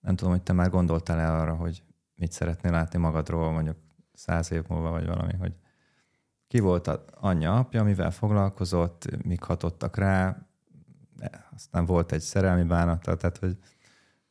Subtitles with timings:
[0.00, 1.82] Nem tudom, hogy te már gondoltál-e arra, hogy
[2.14, 3.76] mit szeretnél látni magadról mondjuk
[4.12, 5.54] száz év múlva, vagy valami, hogy
[6.46, 10.46] ki volt a anyja, apja, mivel foglalkozott, mik hatottak rá,
[11.54, 13.58] aztán volt egy szerelmi bánata, tehát hogy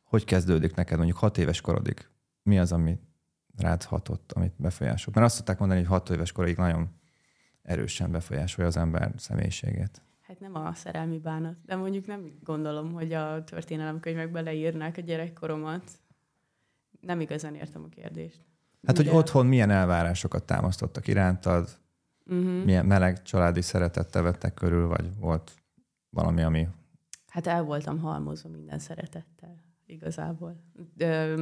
[0.10, 2.08] hogy kezdődik neked mondjuk hat éves korodig?
[2.44, 3.00] Mi az, ami
[3.58, 5.16] rád hatott, amit befolyásolt?
[5.16, 6.90] Mert azt szokták mondani, hogy hat éves korig nagyon
[7.62, 10.02] erősen befolyásolja az ember személyiségét.
[10.30, 15.84] Hát nem a szerelmi bánat, de mondjuk nem gondolom, hogy a történelemkönyvekbe leírnák a gyerekkoromat.
[17.00, 18.45] Nem igazán értem a kérdést.
[18.85, 19.09] Hát, Ugye...
[19.09, 21.80] hogy otthon milyen elvárásokat támasztottak irántad,
[22.26, 22.63] uh-huh.
[22.63, 25.52] milyen meleg családi szeretettel vettek körül, vagy volt
[26.09, 26.68] valami, ami...
[27.27, 30.63] Hát el voltam halmozva minden szeretettel, igazából.
[30.96, 31.35] De,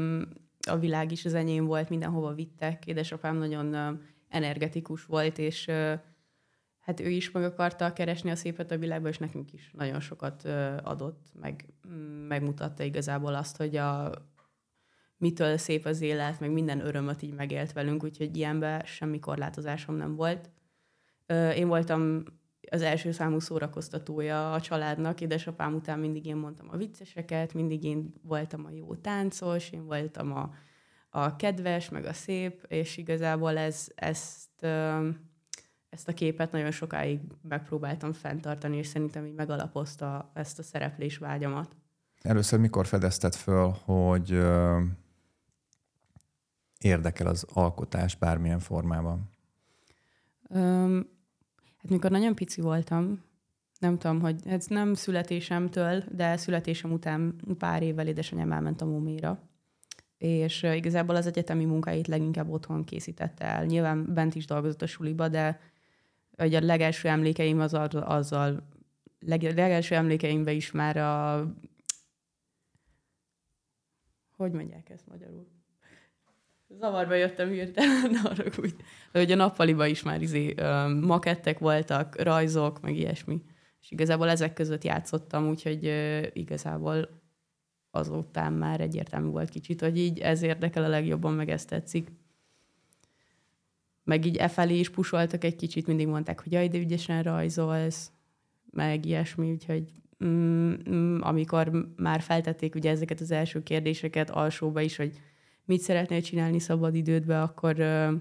[0.69, 2.85] a világ is az enyém volt, mindenhova vittek.
[2.85, 5.71] Édesapám nagyon energetikus volt, és
[6.87, 10.43] hát ő is meg akarta keresni a szépet a világban, és nekünk is nagyon sokat
[10.83, 11.65] adott, meg
[12.27, 14.11] megmutatta igazából azt, hogy a,
[15.17, 20.15] mitől szép az élet, meg minden örömöt így megélt velünk, úgyhogy ilyenben semmi korlátozásom nem
[20.15, 20.49] volt.
[21.55, 22.23] Én voltam
[22.71, 25.21] az első számú szórakoztatója a családnak.
[25.21, 30.31] Édesapám után mindig én mondtam a vicceseket, mindig én voltam a jó táncos, én voltam
[30.31, 30.53] a,
[31.09, 34.65] a kedves, meg a szép, és igazából ez, ezt,
[35.89, 41.75] ezt a képet nagyon sokáig megpróbáltam fenntartani, és szerintem így megalapozta ezt a szereplés vágyamat.
[42.21, 44.39] Először mikor fedezted föl, hogy
[46.79, 49.29] érdekel az alkotás bármilyen formában?
[50.49, 51.15] Um,
[51.87, 53.23] Hát mikor nagyon pici voltam,
[53.79, 59.39] nem tudom, hogy ez nem születésemtől, de születésem után pár évvel édesanyám elment a Móméra,
[60.17, 63.65] és igazából az egyetemi munkáit leginkább otthon készítette el.
[63.65, 65.59] Nyilván bent is dolgozott a suliba, de
[66.37, 68.67] a legelső emlékeim az azzal,
[69.19, 71.45] leg, legelső emlékeimben is már a
[74.37, 75.47] hogy mondják ezt magyarul?
[76.67, 78.75] Zavarba jöttem hirtelen, arra úgy,
[79.11, 80.53] hogy a nappaliba is már izé,
[81.01, 83.41] makettek voltak, rajzok, meg ilyesmi.
[83.81, 85.83] És igazából ezek között játszottam, úgyhogy
[86.33, 87.21] igazából
[87.91, 92.11] azután már egyértelmű volt kicsit, hogy így ez érdekel a legjobban, meg ez tetszik.
[94.07, 98.11] Meg így e felé is pusoltak egy kicsit, mindig mondták, hogy jaj, de ügyesen rajzolsz,
[98.71, 99.91] meg ilyesmi, úgyhogy
[100.25, 105.19] mm, mm, amikor már feltették ugye ezeket az első kérdéseket alsóba is, hogy
[105.65, 108.13] mit szeretnél csinálni szabad idődbe, akkor uh,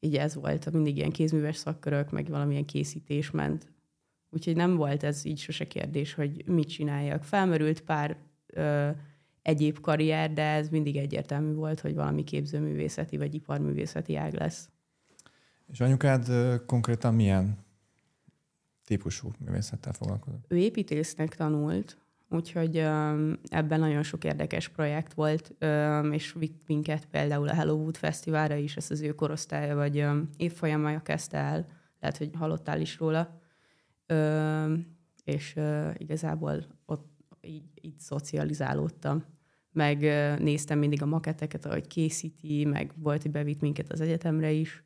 [0.00, 3.72] így ez volt, mindig ilyen kézműves szakkörök, meg valamilyen készítés ment.
[4.30, 7.24] Úgyhogy nem volt ez így sose kérdés, hogy mit csináljak.
[7.24, 8.16] Felmerült pár
[8.56, 8.88] uh,
[9.42, 14.70] egyéb karrier, de ez mindig egyértelmű volt, hogy valami képzőművészeti vagy iparművészeti ág lesz.
[15.66, 16.26] És anyukád
[16.66, 17.64] konkrétan milyen
[18.84, 20.44] típusú művészettel foglalkozott?
[20.48, 21.96] Ő építésznek tanult,
[22.28, 22.76] Úgyhogy
[23.48, 25.54] ebben nagyon sok érdekes projekt volt,
[26.10, 30.06] és vitt minket például a Hello Wood Fesztiválra is, ezt az ő korosztálya, vagy
[30.36, 31.66] évfolyamja kezdte el,
[32.00, 33.40] lehet, hogy hallottál is róla,
[35.24, 35.56] és
[35.96, 37.08] igazából ott
[37.40, 39.24] így, így szocializálódtam.
[39.72, 39.98] Meg
[40.40, 44.84] néztem mindig a maketeket, ahogy készíti, meg volt, hogy bevitt minket az egyetemre is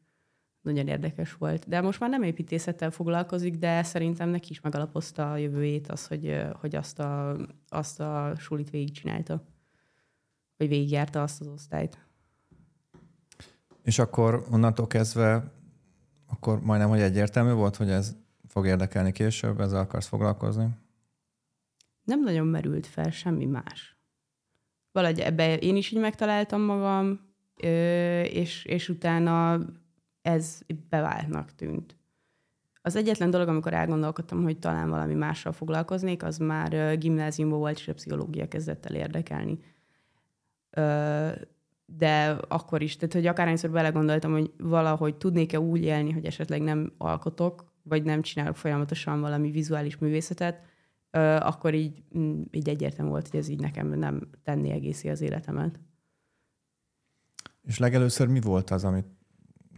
[0.62, 1.68] nagyon érdekes volt.
[1.68, 6.42] De most már nem építészettel foglalkozik, de szerintem neki is megalapozta a jövőjét az, hogy,
[6.60, 7.36] hogy azt, a,
[7.68, 9.44] azt a sulit végigcsinálta.
[10.56, 11.98] Vagy végigjárta azt az osztályt.
[13.82, 15.52] És akkor onnantól kezdve
[16.26, 18.16] akkor majdnem, hogy egyértelmű volt, hogy ez
[18.48, 20.68] fog érdekelni később, ezzel akarsz foglalkozni?
[22.04, 23.96] Nem nagyon merült fel semmi más.
[24.92, 27.20] Valahogy ebbe én is így megtaláltam magam,
[28.24, 29.58] és, és utána
[30.22, 31.98] ez beváltnak tűnt.
[32.82, 37.88] Az egyetlen dolog, amikor elgondolkodtam, hogy talán valami mással foglalkoznék, az már gimnáziumban volt, és
[37.88, 39.58] a pszichológia kezdett el érdekelni.
[41.86, 46.92] De akkor is, tehát hogy akárhányszor belegondoltam, hogy valahogy tudnék-e úgy élni, hogy esetleg nem
[46.98, 50.62] alkotok, vagy nem csinálok folyamatosan valami vizuális művészetet,
[51.38, 55.80] akkor így, mm, így egyértelmű volt, hogy ez így nekem nem tenni egészi az életemet.
[57.62, 59.06] És legelőször mi volt az, amit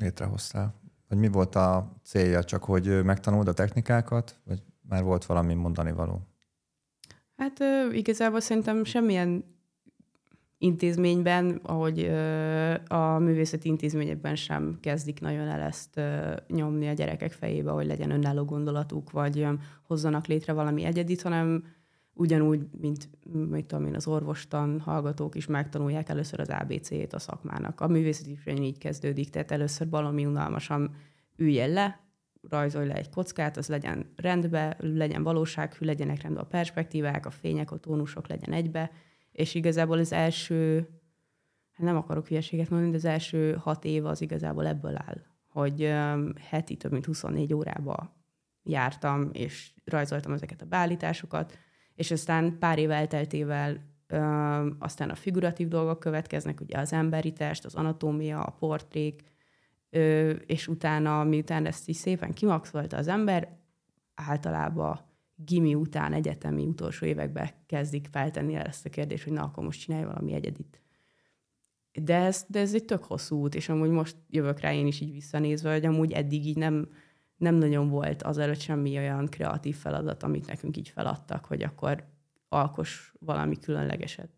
[0.03, 0.75] létrehoztál?
[1.09, 2.45] Vagy mi volt a célja?
[2.45, 6.27] Csak, hogy megtanuld a technikákat, vagy már volt valami mondani való?
[7.37, 7.59] Hát
[7.93, 9.45] igazából szerintem semmilyen
[10.59, 12.05] intézményben, ahogy
[12.89, 16.01] a művészeti intézményekben sem kezdik nagyon el ezt
[16.49, 19.47] nyomni a gyerekek fejébe, hogy legyen önálló gondolatuk, vagy
[19.83, 21.65] hozzanak létre valami egyedit, hanem
[22.15, 27.81] ugyanúgy, mint mit tudom én, az orvostan hallgatók is megtanulják először az ABC-t a szakmának.
[27.81, 30.95] A művészet is így kezdődik, tehát először valami unalmasan
[31.37, 32.01] üljen le,
[32.49, 37.71] rajzolj le egy kockát, az legyen rendbe, legyen valósághű, legyenek rendben a perspektívák, a fények,
[37.71, 38.91] a tónusok legyen egybe,
[39.33, 40.89] És igazából az első,
[41.71, 45.93] hát nem akarok hülyeséget mondani, de az első hat év az igazából ebből áll, hogy
[46.49, 48.17] heti több mint 24 órába
[48.63, 51.59] jártam, és rajzoltam ezeket a beállításokat,
[51.95, 53.91] és aztán pár év elteltével
[54.79, 59.23] aztán a figuratív dolgok következnek, ugye az emberi test, az anatómia, a portrék,
[60.47, 63.59] és utána, miután ezt is szépen kimaxolta az ember,
[64.15, 65.01] általában
[65.35, 69.81] gimi után, egyetemi utolsó években kezdik feltenni el ezt a kérdést, hogy na, akkor most
[69.81, 70.81] csinálj valami egyedit.
[71.93, 75.01] De ez, de ez egy tök hosszú út, és amúgy most jövök rá én is
[75.01, 76.89] így visszanézve, hogy amúgy eddig így nem,
[77.43, 82.05] nem nagyon volt azelőtt semmi olyan kreatív feladat, amit nekünk így feladtak, hogy akkor
[82.49, 84.29] alkos valami különlegeset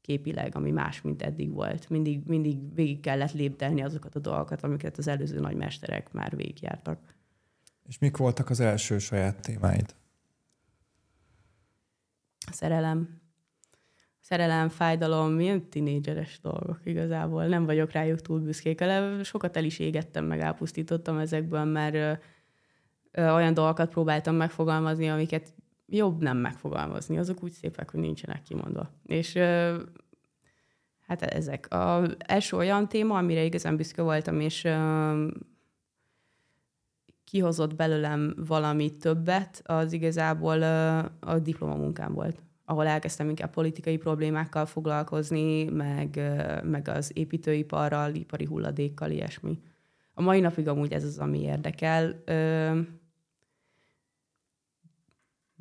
[0.00, 1.88] képileg, ami más, mint eddig volt.
[1.88, 6.98] Mindig, mindig végig kellett lépdelni azokat a dolgokat, amiket az előző nagymesterek már végigjártak.
[7.88, 9.94] És mik voltak az első saját témáid?
[12.52, 13.20] Szerelem.
[14.20, 17.46] Szerelem, fájdalom, milyen tinédzseres dolgok igazából.
[17.46, 18.84] Nem vagyok rájuk túl büszkék.
[19.22, 22.22] Sokat el is égettem, meg elpusztítottam ezekből, mert
[23.16, 25.54] olyan dolgokat próbáltam megfogalmazni, amiket
[25.86, 28.90] jobb nem megfogalmazni, azok úgy szépek, hogy nincsenek kimondva.
[29.06, 29.34] És
[31.06, 31.72] hát ezek.
[31.72, 34.68] A első olyan téma, amire igazán büszke voltam, és
[37.24, 40.62] kihozott belőlem valami többet, az igazából
[41.20, 46.20] a diplomamunkám volt ahol elkezdtem inkább politikai problémákkal foglalkozni, meg,
[46.64, 49.58] meg az építőiparral, ipari hulladékkal, ilyesmi.
[50.14, 52.22] A mai napig amúgy ez az, ami érdekel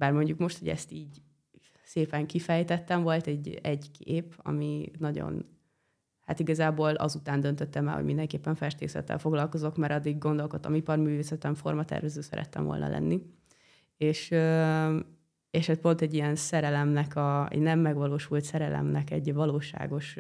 [0.01, 1.21] bár mondjuk most, hogy ezt így
[1.83, 5.45] szépen kifejtettem, volt egy, egy kép, ami nagyon,
[6.21, 12.63] hát igazából azután döntöttem el, hogy mindenképpen festészettel foglalkozok, mert addig gondolkodtam, iparművészetem, formatervező szerettem
[12.63, 13.21] volna lenni.
[13.97, 14.29] És,
[15.49, 20.17] és hát pont egy ilyen szerelemnek, a, egy nem megvalósult szerelemnek egy valóságos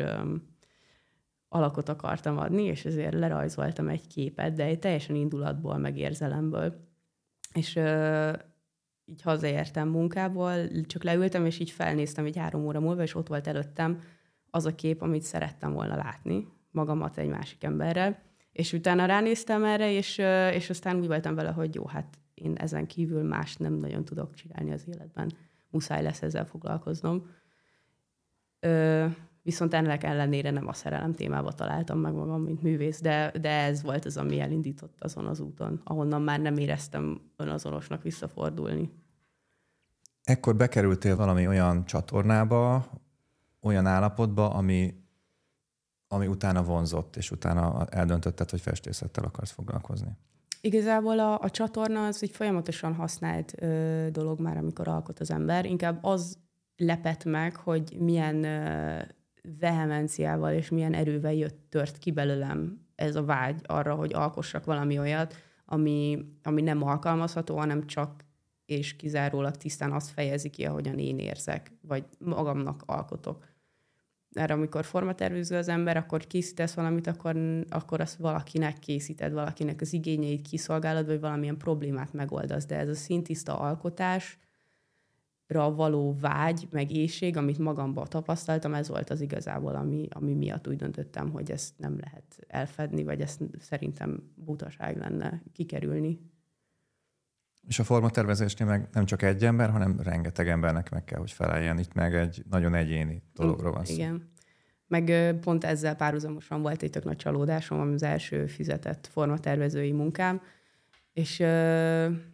[1.49, 6.89] alakot akartam adni, és ezért lerajzoltam egy képet, de egy teljesen indulatból, meg érzelemből.
[7.53, 7.79] És
[9.11, 10.53] így hazaértem munkából,
[10.85, 14.01] csak leültem, és így felnéztem egy három óra múlva, és ott volt előttem
[14.49, 18.19] az a kép, amit szerettem volna látni, magamat egy másik emberrel.
[18.51, 20.17] És utána ránéztem erre, és,
[20.53, 24.33] és aztán úgy voltam vele, hogy jó, hát én ezen kívül más nem nagyon tudok
[24.33, 25.31] csinálni az életben.
[25.69, 27.29] Muszáj lesz ezzel foglalkoznom.
[28.59, 29.05] Ö,
[29.41, 33.81] viszont ennek ellenére nem a szerelem témába találtam meg magam, mint művész, de, de ez
[33.81, 38.89] volt az, ami elindított azon az úton, ahonnan már nem éreztem önazonosnak visszafordulni.
[40.31, 42.85] Ekkor bekerültél valami olyan csatornába,
[43.61, 44.93] olyan állapotba, ami,
[46.07, 50.17] ami utána vonzott, és utána eldöntötted, hogy festészettel akarsz foglalkozni.
[50.61, 55.65] Igazából a, a csatorna az egy folyamatosan használt ö, dolog már, amikor alkot az ember.
[55.65, 56.37] Inkább az
[56.75, 59.01] lepett meg, hogy milyen ö,
[59.59, 64.99] vehemenciával és milyen erővel jött, tört ki belőlem ez a vágy arra, hogy alkossak valami
[64.99, 65.35] olyat,
[65.65, 68.29] ami, ami nem alkalmazható, hanem csak
[68.71, 73.49] és kizárólag tisztán azt fejezi ki, ahogyan én érzek, vagy magamnak alkotok.
[74.31, 77.35] Erre, amikor formatervező az ember, akkor készítesz valamit, akkor,
[77.69, 82.65] akkor azt valakinek készíted, valakinek az igényeit kiszolgálod, vagy valamilyen problémát megoldasz.
[82.65, 84.39] De ez a szintiszta alkotás,
[85.53, 90.75] való vágy, meg éjség, amit magamban tapasztaltam, ez volt az igazából, ami, ami miatt úgy
[90.75, 96.19] döntöttem, hogy ezt nem lehet elfedni, vagy ezt szerintem butaság lenne kikerülni.
[97.67, 101.79] És a formatervezésnél meg nem csak egy ember, hanem rengeteg embernek meg kell, hogy feleljen.
[101.79, 103.93] Itt meg egy nagyon egyéni dologról van szó.
[103.93, 104.29] Igen.
[104.87, 110.41] Meg pont ezzel párhuzamosan volt egy tök nagy csalódásom, ami az első fizetett formatervezői munkám,
[111.13, 111.39] és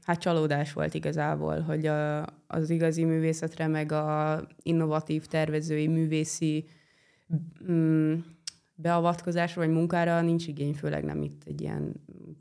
[0.04, 6.68] hát csalódás volt igazából, hogy a, az igazi művészetre, meg a innovatív tervezői, művészi
[7.72, 8.14] mm,
[8.76, 11.94] beavatkozásra vagy munkára nincs igény, főleg nem itt egy ilyen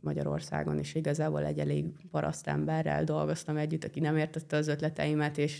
[0.06, 5.58] Magyarországon, és igazából egy elég paraszt emberrel dolgoztam együtt, aki nem értette az ötleteimet, és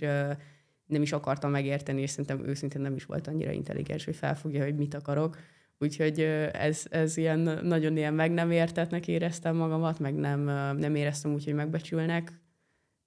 [0.87, 4.77] nem is akartam megérteni, és szerintem őszintén nem is volt annyira intelligens, hogy felfogja, hogy
[4.77, 5.37] mit akarok.
[5.79, 6.21] Úgyhogy
[6.53, 10.41] ez, ez ilyen nagyon ilyen meg nem értetnek éreztem magamat, meg nem,
[10.79, 12.33] nem éreztem úgy, hogy megbecsülnek.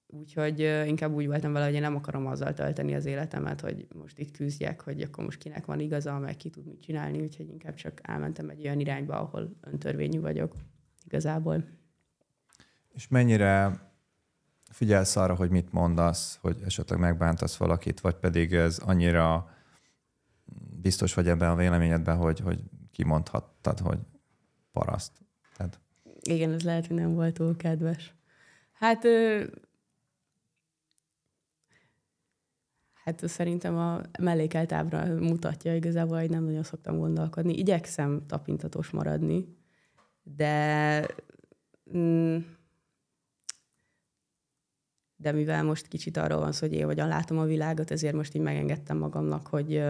[0.06, 4.18] Úgyhogy inkább úgy voltam vele, hogy én nem akarom azzal tölteni az életemet, hogy most
[4.18, 7.74] itt küzdjek, hogy akkor most kinek van igaza, meg ki tud mit csinálni, úgyhogy inkább
[7.74, 10.54] csak elmentem egy olyan irányba, ahol öntörvényű vagyok
[11.10, 11.64] igazából.
[12.88, 13.80] És mennyire
[14.70, 19.54] figyelsz arra, hogy mit mondasz, hogy esetleg megbántasz valakit, vagy pedig ez annyira
[20.80, 22.62] biztos vagy ebben a véleményedben, hogy, hogy
[22.92, 23.98] kimondhattad, hogy
[24.72, 25.12] paraszt.
[25.56, 25.80] Tehát...
[26.20, 28.14] Igen, ez lehet, hogy nem volt túl kedves.
[28.72, 29.44] Hát, ö...
[33.04, 37.58] Hát szerintem a mellékelt ábra mutatja igazából, hogy nem nagyon szoktam gondolkodni.
[37.58, 39.59] Igyekszem tapintatos maradni,
[40.22, 41.06] de
[41.96, 42.38] mm,
[45.20, 48.34] de mivel most kicsit arról van szó, hogy én hogyan látom a világot, ezért most
[48.34, 49.82] így megengedtem magamnak, hogy,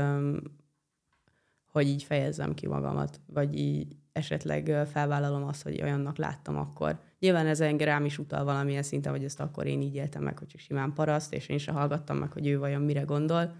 [1.66, 6.98] hogy így fejezzem ki magamat, vagy így esetleg felvállalom azt, hogy olyannak láttam akkor.
[7.18, 10.38] Nyilván ez engem rám is utal valamilyen szinten, hogy ezt akkor én így éltem meg,
[10.38, 13.56] hogy csak simán paraszt, és én se hallgattam meg, hogy ő vajon mire gondol,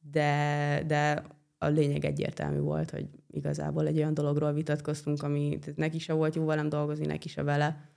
[0.00, 1.24] de, de
[1.62, 6.44] a lényeg egyértelmű volt, hogy igazából egy olyan dologról vitatkoztunk, ami neki se volt jó
[6.44, 7.90] velem dolgozni, neki se vele,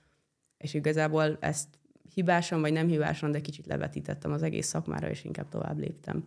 [0.56, 1.68] és igazából ezt
[2.14, 6.24] hibásan vagy nem hibásan, de kicsit levetítettem az egész szakmára, és inkább tovább léptem.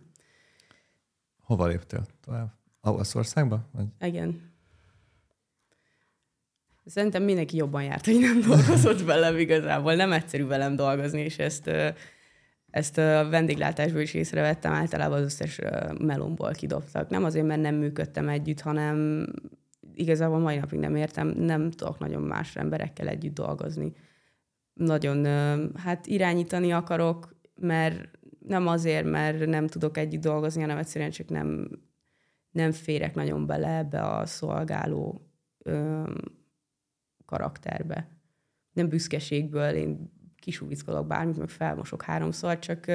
[1.42, 2.52] Hova léptél tovább?
[2.80, 3.68] Olaszországba?
[3.72, 3.86] Vagy?
[4.00, 4.52] Igen.
[6.84, 9.94] Szerintem mindenki jobban járt, hogy nem dolgozott velem igazából.
[9.94, 11.70] Nem egyszerű velem dolgozni, és ezt,
[12.70, 15.60] ezt a vendéglátásból is észrevettem, általában az összes
[15.98, 17.08] melomból kidobtak.
[17.08, 19.26] Nem azért, mert nem működtem együtt, hanem
[19.94, 23.92] igazából mai napig nem értem, nem tudok nagyon más emberekkel együtt dolgozni.
[24.72, 25.24] Nagyon
[25.74, 28.08] hát irányítani akarok, mert
[28.46, 31.68] nem azért, mert nem tudok együtt dolgozni, hanem egyszerűen csak nem,
[32.50, 35.30] nem férek nagyon bele ebbe a szolgáló
[37.24, 38.08] karakterbe.
[38.72, 42.86] Nem büszkeségből, én kisúvickolok bármit, meg felmosok háromszor, csak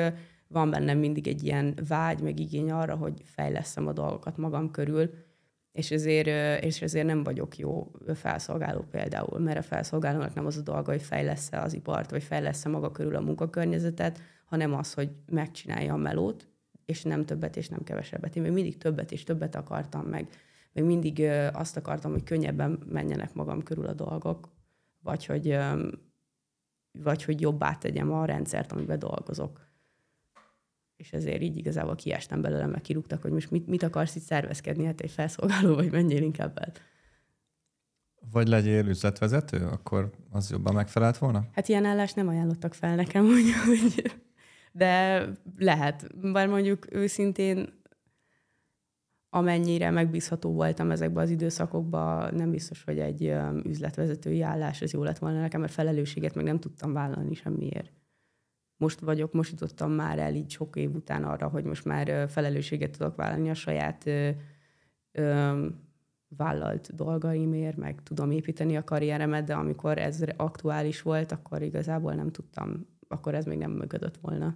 [0.48, 5.14] van bennem mindig egy ilyen vágy, meg igény arra, hogy fejleszem a dolgokat magam körül,
[5.72, 10.62] és ezért, és ezért nem vagyok jó felszolgáló például, mert a felszolgálónak nem az a
[10.62, 15.94] dolga, hogy fejlesz az ipart, vagy fejlesz maga körül a munkakörnyezetet, hanem az, hogy megcsinálja
[15.94, 16.48] a melót,
[16.86, 18.36] és nem többet és nem kevesebbet.
[18.36, 20.28] Én még mindig többet és többet akartam meg
[20.76, 24.50] még mindig azt akartam, hogy könnyebben menjenek magam körül a dolgok,
[25.04, 25.58] vagy hogy,
[27.04, 29.68] vagy hogy jobbá tegyem a rendszert, amiben dolgozok.
[30.96, 34.86] És ezért így igazából kiestem belőle, meg kirúgtak, hogy most mit, mit akarsz itt szervezkedni,
[34.86, 36.72] hát egy felszolgáló, vagy menjél inkább el.
[38.32, 41.48] Vagy legyél üzletvezető, akkor az jobban megfelelt volna?
[41.52, 43.26] Hát ilyen állást nem ajánlottak fel nekem,
[43.70, 44.14] úgy,
[44.72, 45.22] de
[45.58, 46.08] lehet.
[46.32, 47.84] Bár mondjuk őszintén
[49.36, 55.18] amennyire megbízható voltam ezekben az időszakokban, nem biztos, hogy egy üzletvezetői állás ez jó lett
[55.18, 57.92] volna nekem, mert felelősséget meg nem tudtam vállalni semmiért.
[58.78, 62.98] Most vagyok, most jutottam már el így sok év után arra, hogy most már felelősséget
[62.98, 64.06] tudok vállalni a saját
[65.12, 65.68] ö,
[66.28, 72.32] vállalt dolgaimért, meg tudom építeni a karrieremet, de amikor ez aktuális volt, akkor igazából nem
[72.32, 74.56] tudtam, akkor ez még nem működött volna.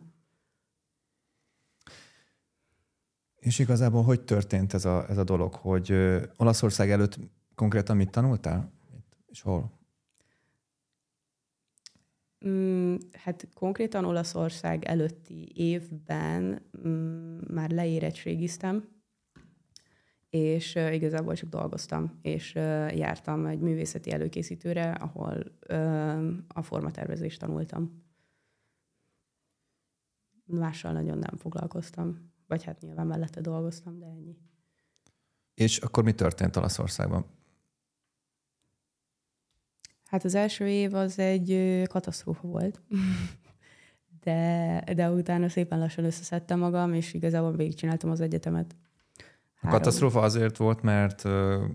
[3.39, 5.91] És igazából hogy történt ez a, ez a dolog, hogy
[6.37, 7.19] Olaszország előtt
[7.55, 8.71] konkrétan mit tanultál?
[9.27, 9.79] És hol?
[12.47, 18.87] Mm, hát konkrétan Olaszország előtti évben mm, már leérettségiztem,
[20.29, 22.53] és igazából csak dolgoztam, és
[22.95, 25.43] jártam egy művészeti előkészítőre, ahol
[26.47, 28.03] a formatervezést tanultam.
[30.45, 32.31] Mással nagyon nem foglalkoztam.
[32.49, 34.37] Vagy hát nyilván mellette dolgoztam, de ennyi.
[35.53, 37.25] És akkor mi történt Olaszországban?
[40.05, 42.81] Hát az első év az egy katasztrófa volt.
[44.23, 48.75] de, de utána szépen lassan összeszedtem magam, és igazából végigcsináltam az egyetemet.
[49.55, 49.75] Három.
[49.75, 51.23] A katasztrófa azért volt, mert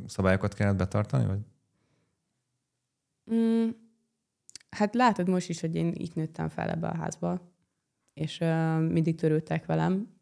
[0.07, 1.41] szabályokat kellett betartani, vagy?
[3.35, 3.69] Mm,
[4.71, 7.41] hát látod most is, hogy én itt nőttem fel ebbe a házba,
[8.15, 10.14] és uh, mindig törődtek velem,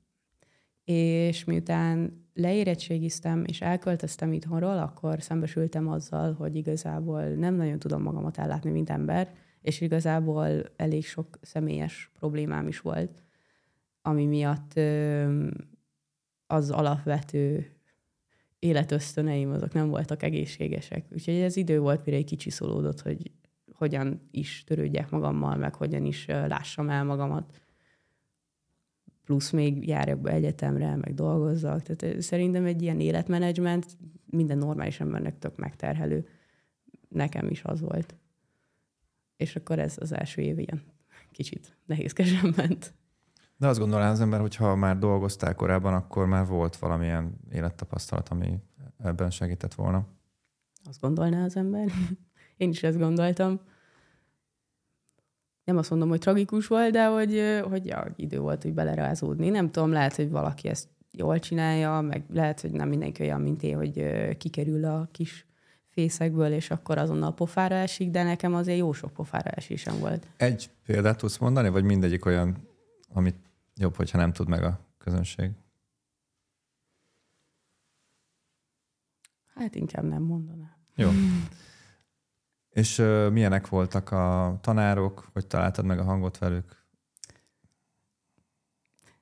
[0.84, 8.38] és miután leérettségiztem és elköltöztem itthonról, akkor szembesültem azzal, hogy igazából nem nagyon tudom magamat
[8.38, 13.24] ellátni, mint ember, és igazából elég sok személyes problémám is volt,
[14.02, 14.80] ami miatt
[16.46, 17.66] az alapvető
[18.58, 21.04] életösztöneim azok nem voltak egészségesek.
[21.12, 23.30] Úgyhogy ez idő volt, mire egy kicsi szólódott, hogy
[23.72, 27.61] hogyan is törődjek magammal, meg hogyan is lássam el magamat
[29.24, 31.82] plusz még járjak be egyetemre, meg dolgozzak.
[31.82, 33.86] Tehát szerintem egy ilyen életmenedzsment
[34.24, 36.26] minden normális embernek tök megterhelő.
[37.08, 38.14] Nekem is az volt.
[39.36, 40.82] És akkor ez az első év ilyen
[41.30, 42.94] kicsit nehézkesen ment.
[43.56, 48.28] De azt gondolná az ember, hogy ha már dolgoztál korábban, akkor már volt valamilyen élettapasztalat,
[48.28, 48.58] ami
[48.98, 50.06] ebben segített volna.
[50.84, 51.88] Azt gondolná az ember.
[52.56, 53.60] Én is ezt gondoltam
[55.64, 59.48] nem azt mondom, hogy tragikus volt, de hogy, hogy ja, idő volt, hogy belerázódni.
[59.48, 63.62] Nem tudom, lehet, hogy valaki ezt jól csinálja, meg lehet, hogy nem mindenki olyan, mint
[63.62, 64.04] én, hogy
[64.36, 65.46] kikerül a kis
[65.88, 70.26] fészekből, és akkor azonnal pofára esik, de nekem azért jó sok pofára esésem volt.
[70.36, 72.68] Egy példát tudsz mondani, vagy mindegyik olyan,
[73.12, 73.36] amit
[73.76, 75.50] jobb, hogyha nem tud meg a közönség?
[79.54, 80.76] Hát inkább nem mondanám.
[80.94, 81.08] Jó.
[82.72, 86.80] És uh, milyenek voltak a tanárok, hogy találtad meg a hangot velük?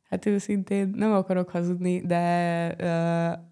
[0.08, 3.48] Hát őszintén nem akarok hazudni, de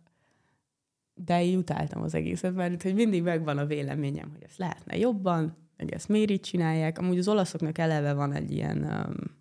[1.25, 5.57] de így utáltam az egészet, mert hogy mindig megvan a véleményem, hogy ezt lehetne jobban,
[5.77, 6.99] meg ezt miért így csinálják.
[6.99, 8.83] Amúgy az olaszoknak eleve van egy ilyen...
[8.83, 9.37] Um,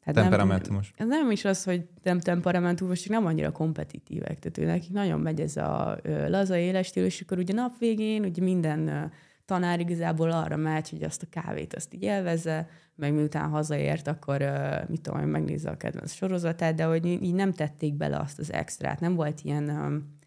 [0.00, 0.92] hát temperamentumos.
[0.96, 4.38] Nem, nem is az, hogy nem temperamentumos, csak nem annyira kompetitívek.
[4.38, 7.78] Tehát ő nekik nagyon megy ez a ö, laza éles stílus, és akkor ugye nap
[7.78, 9.04] végén ugye minden ö,
[9.50, 12.68] tanár igazából arra megy, hogy azt a kávét azt így élvezze,
[13.00, 17.52] meg miután hazaért, akkor uh, mit tudom, megnézze a kedvenc sorozatát, de hogy így nem
[17.52, 20.18] tették bele azt az extrát, nem volt ilyen, um,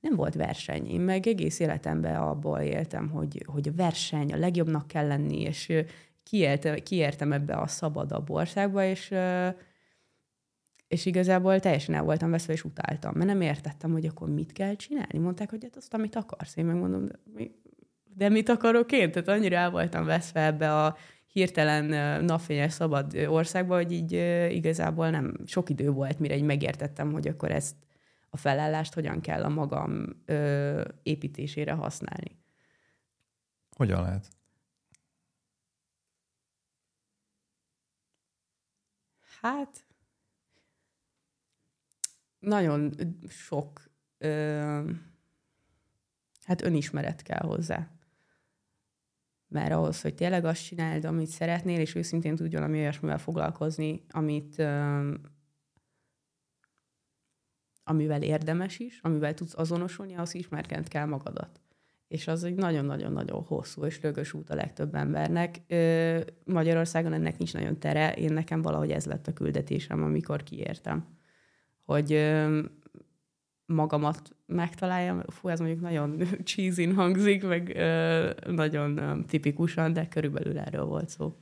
[0.00, 0.86] nem volt verseny.
[0.86, 5.72] Én meg egész életemben abból éltem, hogy, hogy a verseny, a legjobbnak kell lenni, és
[6.22, 9.14] kiértem, kiértem ebbe a szabadabb országba, és
[10.90, 14.74] és igazából teljesen el voltam veszve, és utáltam, mert nem értettem, hogy akkor mit kell
[14.74, 15.18] csinálni.
[15.18, 16.56] Mondták, hogy hát azt, amit akarsz.
[16.56, 17.50] Én megmondom, de, mi,
[18.14, 19.12] de mit akarok én?
[19.12, 20.96] Tehát annyira el voltam veszve ebbe a
[21.26, 24.12] hirtelen napfényes szabad országba, hogy így
[24.54, 27.76] igazából nem sok idő volt, mire így megértettem, hogy akkor ezt
[28.30, 32.38] a felállást hogyan kell a magam ö, építésére használni.
[33.76, 34.28] Hogyan lehet?
[39.40, 39.84] Hát,
[42.38, 42.92] nagyon
[43.28, 44.92] sok ö,
[46.44, 48.00] hát önismeret kell hozzá
[49.50, 54.58] mert ahhoz, hogy tényleg azt csináld, amit szeretnél, és őszintén tudjon ami olyasmivel foglalkozni, amit,
[57.84, 61.60] amivel érdemes is, amivel tudsz azonosulni, az ismerkent kell magadat.
[62.10, 65.60] És az egy nagyon-nagyon-nagyon hosszú és rögös út a legtöbb embernek.
[66.44, 71.06] Magyarországon ennek nincs nagyon tere, én nekem valahogy ez lett a küldetésem, amikor kiértem.
[71.84, 72.32] Hogy
[73.66, 75.22] magamat megtaláljam.
[75.26, 77.76] Fú, ez mondjuk nagyon cheesy hangzik, meg
[78.46, 81.36] nagyon tipikusan, de körülbelül erről volt szó.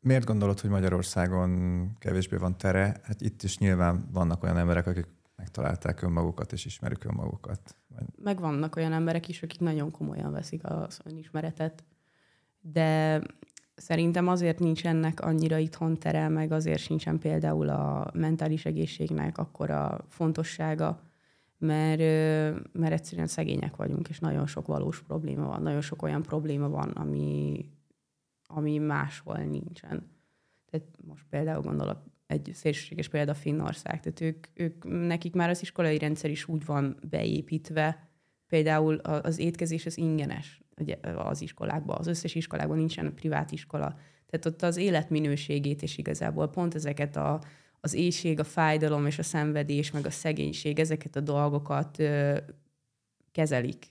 [0.00, 3.00] Miért gondolod, hogy Magyarországon kevésbé van tere?
[3.02, 7.76] Hát itt is nyilván vannak olyan emberek, akik megtalálták önmagukat és ismerik önmagukat.
[8.22, 11.84] Meg vannak olyan emberek is, akik nagyon komolyan veszik az önismeretet,
[12.60, 13.22] de
[13.74, 20.04] szerintem azért nincs ennek annyira itthon tere, meg azért sincsen például a mentális egészségnek akkora
[20.08, 21.00] fontossága,
[21.58, 21.98] mert,
[22.72, 26.90] mert egyszerűen szegények vagyunk, és nagyon sok valós probléma van, nagyon sok olyan probléma van,
[26.90, 27.64] ami,
[28.46, 30.10] ami máshol nincsen.
[30.70, 31.98] Tehát most például gondolok
[32.34, 36.96] egy szélsőséges példa Finnország, tehát ők, ők, nekik már az iskolai rendszer is úgy van
[37.10, 38.08] beépítve,
[38.48, 43.98] például az étkezés az ingenes ugye, az iskolákban, az összes iskolákban nincsen privát iskola.
[44.30, 47.40] Tehát ott az életminőségét és igazából pont ezeket a,
[47.80, 52.36] az éjség, a fájdalom és a szenvedés, meg a szegénység, ezeket a dolgokat ö,
[53.32, 53.86] kezelik.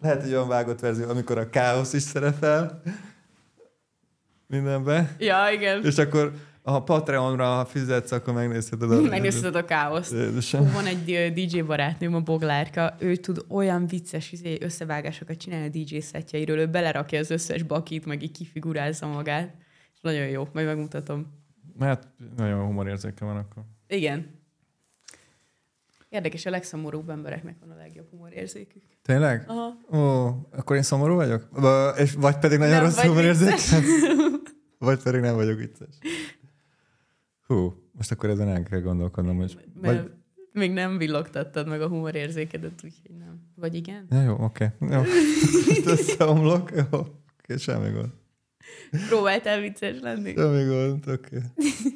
[0.00, 2.82] Lehet egy olyan vágott verzió, amikor a káosz is szerepel
[4.46, 5.14] mindenbe.
[5.18, 5.84] Ja, igen.
[5.84, 6.32] És akkor
[6.70, 9.00] ha Patreonra fizetsz, akkor megnézheted a...
[9.00, 10.14] Megnézheted a káoszt.
[10.52, 15.98] Van egy DJ barátnőm, a Boglárka, ő tud olyan vicces izé, összevágásokat csinálni a DJ
[15.98, 19.54] szetjeiről, ő belerakja az összes bakit, meg így kifigurázza magát.
[19.94, 21.26] És nagyon jó, majd megmutatom.
[21.80, 23.62] Hát nagyon humorérzéke van akkor.
[23.86, 24.36] Igen.
[26.08, 28.82] Érdekes, a legszomorúbb embereknek van a legjobb humorérzékük.
[29.02, 29.44] Tényleg?
[29.46, 29.76] Aha.
[29.92, 30.26] Ó,
[30.56, 31.48] akkor én szomorú vagyok?
[31.96, 33.82] És vagy pedig nagyon nem rossz humorérzékem?
[34.78, 35.98] vagy pedig nem vagyok vicces.
[37.48, 39.58] Hú, most akkor ezen el kell gondolkodnom, hogy...
[39.74, 40.10] Vagy...
[40.52, 43.40] Még nem villogtattad meg a humorérzékedet, úgyhogy nem.
[43.54, 44.06] Vagy igen?
[44.10, 44.72] Ja, jó, oké.
[44.78, 44.96] Okay.
[44.96, 45.02] Jó.
[45.92, 46.70] Összeomlok.
[46.70, 46.98] Jó.
[46.98, 47.10] Oké,
[47.42, 48.12] okay, semmi gond.
[49.08, 50.34] Próbáltál vicces lenni?
[50.36, 51.36] Semmi gond, oké.
[51.36, 51.42] Okay.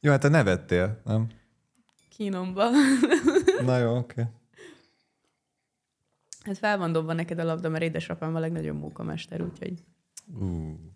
[0.00, 1.26] Jó, hát te nevettél, nem?
[2.08, 2.70] Kínomba.
[3.64, 4.20] Na jó, oké.
[4.20, 4.32] Okay.
[6.40, 9.84] Hát fel van dobva neked a labda, mert édesapám a legnagyobb munkamester, úgyhogy...
[10.38, 10.94] Uh.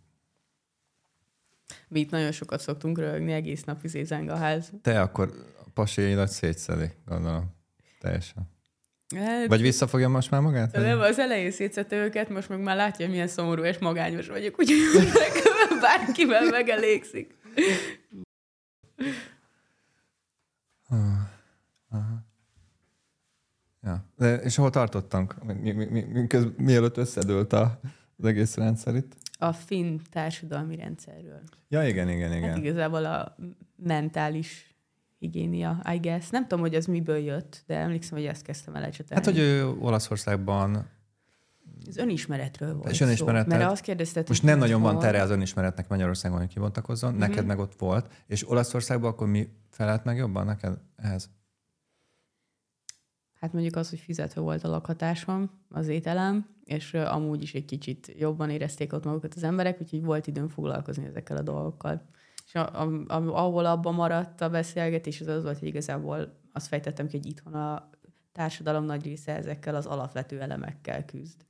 [1.90, 4.70] Mi itt nagyon sokat szoktunk röhögni, egész nap izézeng a ház.
[4.82, 5.32] Te akkor
[5.66, 7.54] a pasiaidat szétszedi, gondolom.
[8.00, 8.48] Teljesen.
[9.16, 10.72] Hát, Vagy visszafogja most már magát?
[10.72, 14.78] Nem, az elején szétszette őket, most meg már látja, milyen szomorú és magányos vagyok, úgyhogy
[15.80, 17.38] bárkivel megelégszik.
[21.88, 22.28] Aha.
[23.82, 24.04] Ja.
[24.16, 25.44] De, és hol tartottunk?
[25.44, 26.26] Mi, mi, mi, mi,
[26.56, 27.80] mielőtt összedőlt a,
[28.16, 29.12] az egész rendszer itt?
[29.42, 31.40] A finn társadalmi rendszerről.
[31.68, 32.48] Ja, igen, igen, igen.
[32.48, 33.36] Hát igazából a
[33.76, 34.74] mentális
[35.18, 36.28] higiénia, I guess.
[36.30, 39.24] Nem tudom, hogy az miből jött, de emlékszem, hogy ezt kezdtem el ecsetelni.
[39.24, 40.88] Hát, hogy ő Olaszországban
[41.88, 43.56] Az önismeretről volt És önismeret, szó.
[43.56, 47.18] Mert azt kérdezted, Most nem nagyon van tere az önismeretnek Magyarországon, hogy kibontakozzon, Mhm.
[47.20, 51.30] neked meg ott volt, és Olaszországban akkor mi felelt meg jobban neked ehhez?
[53.40, 58.14] Hát mondjuk az, hogy fizetve volt a lakhatásom, az ételem, és amúgy is egy kicsit
[58.18, 62.02] jobban érezték ott magukat az emberek, úgyhogy volt időm foglalkozni ezekkel a dolgokkal.
[62.46, 66.66] És a, a, a, ahol abban maradt a beszélgetés, az az volt, hogy igazából azt
[66.66, 67.90] fejtettem ki, hogy itthon a
[68.32, 71.44] társadalom nagy része ezekkel az alapvető elemekkel küzd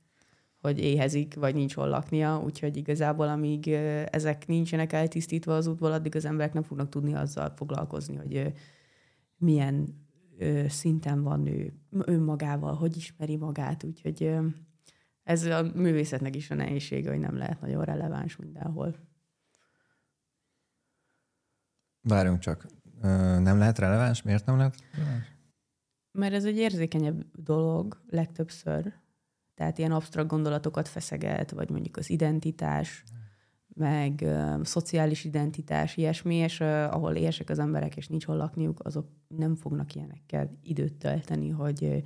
[0.61, 3.67] hogy éhezik, vagy nincs hol laknia, úgyhogy igazából amíg
[4.11, 8.53] ezek nincsenek eltisztítva az útból, addig az emberek nem fognak tudni azzal foglalkozni, hogy
[9.37, 10.05] milyen
[10.67, 14.35] szinten van ő önmagával, hogy ismeri magát, úgyhogy
[15.23, 18.95] ez a művészetnek is a nehézsége, hogy nem lehet nagyon releváns mindenhol.
[22.01, 22.65] Várjunk csak.
[23.41, 24.21] Nem lehet releváns?
[24.21, 25.25] Miért nem lehet releváns?
[26.11, 28.93] Mert ez egy érzékenyebb dolog legtöbbször.
[29.53, 33.03] Tehát ilyen absztrakt gondolatokat feszeget, vagy mondjuk az identitás,
[33.73, 38.85] meg ö, szociális identitás, ilyesmi, és ö, ahol éhesek az emberek, és nincs hol lakniuk,
[38.85, 41.97] azok nem fognak ilyenekkel időt tölteni, hogy ö,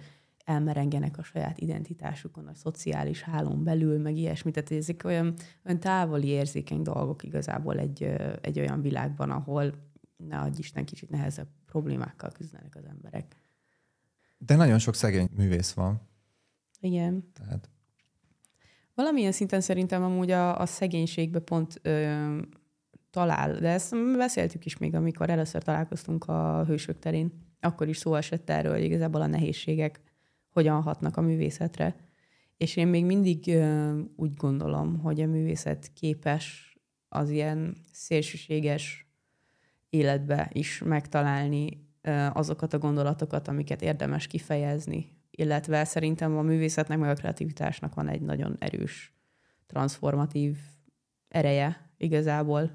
[0.46, 4.52] elmerengenek a saját identitásukon, a szociális hálón belül, meg ilyesmi.
[4.52, 5.34] Tehát ezek olyan,
[5.66, 9.74] olyan távoli érzékeny dolgok igazából egy, ö, egy olyan világban, ahol
[10.18, 13.36] ne adj Isten, kicsit nehezebb problémákkal küzdenek az emberek.
[14.38, 16.02] De nagyon sok szegény művész van.
[16.80, 17.32] Igen.
[17.34, 17.70] Tehát
[18.96, 22.38] Valamilyen szinten szerintem amúgy a, a szegénységbe pont ö,
[23.10, 27.32] talál, de ezt beszéltük is még, amikor először találkoztunk a Hősök terén.
[27.60, 30.02] Akkor is szó esett erről, hogy igazából a nehézségek
[30.50, 31.96] hogyan hatnak a művészetre.
[32.58, 36.76] És én még mindig ö, úgy gondolom, hogy a művészet képes
[37.10, 39.08] az ilyen szélsőséges
[39.90, 45.15] életbe is megtalálni ö, azokat a gondolatokat, amiket érdemes kifejezni.
[45.38, 49.14] Illetve szerintem a művészetnek meg a kreativitásnak van egy nagyon erős
[49.66, 50.58] transformatív
[51.28, 52.72] ereje igazából,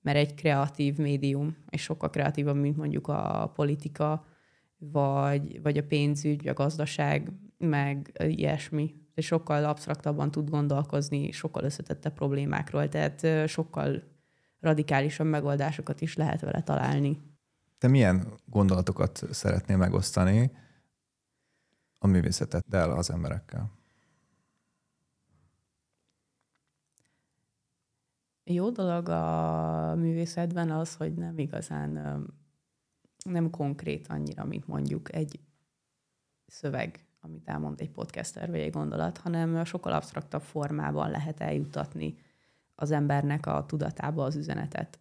[0.00, 4.26] mert egy kreatív médium, és sokkal kreatívabb, mint mondjuk a politika,
[4.78, 8.94] vagy, vagy a pénzügy, a gazdaság, meg ilyesmi.
[9.14, 14.02] És sokkal absztraktabban tud gondolkozni, sokkal összetettebb problémákról, tehát sokkal
[14.60, 17.18] radikálisabb megoldásokat is lehet vele találni.
[17.78, 20.50] te milyen gondolatokat szeretnél megosztani
[22.04, 23.70] a művészeteddel az emberekkel?
[28.44, 31.92] Jó dolog a művészetben az, hogy nem igazán
[33.24, 35.40] nem konkrét annyira, mint mondjuk egy
[36.46, 42.18] szöveg, amit elmond egy podcaster vagy egy gondolat, hanem sokkal absztraktabb formában lehet eljutatni
[42.74, 44.98] az embernek a tudatába az üzenetet.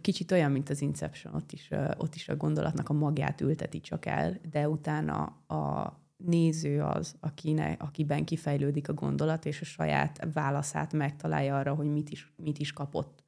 [0.00, 4.06] Kicsit olyan, mint az Inception, ott is, ott is a gondolatnak a magját ülteti csak
[4.06, 10.92] el, de utána a néző az, akine, akiben kifejlődik a gondolat, és a saját válaszát
[10.92, 13.24] megtalálja arra, hogy mit is, mit is kapott.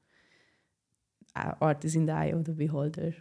[1.58, 3.14] Art is in the eye of the beholder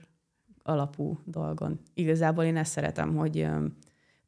[0.63, 1.79] alapú dolgon.
[1.93, 3.47] Igazából én ezt szeretem, hogy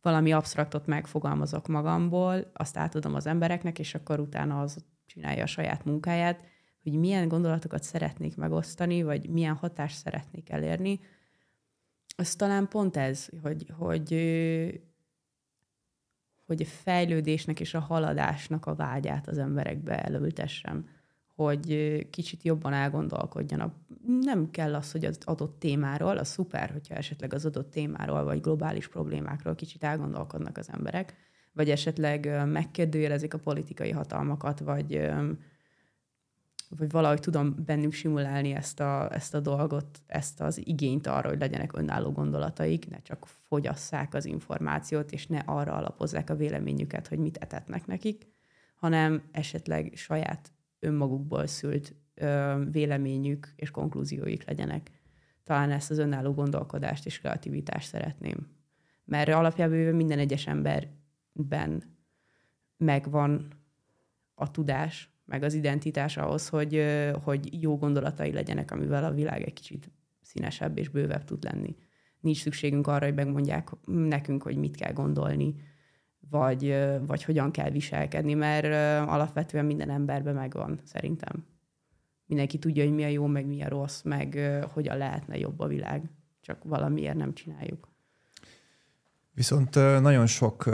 [0.02, 5.86] valami absztraktot megfogalmazok magamból, azt átadom az embereknek, és akkor utána az csinálja a saját
[5.86, 6.40] munkáját,
[6.84, 11.00] hogy milyen gondolatokat szeretnék megosztani, vagy milyen hatást szeretnék elérni.
[12.16, 14.14] Az talán pont ez, hogy, hogy,
[16.46, 20.88] hogy a fejlődésnek és a haladásnak a vágyát az emberekbe elültessem,
[21.36, 23.74] hogy kicsit jobban elgondolkodjanak.
[24.22, 28.42] Nem kell az, hogy az adott témáról, az szuper, hogyha esetleg az adott témáról vagy
[28.42, 31.16] globális problémákról kicsit elgondolkodnak az emberek,
[31.54, 35.10] vagy esetleg megkérdőjelezik a politikai hatalmakat, vagy
[36.78, 41.40] vagy valahogy tudom bennük simulálni ezt a, ezt a dolgot, ezt az igényt arra, hogy
[41.40, 47.18] legyenek önálló gondolataik, ne csak fogyasszák az információt, és ne arra alapozzák a véleményüket, hogy
[47.18, 48.28] mit etetnek nekik,
[48.76, 54.92] hanem esetleg saját önmagukból szült ö, véleményük és konklúzióik legyenek.
[55.44, 58.48] Talán ezt az önálló gondolkodást és kreativitást szeretném.
[59.06, 61.84] Mert alapjában minden egyes emberben
[62.78, 63.48] megvan
[64.34, 66.86] a tudás, meg az identitás ahhoz, hogy,
[67.24, 71.76] hogy jó gondolatai legyenek, amivel a világ egy kicsit színesebb és bővebb tud lenni.
[72.20, 75.56] Nincs szükségünk arra, hogy megmondják nekünk, hogy mit kell gondolni,
[76.30, 78.66] vagy, vagy hogyan kell viselkedni, mert
[79.08, 81.46] alapvetően minden emberben megvan, szerintem.
[82.26, 84.40] Mindenki tudja, hogy mi a jó, meg mi a rossz, meg
[84.74, 86.10] hogyan lehetne jobb a világ.
[86.42, 87.88] Csak valamiért nem csináljuk.
[89.32, 90.70] Viszont nagyon sok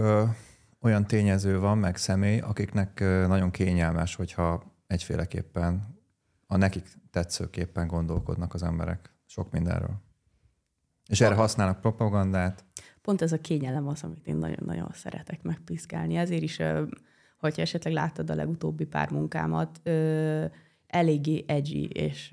[0.82, 6.00] olyan tényező van, meg személy, akiknek nagyon kényelmes, hogyha egyféleképpen
[6.48, 10.02] a nekik tetszőképpen gondolkodnak az emberek sok mindenről.
[11.10, 12.66] És erre használnak propagandát.
[13.02, 16.16] pont ez a kényelem az, amit én nagyon-nagyon szeretek megpiszkálni.
[16.16, 16.60] Ezért is,
[17.38, 19.82] hogyha esetleg láttad a legutóbbi pár munkámat,
[20.88, 22.30] eléggé edgy, és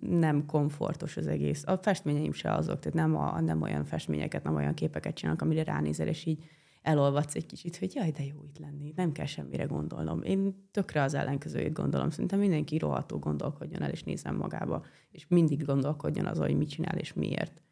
[0.00, 1.62] nem komfortos az egész.
[1.66, 5.62] A festményeim se azok, tehát nem, a, nem olyan festményeket, nem olyan képeket csinálok, amire
[5.62, 6.44] ránézel, és így
[6.86, 10.22] elolvadsz egy kicsit, hogy jaj, de jó itt lenni, nem kell semmire gondolnom.
[10.22, 12.10] Én tökre az ellenkezőjét gondolom.
[12.10, 16.98] Szerintem mindenki rohadtul gondolkodjon el, és nézzen magába, és mindig gondolkodjon az, hogy mit csinál,
[16.98, 17.62] és miért.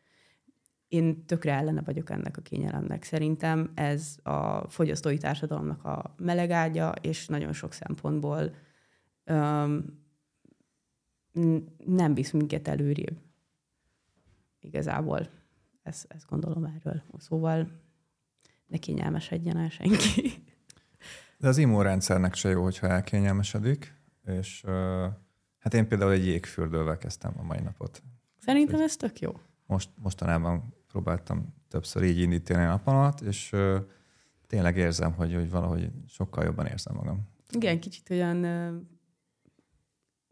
[0.88, 3.02] Én tökre ellene vagyok ennek a kényelemnek.
[3.02, 8.54] Szerintem ez a fogyasztói társadalomnak a melegágya, és nagyon sok szempontból
[9.26, 9.84] um,
[11.86, 13.18] nem visz minket előrébb.
[14.60, 15.28] Igazából
[15.82, 17.02] ezt, ezt gondolom erről.
[17.18, 17.82] Szóval
[18.66, 20.32] ne kényelmesedjen el senki.
[21.38, 24.72] De az immunrendszernek se jó, hogyha elkényelmesedik, és uh,
[25.58, 28.02] hát én például egy jégfürdővel kezdtem a mai napot.
[28.38, 29.32] Szerintem ez tök jó.
[29.66, 33.76] Most, mostanában próbáltam többször így indítani a napomat, és uh,
[34.46, 37.28] tényleg érzem, hogy, hogy valahogy sokkal jobban érzem magam.
[37.52, 38.46] Igen, kicsit olyan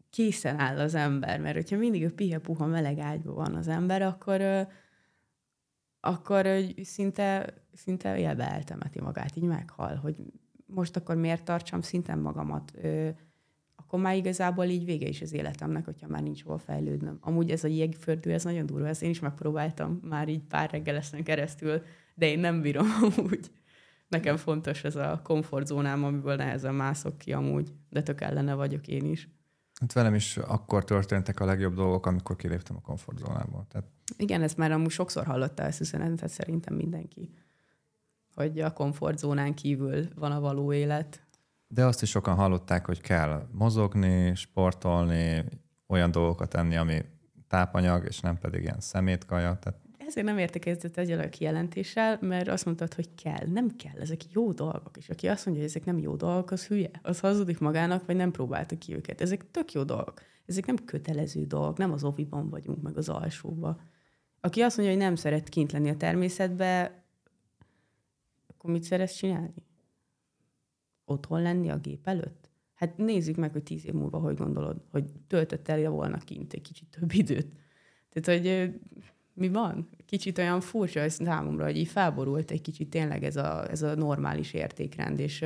[0.09, 4.01] készen áll az ember, mert hogyha mindig a pihe puha meleg ágyban van az ember,
[4.01, 4.67] akkor
[6.05, 6.47] akkor
[6.81, 10.15] szinte, szinte élbe eltemeti magát, így meghal, hogy
[10.65, 12.73] most akkor miért tartsam szinten magamat,
[13.75, 17.17] akkor már igazából így vége is az életemnek, hogyha már nincs hol fejlődnöm.
[17.21, 21.23] Amúgy ez a jégfördő, ez nagyon durva, ezt én is megpróbáltam már így pár reggeleszen
[21.23, 21.81] keresztül,
[22.15, 23.51] de én nem bírom amúgy.
[24.07, 29.05] Nekem fontos ez a komfortzónám, amiből nehezen mászok ki amúgy, de tök ellene vagyok én
[29.05, 29.29] is.
[29.79, 33.65] Hát velem is akkor történtek a legjobb dolgok, amikor kiléptem a komfortzónából.
[33.69, 33.87] Tehát...
[34.17, 37.33] Igen, ezt már amúgy sokszor hallotta ezt üzenetet szerintem mindenki,
[38.35, 41.25] hogy a komfortzónán kívül van a való élet.
[41.67, 45.43] De azt is sokan hallották, hogy kell mozogni, sportolni,
[45.87, 47.05] olyan dolgokat tenni, ami
[47.47, 49.57] tápanyag, és nem pedig ilyen szemétkaja.
[49.59, 49.79] Tehát
[50.13, 53.47] ezért nem értek egyet egyel a kijelentéssel, mert azt mondtad, hogy kell.
[53.47, 54.97] Nem kell, ezek jó dolgok.
[54.97, 56.89] És aki azt mondja, hogy ezek nem jó dolgok, az hülye.
[57.01, 59.21] Az hazudik magának, vagy nem próbálta ki őket.
[59.21, 60.21] Ezek tök jó dolgok.
[60.45, 63.81] Ezek nem kötelező dolgok, nem az oviban vagyunk, meg az alsóba.
[64.39, 67.03] Aki azt mondja, hogy nem szeret kint lenni a természetbe,
[68.47, 69.53] akkor mit szeretsz csinálni?
[71.05, 72.49] Otthon lenni a gép előtt?
[72.73, 76.61] Hát nézzük meg, hogy tíz év múlva hogy gondolod, hogy töltött el volna kint egy
[76.61, 77.47] kicsit több időt.
[78.09, 78.73] Tehát, hogy
[79.33, 79.89] mi van?
[80.05, 83.95] Kicsit olyan furcsa ez számomra, hogy így felborult egy kicsit tényleg ez a, ez a
[83.95, 85.45] normális értékrend, és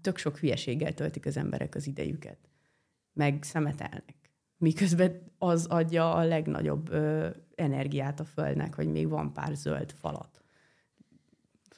[0.00, 2.38] tök sok hülyeséggel töltik az emberek az idejüket.
[3.12, 4.14] Meg szemetelnek.
[4.58, 10.42] Miközben az adja a legnagyobb uh, energiát a Földnek, hogy még van pár zöld falat.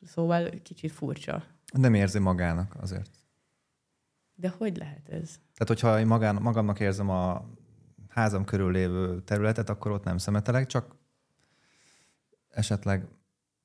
[0.02, 1.44] Szóval kicsit furcsa.
[1.72, 3.10] Nem érzi magának azért.
[4.34, 5.28] De hogy lehet ez?
[5.30, 7.50] Tehát, hogyha én magán, magamnak érzem a
[8.08, 10.97] házam körül lévő területet, akkor ott nem szemetelek, csak
[12.58, 13.08] esetleg...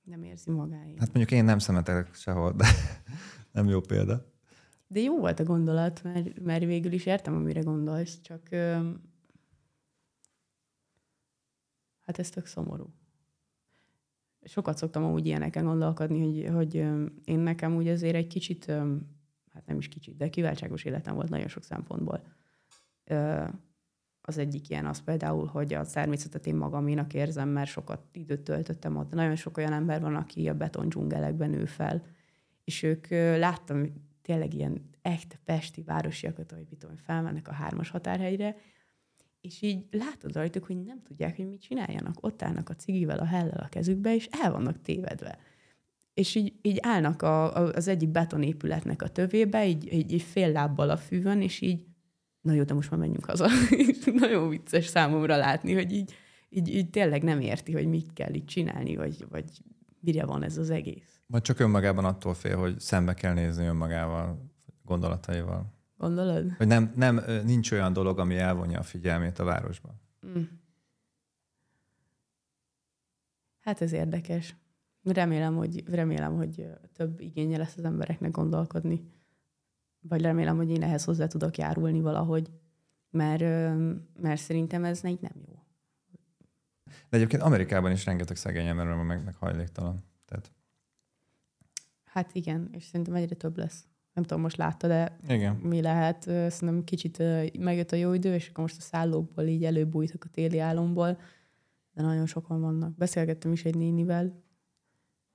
[0.03, 0.99] Nem érzi magáét.
[0.99, 2.65] Hát mondjuk én nem szemetelek sehol, de
[3.51, 4.31] nem jó példa.
[4.87, 8.49] De jó volt a gondolat, mert, mert végül is értem, amire gondolsz, csak
[12.05, 12.93] hát ez tök szomorú.
[14.43, 16.75] Sokat szoktam amúgy ilyeneken gondolkodni, hogy, hogy
[17.25, 18.65] én nekem úgy azért egy kicsit,
[19.49, 22.23] hát nem is kicsit, de kiváltságos életem volt nagyon sok szempontból.
[24.25, 28.97] Az egyik ilyen az például, hogy a természetet én magaménak érzem, mert sokat időt töltöttem
[28.97, 29.13] ott.
[29.13, 32.03] Nagyon sok olyan ember van, aki a beton dzsungelekben nő fel,
[32.63, 33.07] és ők
[33.37, 38.55] láttam tényleg ilyen echte pesti városiakat, hogy mit felmennek a hármas határhegyre,
[39.41, 42.15] és így látod rajtuk, hogy nem tudják, hogy mit csináljanak.
[42.21, 45.37] Ott állnak a cigivel, a hellel a kezükbe, és el vannak tévedve.
[46.13, 50.51] És így, így állnak a, a, az egyik betonépületnek a tövébe, így, így, így fél
[50.51, 51.85] lábbal a fűvön, és így
[52.43, 53.47] na jó, de most már menjünk haza.
[54.19, 56.13] nagyon vicces számomra látni, hogy így,
[56.49, 59.45] így, így tényleg nem érti, hogy mit kell itt csinálni, vagy, vagy
[59.99, 61.21] mire van ez az egész.
[61.27, 64.51] Vagy csak önmagában attól fél, hogy szembe kell nézni önmagával,
[64.85, 65.73] gondolataival.
[65.97, 66.51] Gondolod?
[66.57, 70.01] Hogy nem, nem, nincs olyan dolog, ami elvonja a figyelmét a városban.
[70.27, 70.43] Mm.
[73.59, 74.55] Hát ez érdekes.
[75.03, 79.12] Remélem, hogy, remélem, hogy több igénye lesz az embereknek gondolkodni
[80.07, 82.51] vagy remélem, hogy én ehhez hozzá tudok járulni valahogy,
[83.09, 83.41] mert,
[84.19, 85.53] mert szerintem ez így nem jó.
[87.09, 90.03] De egyébként Amerikában is rengeteg szegény ember van, meg, meg hajléktalan.
[90.25, 90.51] Tehát...
[92.03, 93.87] Hát igen, és szerintem egyre több lesz.
[94.13, 95.55] Nem tudom, most látta, de igen.
[95.55, 96.21] mi lehet.
[96.21, 97.17] Szerintem kicsit
[97.59, 101.19] megjött a jó idő, és akkor most a szállókból így előbújtak a téli álomból,
[101.93, 102.95] de nagyon sokan vannak.
[102.95, 104.43] Beszélgettem is egy nénivel,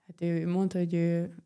[0.06, 1.36] hát ő mondta, hogy ő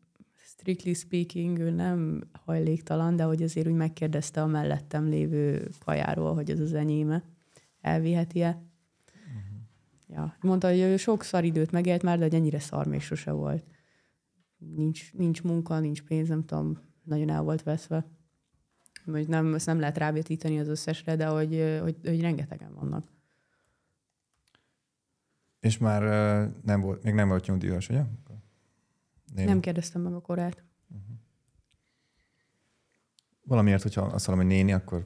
[0.57, 6.49] strictly speaking, ő nem hajléktalan, de hogy azért úgy megkérdezte a mellettem lévő kajáról, hogy
[6.49, 7.23] ez az enyéme,
[7.81, 8.47] elviheti-e.
[8.47, 10.17] Uh-huh.
[10.17, 10.37] Ja.
[10.41, 13.65] Mondta, hogy ő sok szar időt megélt már, de hogy ennyire szar még sose volt.
[14.57, 18.05] Nincs, nincs munka, nincs pénz, nem tudom, nagyon el volt veszve.
[19.05, 23.03] Hogy nem, ezt nem lehet rávetíteni az összesre, de hogy, hogy, hogy rengetegen vannak.
[25.59, 26.01] És már
[26.63, 28.03] nem volt, még nem volt nyugdíjas, ugye?
[29.35, 29.45] Név.
[29.45, 30.63] Nem kérdeztem meg a korát.
[30.89, 31.15] Uh-huh.
[33.43, 35.05] Valamiért, hogyha azt mondom, hogy néni, akkor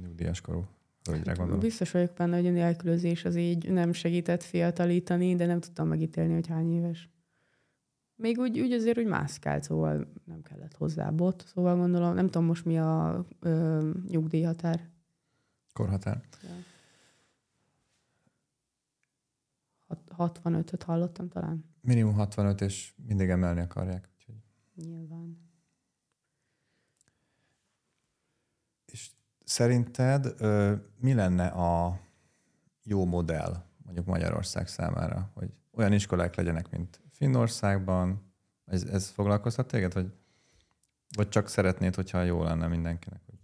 [0.00, 0.68] nyugdíjas korú
[1.04, 1.60] hölgyre hát, gondolom.
[1.60, 6.34] Biztos vagyok benne, hogy a nélkülözés az így nem segített fiatalítani, de nem tudtam megítélni,
[6.34, 7.10] hogy hány éves.
[8.14, 12.46] Még úgy, úgy azért úgy mászkált, szóval nem kellett hozzá bot, szóval gondolom, nem tudom
[12.46, 14.88] most mi a ö, nyugdíjhatár.
[15.72, 16.22] Korhatár.
[16.42, 16.50] Ja.
[20.18, 21.64] 65-öt hallottam talán.
[21.80, 24.08] Minimum 65, és mindig emelni akarják.
[24.14, 24.34] Úgyhogy...
[24.74, 25.50] Nyilván.
[28.84, 29.10] És
[29.44, 32.00] szerinted ö, mi lenne a
[32.82, 38.32] jó modell mondjuk Magyarország számára, hogy olyan iskolák legyenek, mint Finnországban?
[38.64, 40.12] Ez, ez foglalkoztat téged, hogy
[41.16, 43.38] vagy csak szeretnéd, hogyha jó lenne mindenkinek, hogy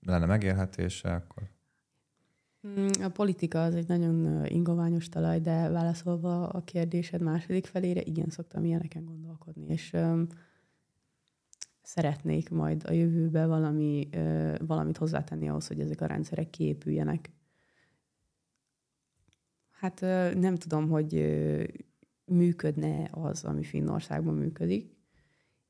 [0.00, 1.50] lenne megélhetése, akkor
[3.02, 8.64] a politika az egy nagyon ingoványos talaj, de válaszolva a kérdésed második felére, igen, szoktam
[8.64, 10.26] ilyeneken gondolkodni, és um,
[11.82, 17.30] szeretnék majd a jövőbe valami, uh, valamit hozzátenni ahhoz, hogy ezek a rendszerek kiépüljenek.
[19.70, 21.64] Hát uh, nem tudom, hogy uh,
[22.24, 24.96] működne az, ami Finnországban működik,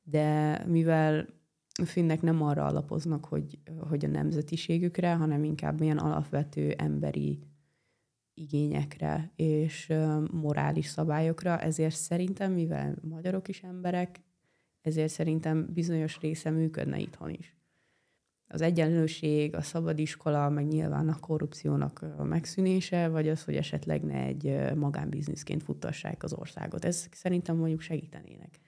[0.03, 1.27] de mivel
[1.85, 7.39] finnek nem arra alapoznak, hogy, hogy a nemzetiségükre, hanem inkább ilyen alapvető emberi
[8.33, 9.93] igényekre és
[10.31, 14.21] morális szabályokra, ezért szerintem, mivel magyarok is emberek,
[14.81, 17.57] ezért szerintem bizonyos része működne itthon is.
[18.47, 24.23] Az egyenlőség, a szabadiskola, meg nyilván a korrupciónak a megszűnése, vagy az, hogy esetleg ne
[24.23, 26.85] egy magánbizniszként futtassák az országot.
[26.85, 28.59] Ez szerintem mondjuk segítenének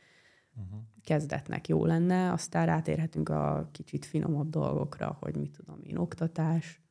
[0.55, 0.79] uh-huh.
[1.03, 6.81] kezdetnek jó lenne, aztán rátérhetünk a kicsit finomabb dolgokra, hogy mit tudom én, oktatás,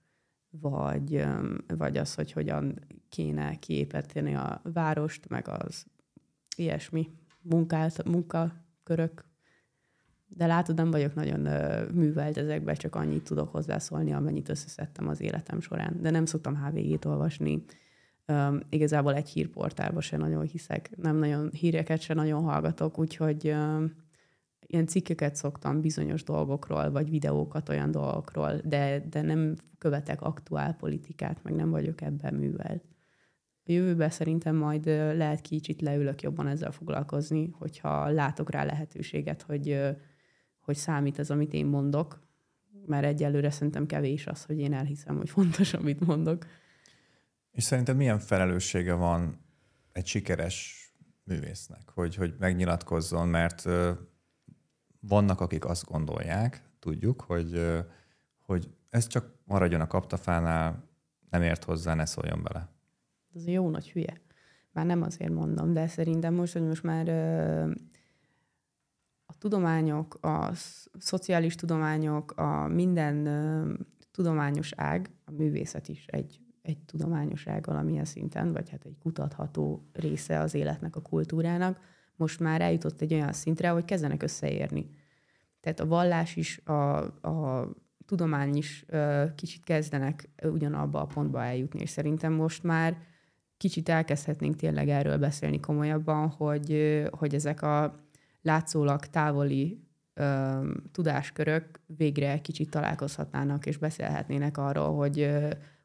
[0.50, 1.24] vagy,
[1.66, 5.86] vagy az, hogy hogyan kéne kiépíteni a várost, meg az
[6.56, 7.10] ilyesmi
[7.42, 9.24] munkát, munkakörök.
[10.26, 11.40] De látod, nem vagyok nagyon
[11.92, 16.00] művelt ezekben, csak annyit tudok hozzászólni, amennyit összeszedtem az életem során.
[16.00, 17.64] De nem szoktam HVG-t olvasni,
[18.30, 23.92] Um, igazából egy hírportálba se nagyon hiszek, nem nagyon híreket se nagyon hallgatok, úgyhogy um,
[24.66, 31.42] ilyen cikkeket szoktam bizonyos dolgokról, vagy videókat olyan dolgokról, de, de nem követek aktuál politikát,
[31.42, 32.84] meg nem vagyok ebben művelt.
[33.64, 39.80] A jövőben szerintem majd lehet kicsit leülök jobban ezzel foglalkozni, hogyha látok rá lehetőséget, hogy,
[40.60, 42.20] hogy számít ez, amit én mondok,
[42.86, 46.46] mert egyelőre szerintem kevés az, hogy én elhiszem, hogy fontos, amit mondok.
[47.50, 49.44] És szerinted milyen felelőssége van
[49.92, 50.84] egy sikeres
[51.24, 53.68] művésznek, hogy, hogy megnyilatkozzon, mert
[55.00, 57.76] vannak, akik azt gondolják, tudjuk, hogy,
[58.40, 60.88] hogy ez csak maradjon a kaptafánál,
[61.30, 62.68] nem ért hozzá, ne szóljon bele.
[63.34, 64.20] Ez jó nagy hülye.
[64.72, 67.08] Már nem azért mondom, de szerintem most, hogy most már
[69.26, 70.50] a tudományok, a
[70.98, 73.28] szociális tudományok, a minden
[74.10, 79.88] tudományos ág, a művészet is egy egy tudományos ág valamilyen szinten, vagy hát egy kutatható
[79.92, 81.80] része az életnek, a kultúrának,
[82.16, 84.90] most már eljutott egy olyan szintre, hogy kezdenek összeérni.
[85.60, 86.96] Tehát a vallás is, a,
[87.28, 87.68] a
[88.06, 92.96] tudomány is ö, kicsit kezdenek ugyanabba a pontba eljutni, és szerintem most már
[93.56, 98.04] kicsit elkezdhetnénk tényleg erről beszélni komolyabban, hogy, hogy ezek a
[98.42, 100.58] látszólag távoli ö,
[100.92, 105.30] tudáskörök végre kicsit találkozhatnának, és beszélhetnének arról, hogy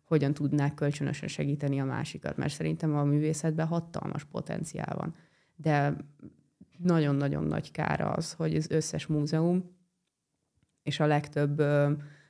[0.05, 5.15] hogyan tudnák kölcsönösen segíteni a másikat, mert szerintem a művészetben hatalmas potenciál van.
[5.55, 5.95] De
[6.77, 9.73] nagyon-nagyon nagy kár az, hogy az összes múzeum
[10.83, 11.61] és a legtöbb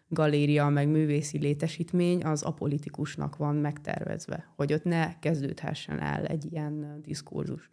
[0.08, 7.02] galéria, meg művészi létesítmény az apolitikusnak van megtervezve, hogy ott ne kezdődhessen el egy ilyen
[7.02, 7.70] diskurzus.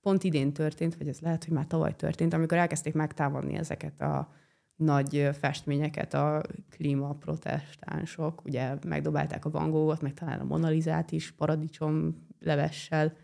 [0.00, 4.32] Pont idén történt, vagy ez lehet, hogy már tavaly történt, amikor elkezdték megtámadni ezeket a
[4.76, 12.26] nagy festményeket a klímaprotestánsok, ugye megdobálták a Van Goghot, meg talán a Monalizát is paradicsom
[12.40, 13.16] levessel,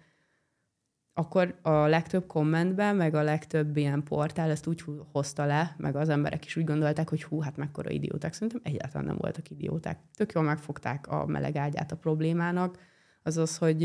[1.15, 6.09] akkor a legtöbb kommentben, meg a legtöbb ilyen portál ezt úgy hozta le, meg az
[6.09, 8.33] emberek is úgy gondolták, hogy hú, hát mekkora idióták.
[8.33, 9.99] Szerintem egyáltalán nem voltak idióták.
[10.15, 12.79] Tök jól megfogták a meleg ágyát a problémának,
[13.23, 13.83] az az, hogy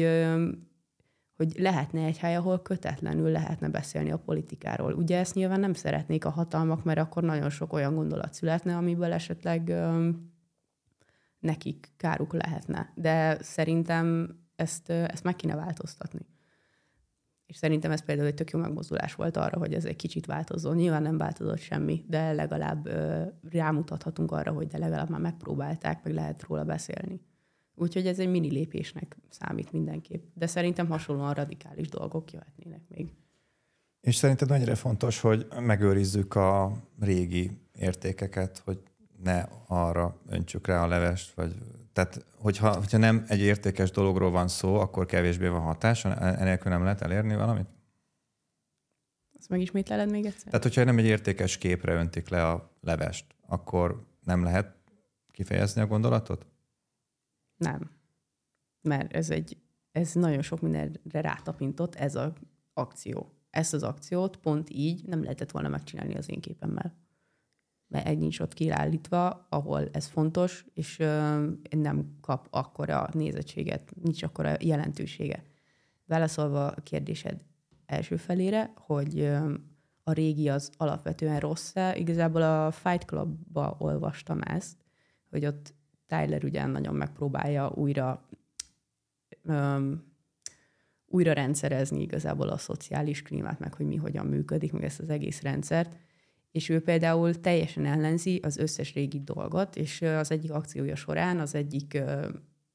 [1.37, 4.93] hogy lehetne egy hely, ahol kötetlenül lehetne beszélni a politikáról.
[4.93, 9.13] Ugye ezt nyilván nem szeretnék a hatalmak, mert akkor nagyon sok olyan gondolat születne, amiből
[9.13, 10.31] esetleg öm,
[11.39, 12.91] nekik káruk lehetne.
[12.95, 16.25] De szerintem ezt, ezt meg kéne változtatni.
[17.45, 20.75] És szerintem ez például egy tök jó megmozdulás volt arra, hogy ez egy kicsit változzon.
[20.75, 26.13] Nyilván nem változott semmi, de legalább ö, rámutathatunk arra, hogy de legalább már megpróbálták, meg
[26.13, 27.21] lehet róla beszélni.
[27.79, 30.23] Úgyhogy ez egy mini lépésnek számít mindenképp.
[30.33, 33.13] De szerintem hasonlóan radikális dolgok jöhetnének még.
[34.01, 38.79] És szerinted mennyire fontos, hogy megőrizzük a régi értékeket, hogy
[39.23, 41.55] ne arra öntsük rá a levest, vagy
[41.93, 46.83] tehát hogyha, hogyha nem egy értékes dologról van szó, akkor kevésbé van hatása, enélkül nem
[46.83, 47.67] lehet elérni valamit?
[49.39, 50.45] Ezt megismétleled még egyszer?
[50.45, 54.75] Tehát, hogyha nem egy értékes képre öntik le a levest, akkor nem lehet
[55.31, 56.45] kifejezni a gondolatot?
[57.57, 57.91] Nem.
[58.81, 59.57] Mert ez egy,
[59.91, 62.31] ez nagyon sok mindenre rátapintott, ez az
[62.73, 63.31] akció.
[63.49, 66.95] Ezt az akciót pont így nem lehetett volna megcsinálni az én képemmel
[67.87, 70.97] mert egy nincs ott kiállítva, ahol ez fontos, és
[71.69, 75.43] nem kap akkora nézettséget, nincs akkora jelentősége.
[76.05, 77.45] Válaszolva a kérdésed
[77.85, 79.21] első felére, hogy
[80.03, 84.77] a régi az alapvetően rossz-e, igazából a Fight Club-ba olvastam ezt,
[85.29, 85.73] hogy ott
[86.07, 88.27] Tyler ugyan nagyon megpróbálja újra
[89.43, 90.05] um,
[91.07, 95.41] újra rendszerezni igazából a szociális klímát, meg hogy mi hogyan működik, meg ezt az egész
[95.41, 95.95] rendszert,
[96.51, 101.55] és ő például teljesen ellenzi az összes régi dolgot, és az egyik akciója során az
[101.55, 102.01] egyik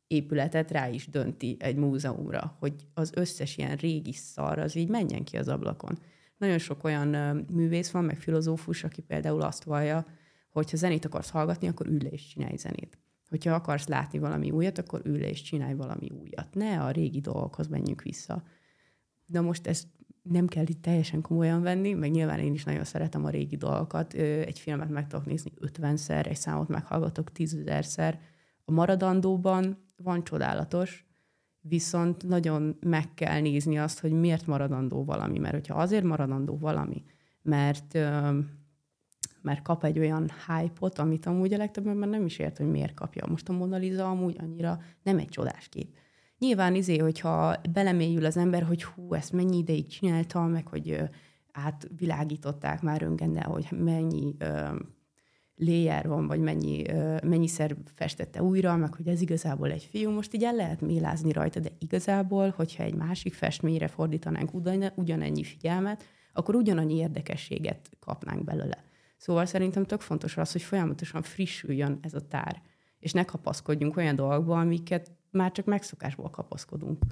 [0.06, 5.24] épületet rá is dönti egy múzeumra, hogy az összes ilyen régi szar az így menjen
[5.24, 5.98] ki az ablakon.
[6.36, 7.08] Nagyon sok olyan
[7.52, 10.06] művész van, meg filozófus, aki például azt vallja,
[10.50, 12.98] hogy ha zenét akarsz hallgatni, akkor ülj le és csinálj zenét.
[13.32, 16.54] Hogyha akarsz látni valami újat, akkor ülj és csinálj valami újat.
[16.54, 18.42] Ne a régi dolgokhoz menjünk vissza.
[19.26, 19.86] De most ezt
[20.22, 24.12] nem kell itt teljesen komolyan venni, meg nyilván én is nagyon szeretem a régi dolgokat.
[24.14, 28.20] Egy filmet meg tudok nézni 50-szer, egy számot meghallgatok tízezerszer.
[28.64, 31.06] A maradandóban van csodálatos,
[31.60, 35.38] viszont nagyon meg kell nézni azt, hogy miért maradandó valami.
[35.38, 37.02] Mert hogyha azért maradandó valami,
[37.42, 37.98] mert,
[39.42, 42.94] mert kap egy olyan hype-ot, amit amúgy a legtöbb ember nem is ért, hogy miért
[42.94, 43.26] kapja.
[43.26, 45.88] Most a Mona Lisa amúgy annyira nem egy csodás kép
[46.42, 50.98] Nyilván izé, hogyha belemélyül az ember, hogy hú, ezt mennyi ideig csináltam, meg hogy
[51.52, 54.76] átvilágították már öngennel, hogy mennyi ö,
[55.56, 60.34] layer van, vagy mennyi, ö, mennyiszer festette újra, meg hogy ez igazából egy fiú, most
[60.34, 66.04] így el lehet mélázni rajta, de igazából, hogyha egy másik festményre fordítanánk ugyan, ugyanennyi figyelmet,
[66.32, 68.84] akkor ugyanannyi érdekességet kapnánk belőle.
[69.22, 72.62] Szóval szerintem tök fontos az, hogy folyamatosan frissüljön ez a tár,
[72.98, 77.04] és ne kapaszkodjunk olyan dolgokba, amiket már csak megszokásból kapaszkodunk.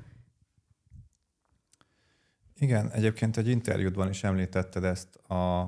[2.55, 5.61] Igen, egyébként egy interjúdban is említetted ezt a,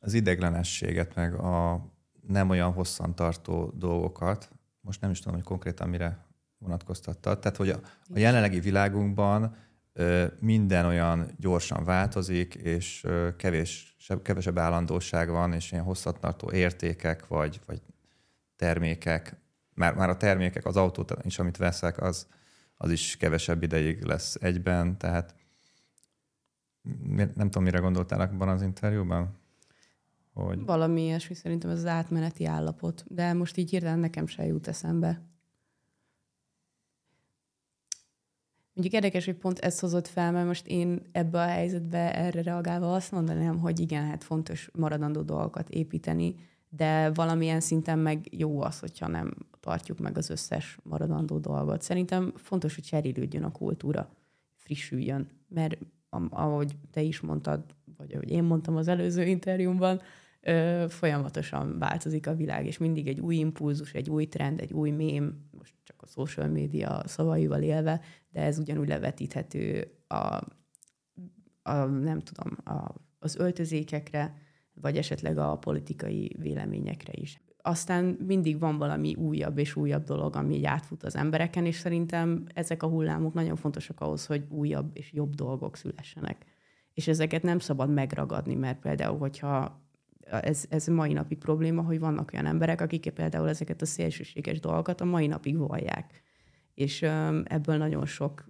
[0.00, 1.86] az ideglenességet, meg a
[2.26, 4.50] nem olyan hosszantartó dolgokat.
[4.80, 6.26] Most nem is tudom, hogy konkrétan mire
[6.58, 7.38] vonatkoztattad.
[7.38, 7.80] Tehát, hogy a,
[8.14, 9.56] a jelenlegi világunkban
[9.92, 17.26] ö, minden olyan gyorsan változik, és ö, kevés, kevesebb állandóság van, és ilyen hosszantartó értékek
[17.26, 17.82] vagy, vagy
[18.56, 19.36] termékek
[19.76, 22.26] már, már a termékek, az autót is, amit veszek, az,
[22.76, 25.34] az is kevesebb ideig lesz egyben, tehát
[27.08, 29.38] nem tudom, mire gondoltál abban az interjúban?
[30.32, 30.64] Hogy...
[30.64, 35.22] Valami ilyesmi, szerintem ez az átmeneti állapot, de most így hirtelen nekem se jut eszembe.
[38.76, 42.94] Mondjuk érdekes, hogy pont ezt hozott fel, mert most én ebbe a helyzetbe erre reagálva
[42.94, 46.34] azt mondanám, hogy igen, hát fontos maradandó dolgokat építeni,
[46.68, 51.82] de valamilyen szinten meg jó az, hogyha nem tartjuk meg az összes maradandó dolgot.
[51.82, 54.08] Szerintem fontos, hogy cserélődjön a kultúra,
[54.54, 55.78] frissüljön, mert
[56.30, 57.64] ahogy te is mondtad,
[57.96, 60.00] vagy ahogy én mondtam az előző interjúmban,
[60.88, 65.48] folyamatosan változik a világ, és mindig egy új impulzus, egy új trend, egy új mém,
[65.58, 68.00] most csak a social média szavaival élve,
[68.36, 70.40] de ez ugyanúgy levetíthető a,
[71.62, 74.38] a nem tudom, a, az öltözékekre,
[74.74, 77.40] vagy esetleg a politikai véleményekre is.
[77.62, 82.44] Aztán mindig van valami újabb és újabb dolog, ami így átfut az embereken, és szerintem
[82.54, 86.44] ezek a hullámok nagyon fontosak ahhoz, hogy újabb és jobb dolgok szülessenek.
[86.92, 89.82] És ezeket nem szabad megragadni, mert például, hogyha
[90.30, 95.00] ez, ez mai napi probléma, hogy vannak olyan emberek, akik például ezeket a szélsőséges dolgokat
[95.00, 96.24] a mai napig vallják.
[96.76, 97.02] És
[97.44, 98.44] ebből nagyon sok,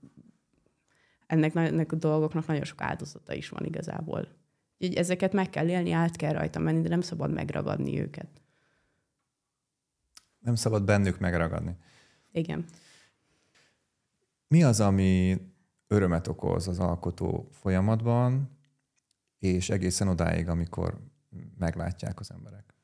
[1.26, 4.28] ennek, ennek a dolgoknak nagyon sok áldozata is van igazából.
[4.78, 8.28] Így ezeket meg kell élni, át kell rajta menni, de nem szabad megragadni őket.
[10.38, 11.76] Nem szabad bennük megragadni.
[12.32, 12.64] Igen.
[14.48, 15.40] Mi az, ami
[15.86, 18.58] örömet okoz az alkotó folyamatban,
[19.38, 21.00] és egészen odáig, amikor
[21.58, 22.75] meglátják az emberek?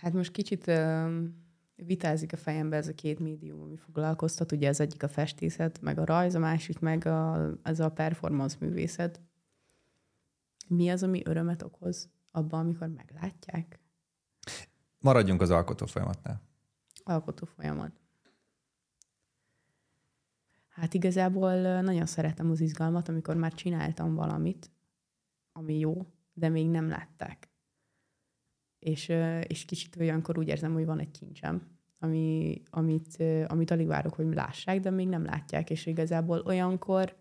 [0.00, 1.12] Hát most kicsit uh,
[1.74, 4.52] vitázik a fejembe ez a két médium, ami foglalkoztat.
[4.52, 8.56] Ugye az egyik a festészet, meg a rajz, a másik meg a, ez a performance
[8.60, 9.20] művészet.
[10.68, 13.80] Mi az, ami örömet okoz abban, amikor meglátják?
[14.98, 16.42] Maradjunk az alkotó folyamatnál.
[17.04, 18.00] Alkotó folyamat.
[20.68, 24.70] Hát igazából nagyon szeretem az izgalmat, amikor már csináltam valamit,
[25.52, 27.47] ami jó, de még nem látták.
[28.78, 29.12] És,
[29.46, 31.62] és kicsit olyankor úgy érzem, hogy van egy kincsem,
[31.98, 37.16] ami, amit, amit alig várok, hogy lássák, de még nem látják, és igazából olyankor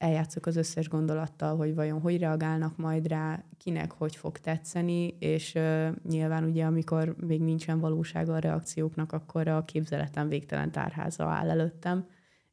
[0.00, 5.54] eljátszok az összes gondolattal, hogy vajon hogy reagálnak majd rá, kinek hogy fog tetszeni, és
[5.54, 11.50] uh, nyilván ugye, amikor még nincsen valósága a reakcióknak, akkor a képzeletem végtelen tárháza áll
[11.50, 12.06] előttem,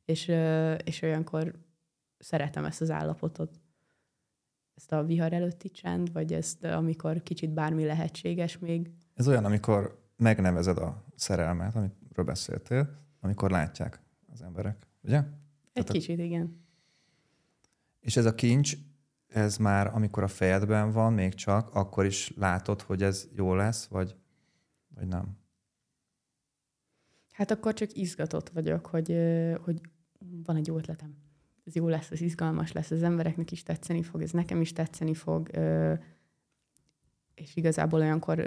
[0.05, 1.53] és, uh, és olyankor
[2.17, 3.59] szeretem ezt az állapotot.
[4.77, 8.91] Ezt a vihar előtti csend, vagy ezt, amikor kicsit bármi lehetséges még.
[9.13, 14.01] Ez olyan, amikor megnevezed a szerelmet, amiről beszéltél, amikor látják
[14.31, 15.17] az emberek, ugye?
[15.17, 16.23] Egy Tehát kicsit, a...
[16.23, 16.65] igen
[18.07, 18.77] és ez a kincs,
[19.27, 23.85] ez már amikor a fejedben van, még csak, akkor is látod, hogy ez jó lesz,
[23.85, 24.15] vagy,
[24.95, 25.37] vagy nem?
[27.31, 29.15] Hát akkor csak izgatott vagyok, hogy,
[29.61, 29.81] hogy
[30.43, 31.15] van egy jó ötletem.
[31.67, 35.13] Ez jó lesz, ez izgalmas lesz, az embereknek is tetszeni fog, ez nekem is tetszeni
[35.13, 35.49] fog,
[37.35, 38.37] és igazából olyankor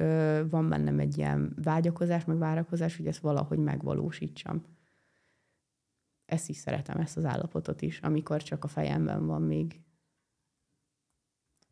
[0.51, 4.63] van bennem egy ilyen vágyakozás, meg várakozás, hogy ezt valahogy megvalósítsam
[6.31, 9.81] ezt is szeretem, ezt az állapotot is, amikor csak a fejemben van még.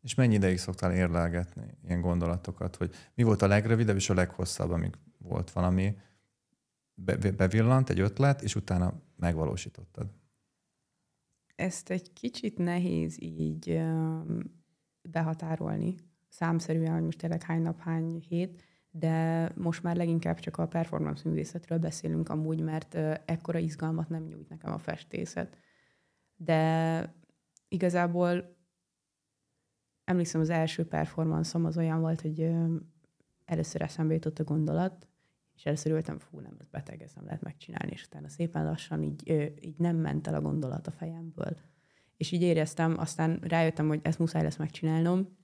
[0.01, 4.69] És mennyi ideig szoktál érlelgetni ilyen gondolatokat, hogy mi volt a legrövidebb és a leghosszabb,
[4.69, 5.97] amíg volt valami,
[6.93, 10.07] be, bevillant egy ötlet, és utána megvalósítottad?
[11.59, 13.81] Ezt egy kicsit nehéz így
[15.01, 15.95] behatárolni,
[16.27, 21.29] számszerűen, hogy most tényleg hány nap, hány hét, de most már leginkább csak a performance
[21.29, 22.95] művészetről beszélünk amúgy, mert
[23.25, 25.57] ekkora izgalmat nem nyújt nekem a festészet.
[26.35, 27.13] De
[27.67, 28.55] igazából
[30.03, 32.51] emlékszem, az első performance az olyan volt, hogy
[33.45, 35.07] először eszembe jutott a gondolat,
[35.59, 39.03] és először ültem, fú, nem, ez beteg, ezt nem lehet megcsinálni, és utána szépen lassan
[39.03, 39.29] így,
[39.61, 41.57] így nem ment el a gondolat a fejemből.
[42.17, 45.37] És így éreztem, aztán rájöttem, hogy ezt muszáj lesz megcsinálnom,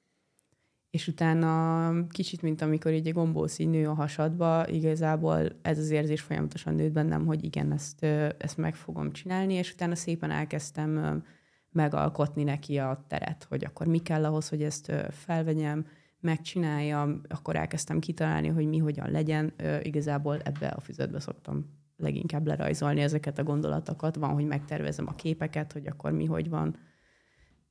[0.90, 5.90] és utána kicsit, mint amikor így egy gombósz így nő a hasadba, igazából ez az
[5.90, 8.04] érzés folyamatosan nőtt bennem, hogy igen, ezt,
[8.38, 11.24] ezt meg fogom csinálni, és utána szépen elkezdtem
[11.72, 15.86] megalkotni neki a teret, hogy akkor mi kell ahhoz, hogy ezt felvegyem,
[16.26, 19.54] megcsináljam, akkor elkezdtem kitalálni, hogy mi hogyan legyen.
[19.82, 21.66] Igazából ebbe a füzetbe szoktam
[21.98, 24.16] leginkább lerajzolni ezeket a gondolatokat.
[24.16, 26.78] Van, hogy megtervezem a képeket, hogy akkor mi hogy van,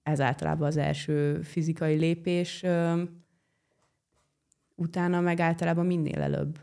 [0.02, 2.64] ez általában az első fizikai lépés,
[4.74, 6.60] utána meg általában minél előbb,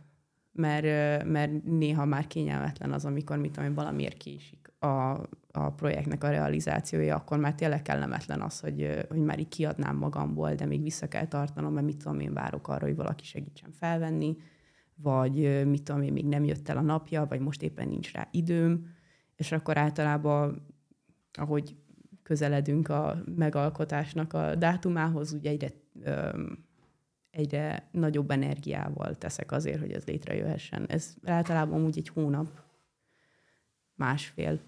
[0.52, 5.20] mert, mert néha már kényelmetlen az, amikor mit tudom, valamiért kiisik a,
[5.52, 10.54] a projektnek a realizációja, akkor már tényleg kellemetlen az, hogy, hogy már így kiadnám magamból,
[10.54, 14.38] de még vissza kell tartanom, mert mit tudom én várok arra, hogy valaki segítsen felvenni,
[14.96, 18.28] vagy mit tudom én, még nem jött el a napja, vagy most éppen nincs rá
[18.32, 18.88] időm,
[19.36, 20.66] és akkor általában,
[21.34, 21.76] ahogy
[22.24, 25.70] közeledünk a megalkotásnak a dátumához, ugye egyre,
[27.32, 30.86] egyre nagyobb energiával teszek azért, hogy ez létrejöhessen.
[30.88, 32.48] Ez általában úgy egy hónap,
[33.96, 34.60] másfél.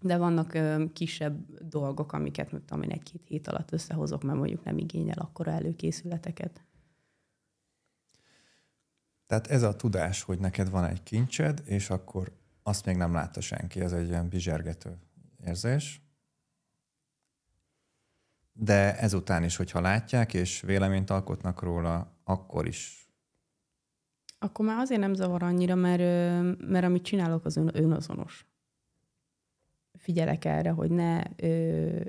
[0.00, 4.64] De vannak ö, kisebb dolgok, amiket, mit tudom én, egy-két hét alatt összehozok, mert mondjuk
[4.64, 6.64] nem igényel akkora előkészületeket.
[9.26, 12.32] Tehát ez a tudás, hogy neked van egy kincsed, és akkor
[12.62, 14.98] azt még nem látta senki, ez egy ilyen bizsergető
[15.44, 16.00] érzés
[18.62, 23.08] de ezután is, hogyha látják és véleményt alkotnak róla, akkor is.
[24.38, 26.00] Akkor már azért nem zavar annyira, mert,
[26.68, 28.46] mert amit csinálok, az ön, önazonos.
[30.00, 31.22] Figyelek erre, hogy ne,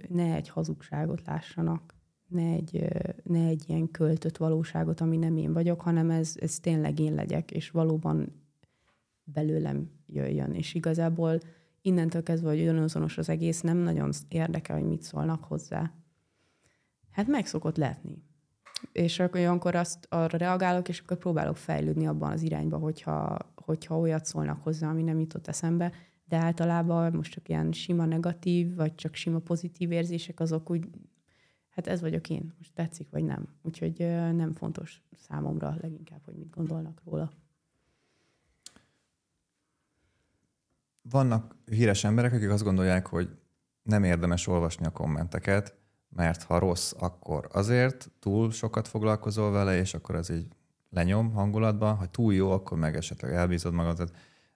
[0.09, 1.95] ne egy hazugságot lássanak,
[2.27, 2.87] ne egy,
[3.23, 7.51] ne egy ilyen költött valóságot, ami nem én vagyok, hanem ez, ez tényleg én legyek,
[7.51, 8.45] és valóban
[9.23, 10.53] belőlem jöjjön.
[10.53, 11.39] És igazából
[11.81, 15.91] innentől kezdve, hogy önazonos az egész, nem nagyon érdekel, hogy mit szólnak hozzá
[17.11, 18.23] Hát meg szokott letni.
[18.91, 23.99] És akkor olyankor azt arra reagálok, és akkor próbálok fejlődni abban az irányba, hogyha, hogyha
[23.99, 25.91] olyat szólnak hozzá, ami nem jutott eszembe,
[26.31, 30.87] de általában most csak ilyen sima negatív, vagy csak sima pozitív érzések, azok úgy,
[31.69, 33.47] hát ez vagyok én, most tetszik, vagy nem.
[33.61, 33.97] Úgyhogy
[34.35, 37.31] nem fontos számomra leginkább, hogy mit gondolnak róla.
[41.01, 43.29] Vannak híres emberek, akik azt gondolják, hogy
[43.83, 45.75] nem érdemes olvasni a kommenteket,
[46.09, 50.47] mert ha rossz, akkor azért túl sokat foglalkozol vele, és akkor az így
[50.89, 54.11] lenyom hangulatban, ha túl jó, akkor meg esetleg elbízod magad.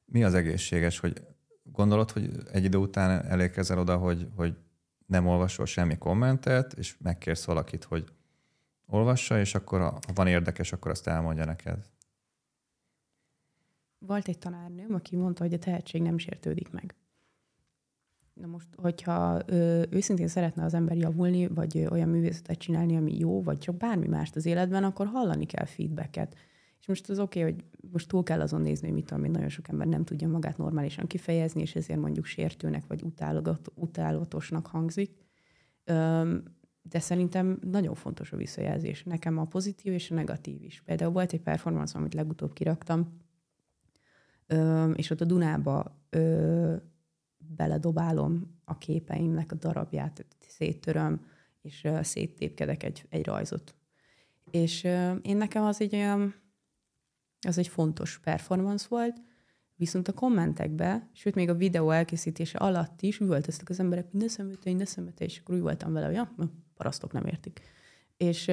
[0.05, 1.34] Mi az egészséges, hogy
[1.71, 4.57] gondolod, hogy egy idő után elérkezel oda, hogy, hogy
[5.05, 8.11] nem olvasol semmi kommentet, és megkérsz valakit, hogy
[8.85, 11.89] olvassa, és akkor ha van érdekes, akkor azt elmondja neked.
[13.97, 16.95] Volt egy tanárnőm, aki mondta, hogy a tehetség nem sértődik meg.
[18.33, 23.17] Na most, hogyha ö, őszintén szeretne az ember javulni, vagy ö, olyan művészetet csinálni, ami
[23.17, 26.35] jó, vagy csak bármi mást az életben, akkor hallani kell feedbacket.
[26.85, 29.31] És most az oké, okay, hogy most túl kell azon nézni, hogy mit tudom, hogy
[29.31, 33.03] nagyon sok ember nem tudja magát normálisan kifejezni, és ezért mondjuk sértőnek vagy
[33.75, 35.11] utálatosnak hangzik.
[36.81, 39.03] De szerintem nagyon fontos a visszajelzés.
[39.03, 40.81] Nekem a pozitív és a negatív is.
[40.81, 43.17] Például volt egy performance, amit legutóbb kiraktam,
[44.93, 46.01] és ott a Dunába
[47.37, 51.25] beledobálom a képeimnek a darabját, széttöröm,
[51.61, 53.75] és széttépkedek egy, egy rajzot.
[54.51, 54.83] És
[55.21, 56.43] én nekem az egy olyan,
[57.47, 59.21] az egy fontos performance volt,
[59.75, 64.27] viszont a kommentekbe, sőt még a videó elkészítése alatt is üvöltöztek az emberek, hogy ne
[64.27, 66.35] szemütény, ne szemütény, és akkor úgy voltam vele, hogy ja,
[66.73, 67.61] parasztok nem értik.
[68.17, 68.47] És,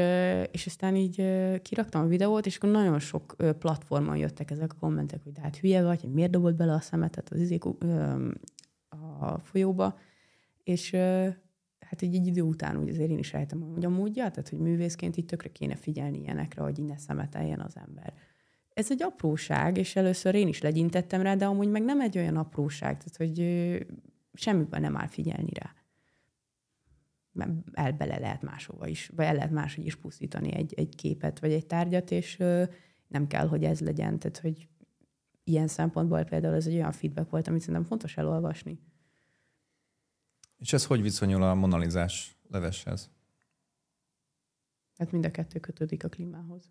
[0.51, 1.25] és aztán így
[1.63, 5.57] kiraktam a videót, és akkor nagyon sok platformon jöttek ezek a kommentek, hogy de hát
[5.57, 7.65] hülye vagy, hogy miért dobott bele a szemetet az izék,
[9.21, 9.99] a folyóba,
[10.65, 10.91] és
[11.81, 14.59] hát egy, egy idő után úgy azért én is rájöttem, hogy amúgy, ja, tehát hogy
[14.59, 18.15] művészként itt tökre kéne figyelni ilyenekre, hogy így ne szemeteljen az ember.
[18.75, 22.37] Ez egy apróság, és először én is legyintettem rá, de amúgy meg nem egy olyan
[22.37, 23.39] apróság, tehát hogy
[24.35, 25.75] semmiben nem áll figyelni rá.
[27.33, 31.39] Mert el bele lehet máshova is, vagy el lehet máshogy is pusztítani egy, egy képet,
[31.39, 32.37] vagy egy tárgyat, és
[33.09, 34.19] nem kell, hogy ez legyen.
[34.19, 34.69] Tehát, hogy
[35.45, 38.81] ilyen szempontból például ez egy olyan feedback volt, amit szerintem fontos elolvasni.
[40.59, 43.11] És ez hogy viszonyul a monalizás leveshez?
[44.97, 46.71] Hát mind a kettő kötődik a klímához.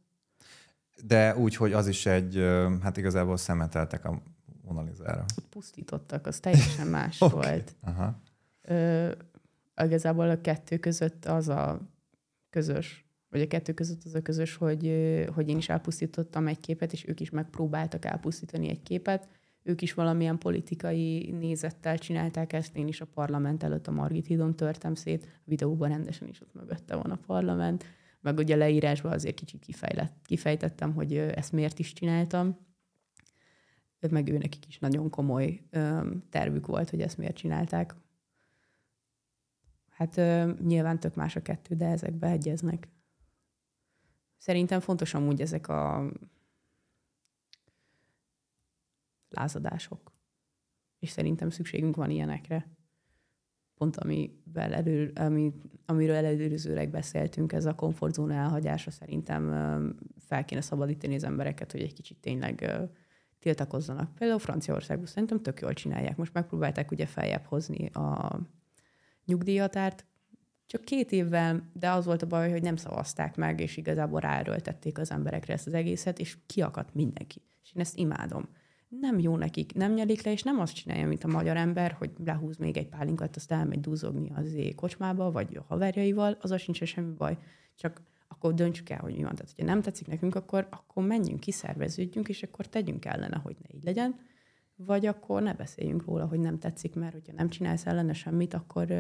[1.08, 2.36] De úgy, hogy az is egy,
[2.82, 4.22] hát igazából szemeteltek a
[4.62, 5.26] monalizára.
[5.50, 7.42] Pusztítottak, az teljesen más okay.
[7.42, 7.76] volt.
[7.82, 8.22] Aha.
[8.62, 9.12] Ö,
[9.84, 11.80] igazából a kettő között az a
[12.50, 14.96] közös vagy a kettő között az a közös, hogy,
[15.34, 19.28] hogy én is elpusztítottam egy képet, és ők is megpróbáltak elpusztítani egy képet.
[19.64, 24.56] Ők is valamilyen politikai nézettel csinálták ezt, én is a parlament előtt a Margit hídon
[24.56, 27.86] törtem szét, a videóban rendesen is ott mögötte van a parlament,
[28.22, 32.58] meg ugye leírásban azért kicsit kifejlett, kifejtettem, hogy ezt miért is csináltam,
[34.10, 35.64] meg ő nekik is nagyon komoly
[36.30, 37.96] tervük volt, hogy ezt miért csinálták.
[39.90, 40.16] Hát
[40.62, 42.88] nyilván tök más a kettő, de ezek beegyeznek.
[44.38, 46.12] Szerintem fontos amúgy ezek a
[49.30, 50.12] lázadások.
[51.00, 52.68] És szerintem szükségünk van ilyenekre.
[53.82, 55.54] Pont amivel elő, ami,
[55.86, 59.50] amiről előzőleg beszéltünk, ez a komfortzóna elhagyása szerintem
[60.20, 62.72] fel kéne szabadítani az embereket, hogy egy kicsit tényleg
[63.40, 64.14] tiltakozzanak.
[64.16, 66.18] Például Franciaországban szerintem tök jól csinálják.
[66.18, 68.40] Most megpróbálták ugye feljebb hozni a
[69.26, 70.06] nyugdíjatárt,
[70.66, 74.98] csak két évvel, de az volt a baj, hogy nem szavazták meg, és igazából ráerőltették
[74.98, 77.42] az emberekre ezt az egészet, és kiakadt mindenki.
[77.64, 78.50] És én ezt imádom.
[79.00, 82.12] Nem jó nekik, nem nyelik le, és nem azt csinálja, mint a magyar ember, hogy
[82.26, 87.14] lehúz még egy pálinkat, azt elmegy dúzogni az kocsmába, vagy a haverjaival, az sincs semmi
[87.14, 87.38] baj.
[87.76, 89.36] Csak akkor döntsük el, hogy mi van.
[89.36, 93.76] Tehát, hogyha nem tetszik nekünk, akkor, akkor menjünk, kiszerveződjünk, és akkor tegyünk ellene, hogy ne
[93.76, 94.16] így legyen
[94.86, 98.92] vagy akkor ne beszéljünk róla, hogy nem tetszik, mert hogyha nem csinálsz ellene semmit, akkor,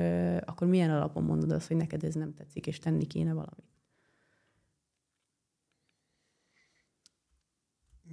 [0.45, 3.69] akkor milyen alapon mondod azt, hogy neked ez nem tetszik, és tenni kéne valamit?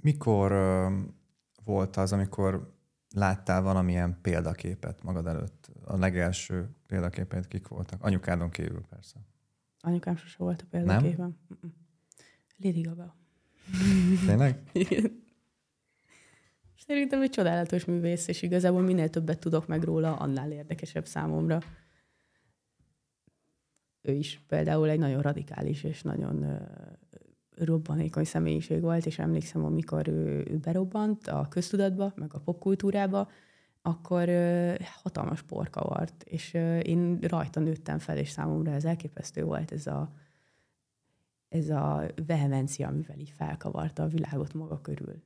[0.01, 0.51] Mikor
[1.69, 2.77] volt az, amikor
[3.15, 5.69] láttál valamilyen példaképet magad előtt?
[5.85, 8.03] A legelső példaképet kik voltak?
[8.03, 9.15] Anyukádon kívül persze.
[9.81, 11.39] Anyukám sose volt a példaképen.
[12.57, 13.15] Lady Gaga.
[14.25, 14.61] Tényleg?
[16.87, 21.59] Szerintem egy csodálatos művész, és igazából minél többet tudok meg róla, annál érdekesebb számomra.
[24.01, 26.59] Ő is például egy nagyon radikális és nagyon
[27.59, 33.29] robbanékony személyiség volt, és emlékszem, amikor ő, ő berobbant a köztudatba, meg a popkultúrába,
[33.81, 36.53] akkor uh, hatalmas porkavart, és
[36.83, 40.13] én rajta nőttem fel, és számomra ez elképesztő volt, ez a,
[41.49, 45.23] ez a vehemencia, amivel így felkavarta a világot maga körül.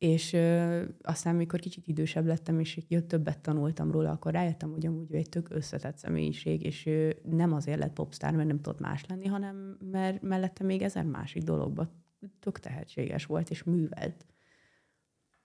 [0.00, 4.86] És ö, aztán, amikor kicsit idősebb lettem, és jött többet tanultam róla, akkor rájöttem, hogy
[4.86, 8.80] amúgy ő egy tök összetett személyiség, és ő nem azért lett popstar, mert nem tudott
[8.80, 11.90] más lenni, hanem mert mellette még ezer másik dologban
[12.38, 14.26] tök tehetséges volt, és művelt.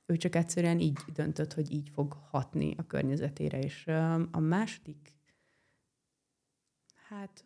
[0.06, 3.60] Ő csak egyszerűen így döntött, hogy így fog hatni a környezetére.
[3.60, 5.18] És ö, a második,
[7.08, 7.46] hát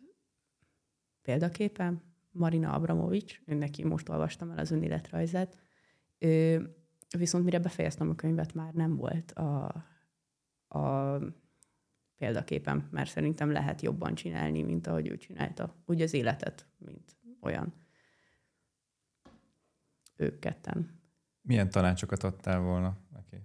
[1.22, 5.58] példaképpen Marina Abramovics, neki most olvastam el az önéletrajzát,
[6.18, 6.74] ő,
[7.18, 9.64] viszont mire befejeztem a könyvet, már nem volt a,
[10.68, 11.18] a
[12.16, 15.74] példaképem, mert szerintem lehet jobban csinálni, mint ahogy ő csinálta.
[15.86, 17.74] Úgy az életet, mint olyan.
[20.16, 21.00] Ők ketten.
[21.42, 23.36] Milyen tanácsokat adtál volna neki?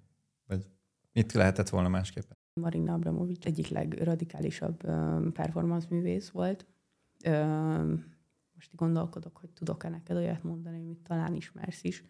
[0.45, 0.65] Vagy
[1.11, 2.37] mit lehetett volna másképpen?
[2.53, 4.77] Marina Abramovics egyik legradikálisabb
[5.31, 6.65] performance művész volt.
[8.53, 12.03] Most gondolkodok, hogy tudok-e neked olyat mondani, amit talán ismersz is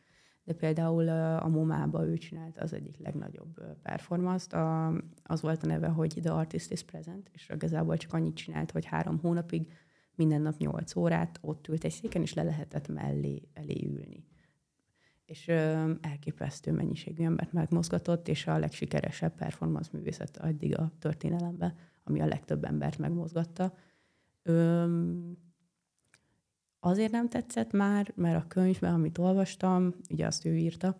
[0.46, 4.54] de például a MoMA-ba ő csinált az egyik legnagyobb performance-t.
[5.24, 8.86] Az volt a neve, hogy The Artist is Present, és igazából csak annyit csinált, hogy
[8.86, 9.72] három hónapig
[10.16, 14.26] minden nap nyolc órát ott ült egy széken, és le lehetett mellé elé ülni.
[15.26, 15.48] És
[16.02, 21.74] elképesztő mennyiségű embert megmozgatott, és a legsikeresebb performance művészet addig a történelemben,
[22.04, 23.74] ami a legtöbb embert megmozgatta.
[26.86, 30.98] Azért nem tetszett már, mert a könyvben, amit olvastam, ugye azt ő írta,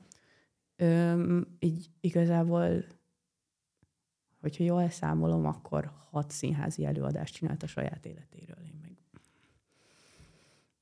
[0.76, 2.86] öm, így igazából,
[4.42, 8.58] hogyha jól számolom, akkor hat színházi előadást csinált a saját életéről.
[8.66, 8.98] Én meg...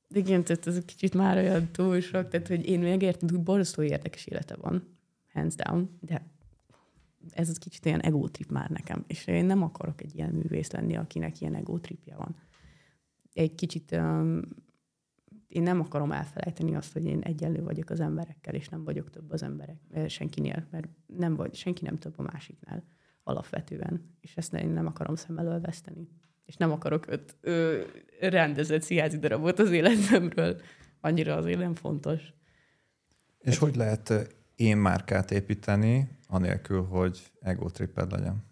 [0.08, 3.82] De igen, tehát ez kicsit már olyan túl sok, tehát hogy én megértem, hogy borzasztó
[3.82, 4.96] érdekes élete van,
[5.32, 6.26] hands down, de
[7.30, 10.96] ez az kicsit olyan egotrip már nekem, és én nem akarok egy ilyen művész lenni,
[10.96, 12.36] akinek ilyen egotripja van.
[13.32, 14.42] Egy kicsit um,
[15.54, 19.30] én nem akarom elfelejteni azt, hogy én egyenlő vagyok az emberekkel, és nem vagyok több
[19.30, 19.76] az emberek
[20.08, 22.84] senkinél, mert nem vagy, senki nem több a másiknál
[23.22, 26.08] alapvetően, és ezt én nem akarom szem elől veszteni.
[26.44, 27.82] És nem akarok öt ö,
[28.20, 30.60] rendezett színházi darabot az életemről.
[31.00, 32.34] Annyira azért nem fontos.
[33.38, 33.58] És Egy...
[33.58, 38.44] hogy lehet én márkát építeni, anélkül, hogy ego tripped legyen?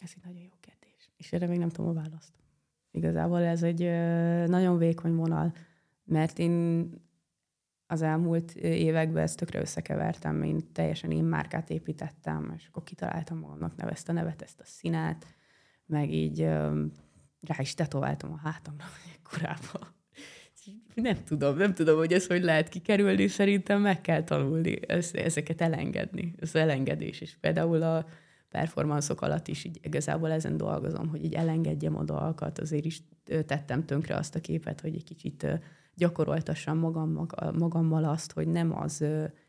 [0.00, 1.10] Ez egy nagyon jó kérdés.
[1.16, 2.32] És erre még nem tudom a választ.
[2.90, 3.80] Igazából ez egy
[4.48, 5.52] nagyon vékony vonal
[6.12, 6.90] mert én
[7.86, 13.76] az elmúlt években ezt tökre összekevertem, én teljesen én márkát építettem, és akkor kitaláltam magamnak
[13.76, 15.26] neve, ezt a nevet, ezt a színát,
[15.86, 16.40] meg így
[17.40, 18.84] rá is tetováltam a hátamra
[19.30, 19.94] korábban.
[20.94, 24.78] Nem tudom, nem tudom, hogy ez hogy lehet kikerülni, szerintem meg kell tanulni
[25.12, 27.20] ezeket elengedni, ez elengedés.
[27.20, 28.06] És például a
[28.48, 33.02] performanszok alatt is így igazából ezen dolgozom, hogy így elengedjem a dolgokat, azért is
[33.46, 35.46] tettem tönkre azt a képet, hogy egy kicsit
[35.94, 37.26] gyakoroltassam magam,
[37.58, 39.04] magammal azt, hogy nem az,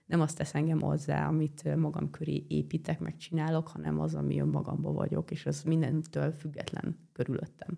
[0.06, 4.94] nem azt tesz engem hozzá, amit magam köré építek, meg csinálok, hanem az, ami önmagamban
[4.94, 7.78] vagyok, és az mindentől független körülöttem.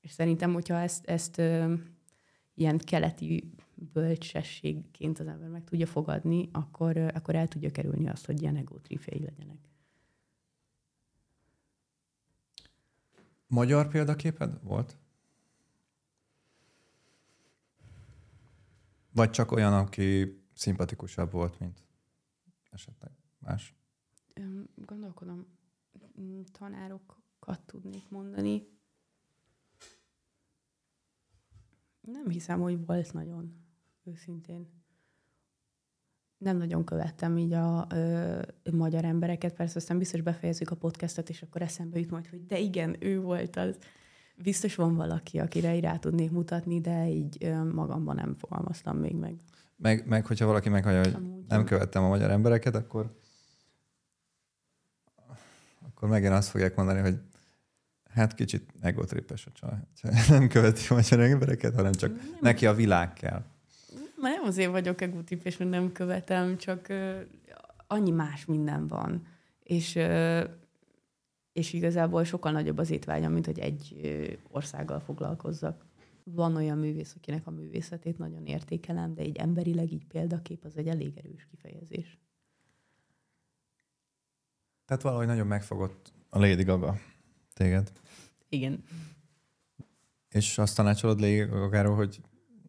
[0.00, 1.42] És szerintem, hogyha ezt, ezt
[2.54, 3.50] ilyen keleti
[3.92, 9.20] bölcsességként az ember meg tudja fogadni, akkor, akkor el tudja kerülni azt, hogy ilyen egótriféi
[9.20, 9.58] legyenek.
[13.46, 14.96] Magyar példaképed volt?
[19.16, 21.82] Vagy csak olyan, aki szimpatikusabb volt, mint
[22.70, 23.74] esetleg más?
[24.74, 25.46] Gondolkodom,
[26.20, 28.68] mm, tanárokat tudnék mondani.
[32.00, 33.64] Nem hiszem, hogy volt nagyon,
[34.04, 34.68] őszintén.
[36.38, 38.42] Nem nagyon követtem így a ö,
[38.72, 42.58] magyar embereket, persze aztán biztos befejezzük a podcastot, és akkor eszembe jut majd, hogy de
[42.58, 43.78] igen, ő volt az
[44.42, 49.34] biztos van valaki, akire rá tudnék mutatni, de így magamban nem fogalmaztam még meg.
[49.76, 53.16] Meg, meg hogyha valaki meghallja, hogy Amúgy nem követtem a magyar embereket, akkor
[55.80, 57.18] akkor megint azt fogják mondani, hogy
[58.10, 60.10] hát kicsit egotrippes a csaj.
[60.38, 62.38] Nem követi a magyar embereket, hanem csak nem.
[62.40, 63.42] neki a világ kell.
[64.20, 66.86] Nem azért vagyok egotrippes, mert nem követem, csak
[67.86, 69.26] annyi más minden van.
[69.62, 69.98] És
[71.56, 73.96] és igazából sokkal nagyobb az étvágyam, mint hogy egy
[74.50, 75.86] országgal foglalkozzak.
[76.24, 80.88] Van olyan művész, akinek a művészetét nagyon értékelem, de egy emberileg így példakép az egy
[80.88, 82.18] elég erős kifejezés.
[84.84, 86.98] Tehát valahogy nagyon megfogott a Lady Gaga
[87.52, 87.92] téged.
[88.48, 88.84] Igen.
[90.28, 92.20] És azt tanácsolod Lady Gagáról, hogy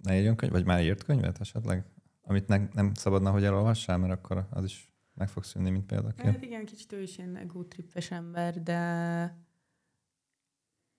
[0.01, 1.85] ne írjon könyv, vagy már írt könyvet esetleg?
[2.21, 6.29] Amit ne, nem szabadna, hogy elolvassál, mert akkor az is meg fog szűnni, mint példaként.
[6.29, 9.45] Hát igen, kicsit ő is ilyen egótrippes ember, de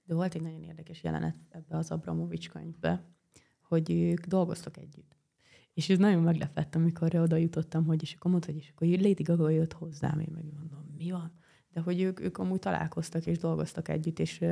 [0.09, 3.05] de volt egy nagyon érdekes jelenet ebbe az Abramovics könyvbe,
[3.62, 5.16] hogy ők dolgoztak együtt.
[5.75, 9.23] És ez nagyon meglepett, amikor oda jutottam, hogy és akkor mondta, hogy és akkor Lady
[9.23, 11.33] Gaga jött hozzám, én meg mondom, mi van?
[11.69, 14.45] De hogy ők, ők amúgy találkoztak és dolgoztak együtt, és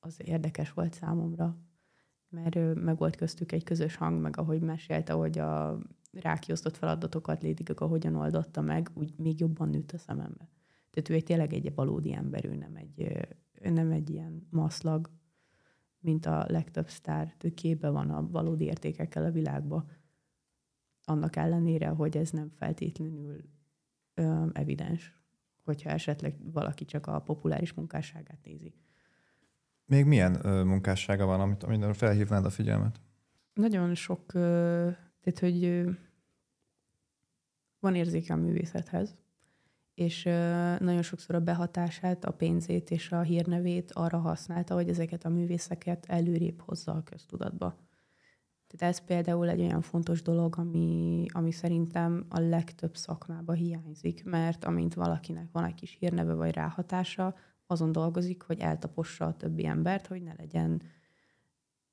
[0.00, 1.58] az érdekes volt számomra,
[2.28, 5.78] mert meg volt köztük egy közös hang, meg ahogy mesélte, hogy a
[6.12, 10.48] rákiosztott feladatokat Lady Gaga hogyan oldotta meg, úgy még jobban nőtt a szemembe.
[10.90, 13.26] Tehát ő egy tényleg egy valódi ember, ő nem egy,
[13.60, 15.10] ő nem egy ilyen maszlag,
[15.98, 19.84] mint a legtöbb sztár, ő képbe van a valódi értékekkel a világba.
[21.04, 23.44] Annak ellenére, hogy ez nem feltétlenül
[24.14, 25.14] ö, evidens,
[25.64, 28.74] hogyha esetleg valaki csak a populáris munkásságát nézi.
[29.84, 33.00] Még milyen ö, munkássága van, amit, amit felhívnád a figyelmet?
[33.54, 34.90] Nagyon sok, ö,
[35.26, 35.84] tehát hogy
[37.78, 39.16] van érzéke a művészethez,
[39.94, 40.22] és
[40.78, 46.06] nagyon sokszor a behatását, a pénzét és a hírnevét arra használta, hogy ezeket a művészeket
[46.06, 47.76] előrébb hozza a köztudatba.
[48.66, 54.64] Tehát ez például egy olyan fontos dolog, ami, ami szerintem a legtöbb szakmába hiányzik, mert
[54.64, 57.34] amint valakinek van egy kis hírneve vagy ráhatása,
[57.66, 60.82] azon dolgozik, hogy eltapossa a többi embert, hogy ne legyen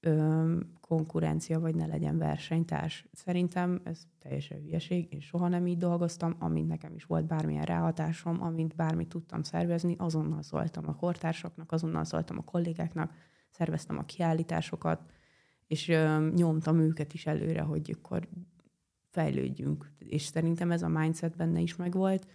[0.06, 3.06] ö, konkurencia, vagy ne legyen versenytárs.
[3.12, 5.08] Szerintem ez teljesen hülyeség.
[5.14, 9.96] Én soha nem így dolgoztam, amint nekem is volt bármilyen ráhatásom, amint bármit tudtam szervezni,
[9.98, 13.14] azonnal szóltam a kortársaknak, azonnal szóltam a kollégáknak,
[13.50, 15.02] szerveztem a kiállításokat,
[15.68, 18.28] és ö, nyomtam őket is előre, hogy akkor
[19.10, 19.92] fejlődjünk.
[20.00, 22.28] És szerintem ez a mindset benne is megvolt,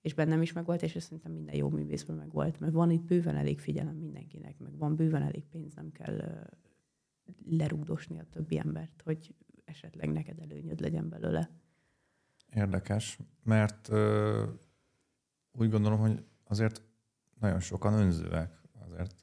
[0.00, 3.36] és bennem is megvolt, és ez szerintem minden jó művészben megvolt, mert van itt bőven
[3.36, 6.46] elég figyelem mindenkinek, meg van bőven elég pénz, nem kell
[7.48, 11.50] lerúgdosni a többi embert, hogy esetleg neked előnyöd legyen belőle.
[12.54, 14.44] Érdekes, mert ö,
[15.52, 16.82] úgy gondolom, hogy azért
[17.40, 19.14] nagyon sokan önzőek azért.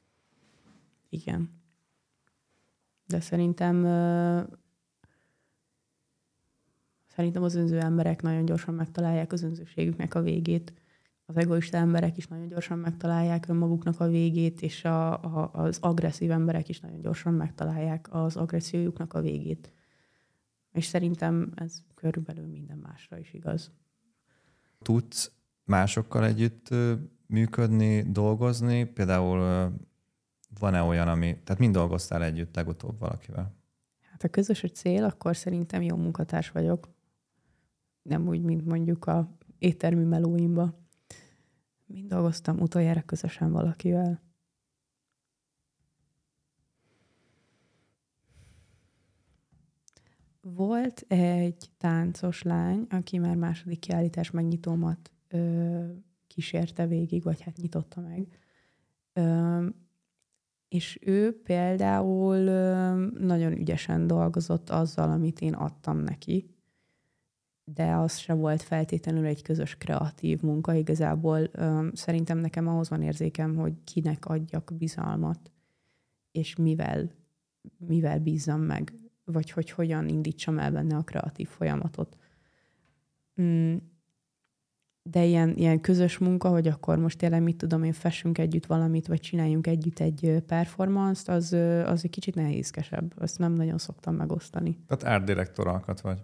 [1.08, 1.60] Igen.
[3.06, 4.42] De szerintem ö,
[7.06, 10.81] szerintem az önző emberek nagyon gyorsan megtalálják az önzőségüknek a végét
[11.32, 16.30] az egoista emberek is nagyon gyorsan megtalálják önmaguknak a végét, és a, a, az agresszív
[16.30, 19.72] emberek is nagyon gyorsan megtalálják az agressziójuknak a végét.
[20.72, 23.70] És szerintem ez körülbelül minden másra is igaz.
[24.82, 25.32] Tudsz
[25.64, 26.68] másokkal együtt
[27.26, 28.84] működni, dolgozni?
[28.84, 29.70] Például
[30.58, 31.38] van-e olyan, ami...
[31.44, 33.54] Tehát mind dolgoztál együtt legutóbb valakivel?
[34.10, 36.88] Hát a közös a cél, akkor szerintem jó munkatárs vagyok.
[38.02, 40.81] Nem úgy, mint mondjuk a éttermi melóimba.
[41.92, 44.22] Mind dolgoztam utoljára közösen valakivel.
[50.40, 55.92] Volt egy táncos lány, aki már második kiállítás megnyitómat ö,
[56.26, 58.38] kísérte végig, vagy hát nyitotta meg.
[59.12, 59.66] Ö,
[60.68, 66.54] és ő például ö, nagyon ügyesen dolgozott azzal, amit én adtam neki
[67.74, 70.74] de az se volt feltétlenül egy közös kreatív munka.
[70.74, 71.50] Igazából
[71.92, 75.50] szerintem nekem ahhoz van érzékem, hogy kinek adjak bizalmat,
[76.30, 77.10] és mivel,
[77.78, 78.92] mivel bízzam meg,
[79.24, 82.16] vagy hogy hogyan indítsam el benne a kreatív folyamatot.
[83.42, 83.76] Mm,
[85.02, 89.06] de ilyen, ilyen közös munka, hogy akkor most tényleg mit tudom én, fessünk együtt valamit,
[89.06, 91.52] vagy csináljunk együtt egy performance-t, az,
[91.86, 93.12] az egy kicsit nehézkesebb.
[93.16, 94.78] Azt nem nagyon szoktam megosztani.
[94.86, 96.22] Tehát árdirektor alkat vagy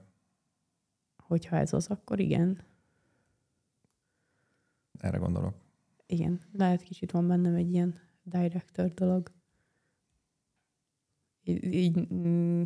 [1.29, 2.65] hogyha ez az, akkor igen.
[5.01, 5.55] Erre gondolok.
[6.07, 9.31] Igen, lehet kicsit van bennem egy ilyen director dolog.
[11.43, 12.63] Így, így mm,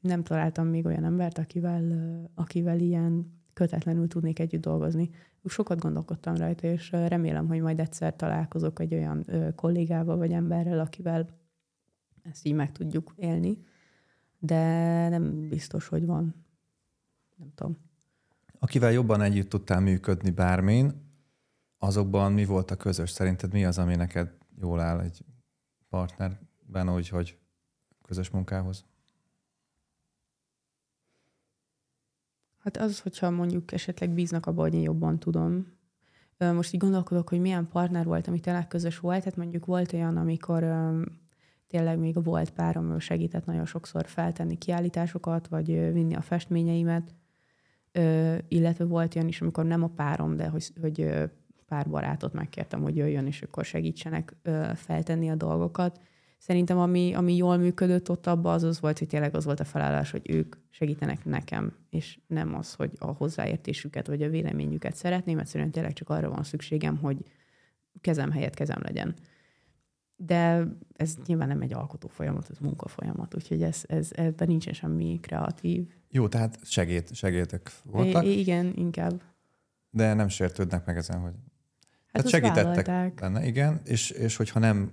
[0.00, 5.10] nem találtam még olyan embert, akivel, akivel ilyen kötetlenül tudnék együtt dolgozni.
[5.44, 11.28] Sokat gondolkodtam rajta, és remélem, hogy majd egyszer találkozok egy olyan kollégával vagy emberrel, akivel
[12.22, 13.58] ezt így meg tudjuk élni,
[14.38, 14.58] de
[15.08, 16.46] nem biztos, hogy van
[17.38, 17.76] nem tudom.
[18.58, 21.06] Akivel jobban együtt tudtál működni bármin,
[21.78, 23.10] azokban mi volt a közös?
[23.10, 25.24] Szerinted mi az, ami neked jól áll egy
[25.88, 27.38] partnerben, úgyhogy
[28.02, 28.84] közös munkához?
[32.58, 35.76] Hát az, hogyha mondjuk esetleg bíznak abban, hogy én jobban tudom.
[36.38, 39.24] Most így gondolkodok, hogy milyen partner volt, ami tényleg közös volt.
[39.24, 40.64] Hát mondjuk volt olyan, amikor
[41.66, 47.14] tényleg még volt párom, segített nagyon sokszor feltenni kiállításokat, vagy vinni a festményeimet.
[47.92, 51.10] Ö, illetve volt olyan is, amikor nem a párom, de hogy, hogy
[51.66, 56.00] pár barátot megkértem, hogy jöjjön, és akkor segítsenek ö, feltenni a dolgokat.
[56.38, 59.64] Szerintem ami, ami jól működött ott abban, az az volt, hogy tényleg az volt a
[59.64, 65.38] felállás, hogy ők segítenek nekem, és nem az, hogy a hozzáértésüket vagy a véleményüket szeretném,
[65.38, 67.16] egyszerűen tényleg csak arra van szükségem, hogy
[68.00, 69.14] kezem helyett kezem legyen.
[70.16, 70.66] De
[70.96, 75.94] ez nyilván nem egy alkotó folyamat, ez munkafolyamat, úgyhogy ez, ez, ebben nincsen semmi kreatív
[76.10, 78.24] jó, tehát segít, segítek voltak.
[78.24, 79.22] I- igen, inkább.
[79.90, 81.32] De nem sértődnek meg ezen, hogy...
[82.12, 83.14] Hát tehát segítettek vállalták.
[83.14, 84.92] benne, igen, és, és hogyha nem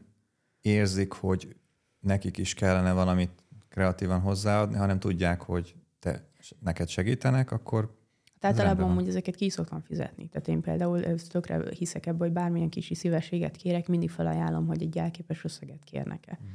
[0.61, 1.55] érzik, hogy
[1.99, 8.03] nekik is kellene valamit kreatívan hozzáadni, hanem tudják, hogy te neked segítenek, akkor
[8.45, 10.28] általában amúgy ezeket ki szoktam fizetni.
[10.28, 14.97] Tehát én például tökre hiszek ebbe, hogy bármilyen kis szívességet kérek, mindig felajánlom, hogy egy
[14.97, 16.39] elképes összeget kérnek-e.
[16.43, 16.47] Mm.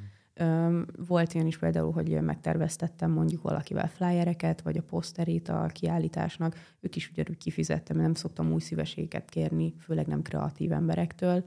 [1.07, 6.97] Volt ilyen is például, hogy megterveztettem mondjuk valakivel flyereket, vagy a poszterét a kiállításnak, ők
[6.97, 11.45] is ugyanúgy kifizettem, nem szoktam új szíveséget kérni, főleg nem kreatív emberektől,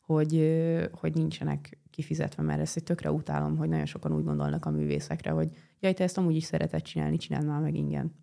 [0.00, 0.58] hogy,
[0.92, 5.50] hogy nincsenek kifizetve, mert ezt tökre utálom, hogy nagyon sokan úgy gondolnak a művészekre, hogy
[5.80, 8.14] jaj, te ezt amúgy is szereted csinálni, csináld meg ingyen.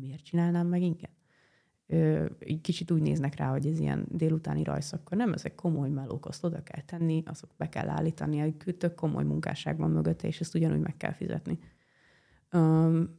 [0.00, 1.10] Miért csinálnám meg ingyen?
[2.38, 5.16] Egy kicsit úgy néznek rá, hogy ez ilyen délutáni rajszakkor.
[5.16, 9.24] Nem, ezek komoly melók, azt oda kell tenni, azok be kell állítani, egy tök komoly
[9.24, 11.58] munkásság van mögötte, és ezt ugyanúgy meg kell fizetni.
[12.52, 13.18] Um,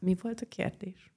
[0.00, 1.12] mi volt a kérdés?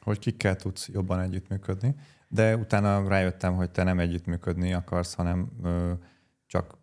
[0.00, 1.94] Hogy kikkel tudsz jobban együttműködni,
[2.28, 5.92] de utána rájöttem, hogy te nem együttműködni akarsz, hanem ö,
[6.46, 6.78] csak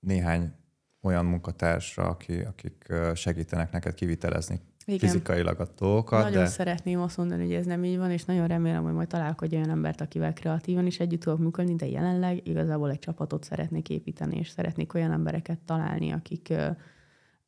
[0.00, 0.52] néhány
[1.00, 4.60] olyan munkatársra, aki, akik segítenek neked kivitelezni
[4.92, 5.10] igen.
[5.10, 6.22] fizikailag a dolgokat.
[6.22, 6.48] Nagyon de...
[6.48, 9.70] szeretném azt mondani, hogy ez nem így van, és nagyon remélem, hogy majd találok olyan
[9.70, 14.48] embert, akivel kreatívan is együtt tudok működni, de jelenleg igazából egy csapatot szeretnék építeni, és
[14.48, 16.52] szeretnék olyan embereket találni, akik,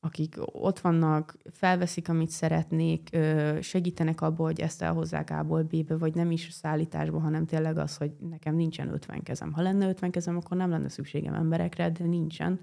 [0.01, 3.17] akik ott vannak, felveszik, amit szeretnék,
[3.61, 8.13] segítenek abból, hogy ezt elhozzák A-ból B-be, vagy nem is szállításba, hanem tényleg az, hogy
[8.31, 9.53] nekem nincsen ötven kezem.
[9.53, 12.61] Ha lenne ötven kezem, akkor nem lenne szükségem emberekre, de nincsen.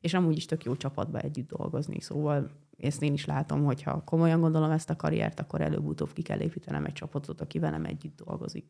[0.00, 2.00] És amúgy is tök jó csapatba együtt dolgozni.
[2.00, 6.22] Szóval ezt én is látom, hogy ha komolyan gondolom ezt a karriert, akkor előbb-utóbb ki
[6.22, 8.66] kell építenem egy csapatot, aki velem együtt dolgozik.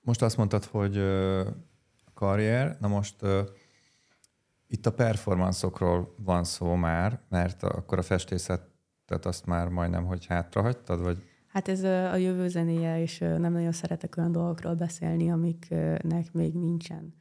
[0.00, 1.02] Most azt mondtad, hogy
[2.14, 3.16] karrier, na most
[4.66, 11.02] itt a performanszokról van szó már, mert akkor a festészetet azt már majdnem, hogy hátrahagytad,
[11.02, 11.22] vagy?
[11.46, 17.14] Hát ez a jövő zenéje, és nem nagyon szeretek olyan dolgokról beszélni, amiknek még nincsen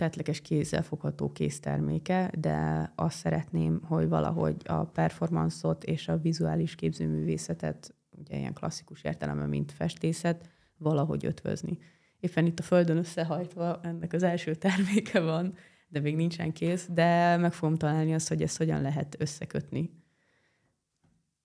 [0.00, 8.36] tetleges kézzelfogható készterméke, de azt szeretném, hogy valahogy a performanszot és a vizuális képzőművészetet, ugye
[8.36, 11.78] ilyen klasszikus értelemben, mint festészet, valahogy ötvözni.
[12.20, 15.54] Éppen itt a földön összehajtva ennek az első terméke van,
[15.88, 19.90] de még nincsen kész, de meg fogom találni azt, hogy ezt hogyan lehet összekötni.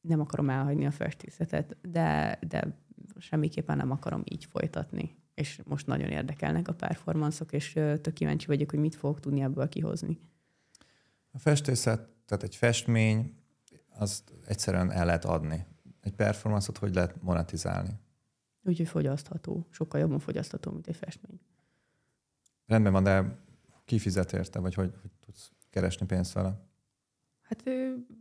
[0.02, 2.78] Nem akarom elhagyni a festészetet, de, de
[3.18, 8.70] semmiképpen nem akarom így folytatni és most nagyon érdekelnek a performanszok, és tök kíváncsi vagyok,
[8.70, 10.20] hogy mit fogok tudni ebből kihozni.
[11.32, 13.36] A festészet, tehát egy festmény,
[13.98, 15.66] azt egyszerűen el lehet adni.
[16.02, 18.00] Egy performanszot hogy lehet monetizálni?
[18.64, 19.68] Úgy, hogy fogyasztható.
[19.70, 21.40] Sokkal jobban fogyasztható, mint egy festmény.
[22.66, 23.38] Rendben van, de
[23.86, 26.65] ki fizet érte, vagy hogy, hogy tudsz keresni pénzt vele?
[27.46, 27.64] Hát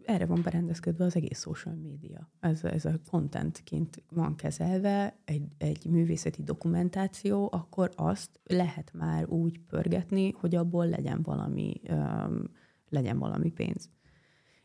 [0.04, 2.30] erre van berendezkedve az egész social média.
[2.40, 9.58] Ez, ez a contentként van kezelve, egy, egy művészeti dokumentáció, akkor azt lehet már úgy
[9.58, 12.42] pörgetni, hogy abból legyen valami, um,
[12.88, 13.90] legyen valami pénz.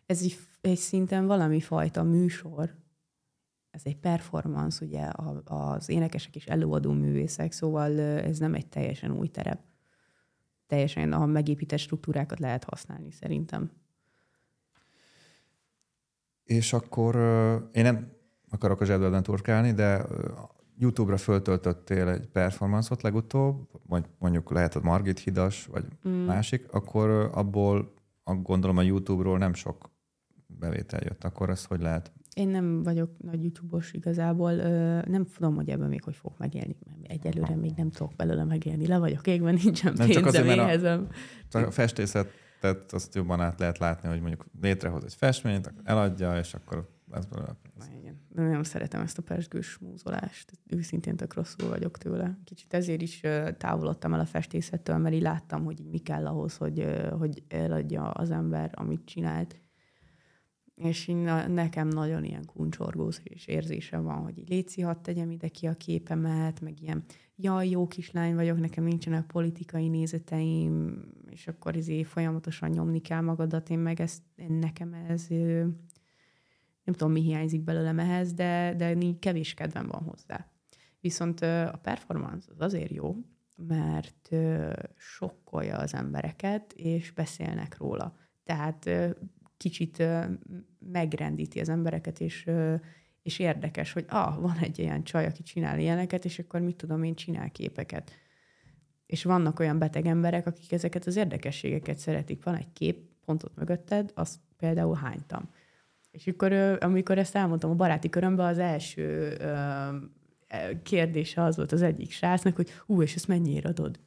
[0.06, 2.76] Ez egy, egy szinten valami fajta műsor,
[3.70, 5.08] ez egy performance, ugye
[5.44, 9.60] az énekesek és előadó művészek, szóval ez nem egy teljesen új terep.
[10.68, 13.72] Teljesen a megépített struktúrákat lehet használni szerintem.
[16.50, 17.16] És akkor
[17.72, 18.12] én nem
[18.50, 20.06] akarok a zsebben turkálni, de
[20.78, 26.26] YouTube-ra föltöltöttél egy performance-ot legutóbb, vagy mondjuk lehet a Margit hidas, vagy mm.
[26.26, 27.94] másik, akkor abból
[28.24, 29.92] gondolom a YouTube-ról nem sok
[30.48, 31.24] bevétel jött.
[31.24, 32.12] Akkor ez hogy lehet?
[32.34, 34.54] Én nem vagyok nagy YouTube-os igazából.
[35.02, 36.76] Nem tudom, hogy ebben még hogy fog megélni.
[36.86, 38.88] Mert egyelőre még nem tudok belőle megélni.
[38.88, 41.08] Le vagyok égben, nincsen nem pénzem, csak azért, éhezem.
[41.52, 42.30] A, a festészet
[42.60, 47.26] tehát azt jobban át lehet látni, hogy mondjuk létrehoz egy festményt, eladja, és akkor lesz
[47.26, 47.56] belőle.
[48.00, 48.22] Igen.
[48.30, 50.52] De nagyon szeretem ezt a persgős múzolást.
[50.68, 52.38] Őszintén tök rosszul vagyok tőle.
[52.44, 53.22] Kicsit ezért is
[53.58, 56.86] távolodtam el a festészettől, mert így láttam, hogy mi kell ahhoz, hogy,
[57.18, 59.62] hogy eladja az ember, amit csinált.
[60.76, 65.48] És én, nekem nagyon ilyen kuncsorgós és érzése van, hogy így léci, hadd tegyem ide
[65.48, 67.04] ki a képemet, meg ilyen
[67.42, 73.70] jaj, jó kislány vagyok, nekem nincsenek politikai nézeteim, és akkor izé folyamatosan nyomni kell magadat,
[73.70, 75.28] én meg ezt, nekem ez
[76.84, 80.52] nem tudom, mi hiányzik belőlem ehhez, de, de kevés kedvem van hozzá.
[81.00, 83.16] Viszont a performance az azért jó,
[83.56, 84.30] mert
[84.96, 88.18] sokkolja az embereket, és beszélnek róla.
[88.44, 88.90] Tehát
[89.58, 90.04] kicsit
[90.80, 92.50] megrendíti az embereket, és
[93.30, 97.04] és érdekes, hogy ah, van egy ilyen csaj, aki csinál ilyeneket, és akkor mit tudom
[97.04, 98.12] én, csinál képeket.
[99.06, 102.44] És vannak olyan beteg emberek, akik ezeket az érdekességeket szeretik.
[102.44, 105.50] Van egy kép, pontot mögötted, azt például hánytam.
[106.12, 109.38] És akkor, amikor ezt elmondtam a baráti körömben, az első
[110.84, 114.00] kérdése az volt az egyik srácnak, hogy ú, és ezt mennyiért adod?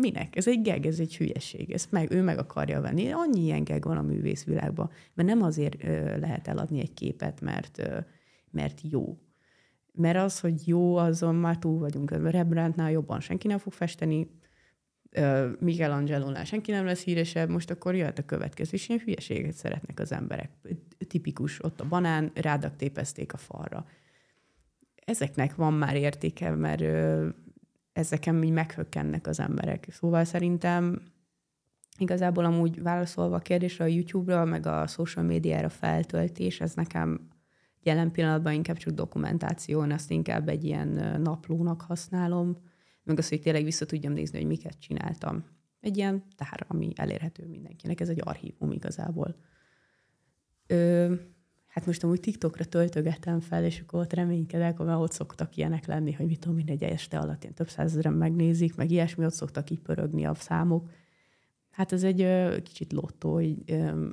[0.00, 0.36] Minek?
[0.36, 1.70] Ez egy geg, ez egy hülyeség.
[1.70, 3.10] Ezt meg, ő meg akarja venni.
[3.10, 4.90] Annyi ilyen geg van a művészvilágban.
[5.14, 7.98] Mert nem azért ö, lehet eladni egy képet, mert, ö,
[8.50, 9.18] mert jó.
[9.92, 12.10] Mert az, hogy jó, azon már túl vagyunk.
[12.10, 14.28] Rembrandtnál jobban senki nem fog festeni,
[15.58, 20.12] Michelangelo-nál senki nem lesz híresebb, most akkor jöhet a következő, és ilyen hülyeséget szeretnek az
[20.12, 20.50] emberek.
[21.08, 23.86] Tipikus, ott a banán, rádak tépezték a falra.
[25.04, 26.82] Ezeknek van már értéke, mert
[27.92, 29.86] ezeken mi meghökkennek az emberek.
[29.90, 31.02] Szóval szerintem
[31.98, 37.28] igazából amúgy válaszolva a kérdésre a YouTube-ra, meg a social médiára feltöltés, ez nekem
[37.82, 42.56] jelen pillanatban inkább csak dokumentáció, én azt inkább egy ilyen naplónak használom,
[43.02, 45.44] meg az, hogy tényleg vissza tudjam nézni, hogy miket csináltam.
[45.80, 49.36] Egy ilyen tár, ami elérhető mindenkinek, ez egy archívum igazából.
[50.66, 51.14] Ö,
[51.70, 56.12] hát most amúgy TikTokra töltögetem fel, és akkor ott reménykedek, mert ott szoktak ilyenek lenni,
[56.12, 59.80] hogy mit tudom, mindegy este alatt ilyen több százezeren megnézik, meg ilyesmi, ott szoktak így
[59.80, 60.90] pörögni a számok.
[61.70, 64.08] Hát ez egy ö, kicsit lottó, így, ö,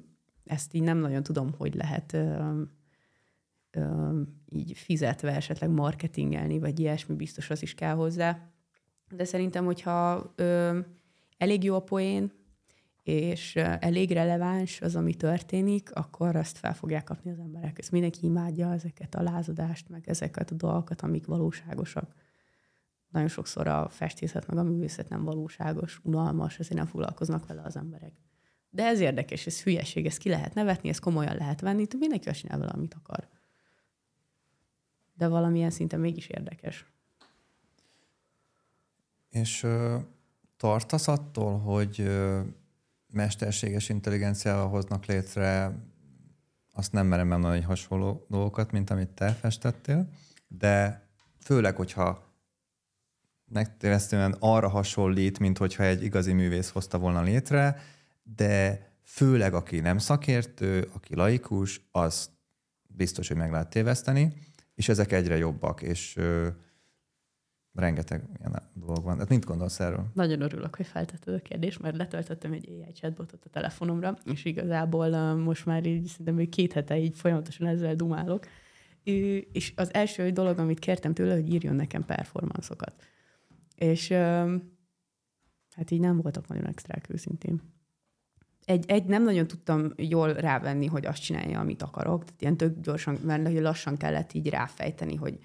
[0.45, 2.61] ezt így nem nagyon tudom, hogy lehet ö,
[3.71, 8.49] ö, így fizetve esetleg marketingelni, vagy ilyesmi, biztos az is kell hozzá.
[9.09, 10.79] De szerintem, hogyha ö,
[11.37, 12.31] elég jó a poén,
[13.07, 17.79] és elég releváns az, ami történik, akkor azt fel fogják kapni az emberek.
[17.79, 22.13] Ezt mindenki imádja ezeket a lázadást, meg ezeket a dolgokat, amik valóságosak.
[23.09, 27.75] Nagyon sokszor a festészet meg a művészet nem valóságos, unalmas, ezért nem foglalkoznak vele az
[27.75, 28.13] emberek.
[28.69, 32.39] De ez érdekes, ez hülyeség, ezt ki lehet nevetni, ezt komolyan lehet venni, mindenki azt
[32.39, 33.27] csinál vele, amit akar.
[35.13, 36.85] De valamilyen szinten mégis érdekes.
[39.29, 39.97] És ö,
[40.57, 42.41] tartasz attól, hogy ö,
[43.17, 45.75] mesterséges intelligenciával hoznak létre,
[46.73, 50.09] azt nem merem mondani, hogy hasonló dolgokat, mint amit te festettél,
[50.47, 51.07] de
[51.39, 52.35] főleg, hogyha
[53.45, 57.79] megtévesztően arra hasonlít, mint hogyha egy igazi művész hozta volna létre,
[58.23, 62.29] de főleg aki nem szakértő, aki laikus, az
[62.87, 64.33] biztos, hogy meg lehet téveszteni,
[64.75, 66.19] és ezek egyre jobbak, és
[67.79, 69.17] rengeteg ilyen dolog van.
[69.17, 70.05] Hát mit gondolsz erről?
[70.13, 75.35] Nagyon örülök, hogy feltetted a kérdést, mert letöltöttem egy AI chatbotot a telefonomra, és igazából
[75.35, 78.45] most már így szerintem két hete így folyamatosan ezzel dumálok.
[79.51, 82.93] És az első dolog, amit kértem tőle, hogy írjon nekem performanszokat.
[83.75, 84.09] És
[85.71, 87.61] hát így nem voltak nagyon extrák őszintén.
[88.65, 92.23] Egy, egy nem nagyon tudtam jól rávenni, hogy azt csinálja, amit akarok.
[92.23, 95.39] Tehát ilyen tök gyorsan, mert lassan kellett így ráfejteni, hogy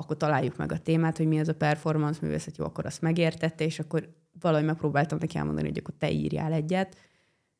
[0.00, 3.64] akkor találjuk meg a témát, hogy mi az a performance művészet, jó, akkor azt megértette,
[3.64, 4.08] és akkor
[4.40, 6.96] valahogy megpróbáltam neki elmondani, hogy akkor te írjál egyet.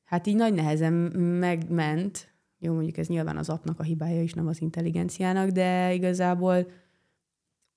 [0.04, 4.46] Hát így nagy nehezen megment, jó, mondjuk ez nyilván az apnak a hibája is, nem
[4.46, 6.70] az intelligenciának, de igazából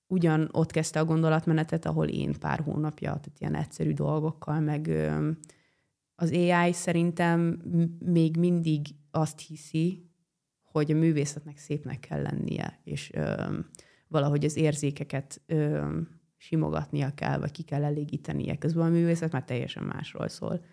[0.06, 4.90] ugyan ott kezdte a gondolatmenetet, ahol én pár hónapja, tehát ilyen egyszerű dolgokkal, meg
[6.14, 7.62] az AI szerintem
[7.98, 10.10] még mindig azt hiszi,
[10.62, 13.10] hogy a művészetnek szépnek kell lennie, és
[14.14, 15.88] valahogy az érzékeket ö,
[16.36, 18.56] simogatnia kell, vagy ki kell elégítenie.
[18.56, 20.64] Közben a művészet már teljesen másról szól.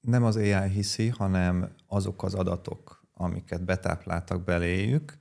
[0.00, 5.18] Nem az AI hiszi, hanem azok az adatok, amiket betápláltak beléjük,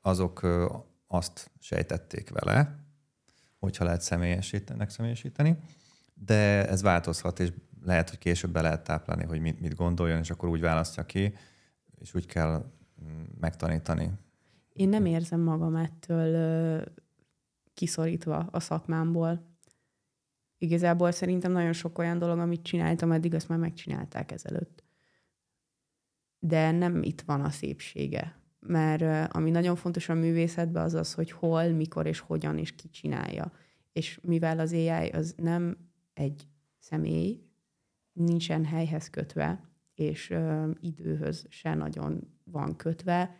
[0.00, 0.74] azok ö,
[1.06, 2.78] azt sejtették vele,
[3.58, 5.58] hogyha lehet személyesíteni, személyesíteni,
[6.14, 10.30] de ez változhat, és lehet, hogy később be lehet táplálni, hogy mit, mit gondoljon, és
[10.30, 11.34] akkor úgy választja ki,
[11.98, 12.72] és úgy kell
[13.04, 14.10] mm, megtanítani
[14.74, 16.82] én nem érzem magam ettől ö,
[17.74, 19.56] kiszorítva a szakmámból.
[20.58, 24.84] Igazából szerintem nagyon sok olyan dolog, amit csináltam eddig, azt már megcsinálták ezelőtt.
[26.38, 28.38] De nem itt van a szépsége.
[28.60, 32.74] Mert ö, ami nagyon fontos a művészetben, az az, hogy hol, mikor és hogyan és
[32.74, 33.52] ki csinálja.
[33.92, 35.76] És mivel az AI az nem
[36.14, 36.48] egy
[36.78, 37.42] személy,
[38.12, 43.36] nincsen helyhez kötve, és ö, időhöz se nagyon van kötve,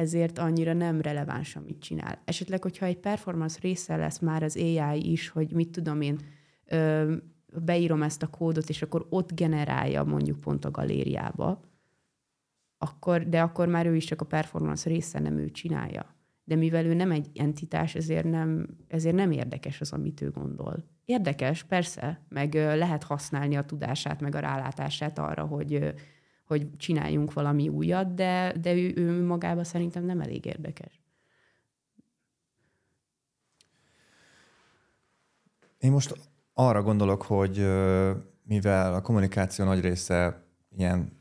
[0.00, 2.22] ezért annyira nem releváns, amit csinál.
[2.24, 6.18] Esetleg, hogyha egy performance része lesz már az AI is, hogy mit tudom én,
[6.66, 7.14] ö,
[7.62, 11.60] beírom ezt a kódot, és akkor ott generálja mondjuk pont a galériába,
[12.78, 16.14] akkor, de akkor már ő is csak a performance része, nem ő csinálja.
[16.44, 20.84] De mivel ő nem egy entitás, ezért nem, ezért nem érdekes az, amit ő gondol.
[21.04, 25.94] Érdekes, persze, meg lehet használni a tudását, meg a rálátását arra, hogy
[26.50, 31.00] hogy csináljunk valami újat, de, de ő, ő magában szerintem nem elég érdekes.
[35.78, 36.14] Én most
[36.52, 37.56] arra gondolok, hogy
[38.42, 40.44] mivel a kommunikáció nagy része
[40.76, 41.12] ilyen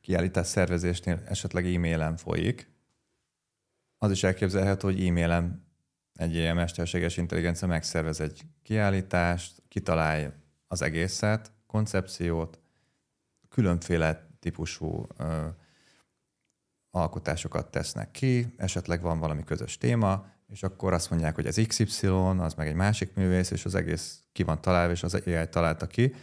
[0.00, 2.70] kiállítás szervezésnél esetleg e-mailen folyik,
[3.98, 5.66] az is elképzelhető, hogy e-mailen
[6.14, 10.32] egy ilyen mesterséges intelligencia megszervez egy kiállítást, kitalálja
[10.66, 12.60] az egészet, koncepciót,
[13.48, 15.46] különféle típusú ö,
[16.90, 22.06] alkotásokat tesznek ki, esetleg van valami közös téma, és akkor azt mondják, hogy ez XY,
[22.06, 25.86] az meg egy másik művész, és az egész ki van találva, és az AI találta
[25.86, 26.14] ki,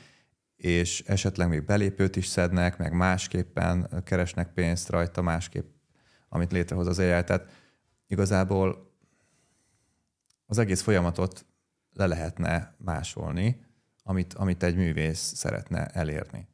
[0.55, 5.65] és esetleg még belépőt is szednek, meg másképpen keresnek pénzt rajta, másképp,
[6.29, 7.23] amit létrehoz az AI.
[7.23, 7.49] Tehát
[8.07, 8.93] igazából
[10.45, 11.45] az egész folyamatot
[11.91, 13.65] le lehetne másolni,
[14.03, 16.47] amit, amit egy művész szeretne elérni.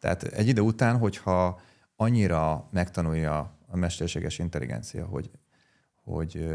[0.00, 1.60] Tehát egy idő után, hogyha
[1.96, 5.30] annyira megtanulja a mesterséges intelligencia, hogy,
[5.94, 6.48] hogy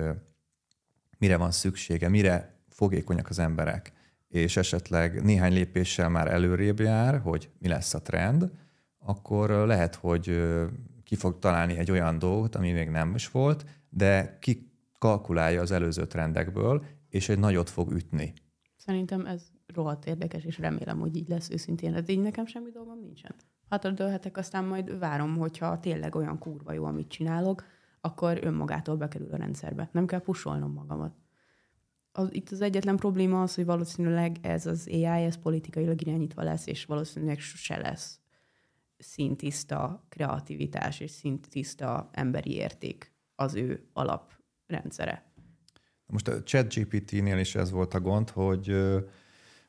[1.18, 3.94] mire van szüksége, mire fogékonyak az emberek,
[4.28, 8.52] és esetleg néhány lépéssel már előrébb jár, hogy mi lesz a trend,
[9.00, 10.44] akkor lehet, hogy
[11.04, 15.72] ki fog találni egy olyan dolgot, ami még nem is volt, de ki kalkulálja az
[15.72, 18.34] előző trendekből, és egy nagyot fog ütni.
[18.78, 19.42] Szerintem ez
[19.74, 21.94] rohadt érdekes, és remélem, hogy így lesz őszintén.
[21.94, 23.36] Ez így nekem semmi dolgom nincsen.
[23.94, 27.64] dőlhetek, aztán majd várom, hogyha tényleg olyan kurva jó, amit csinálok,
[28.02, 29.90] akkor önmagától bekerül a rendszerbe.
[29.92, 31.16] Nem kell pusolnom magamat.
[32.12, 36.68] Az, itt az egyetlen probléma az, hogy valószínűleg ez az AI, ez politikailag irányítva lesz,
[36.68, 38.20] és valószínűleg se lesz
[38.98, 45.34] szintiszta kreativitás és szintiszta emberi érték az ő alaprendszere.
[46.06, 48.76] Most a ChatGPT-nél is ez volt a gond, hogy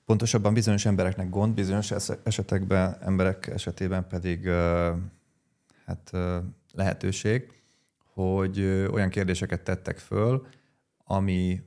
[0.06, 1.90] pontosabban bizonyos embereknek gond, bizonyos
[2.24, 4.48] esetekben, emberek esetében pedig
[5.84, 6.10] hát
[6.72, 7.52] lehetőség,
[8.12, 8.60] hogy
[8.92, 10.46] olyan kérdéseket tettek föl,
[11.04, 11.62] ami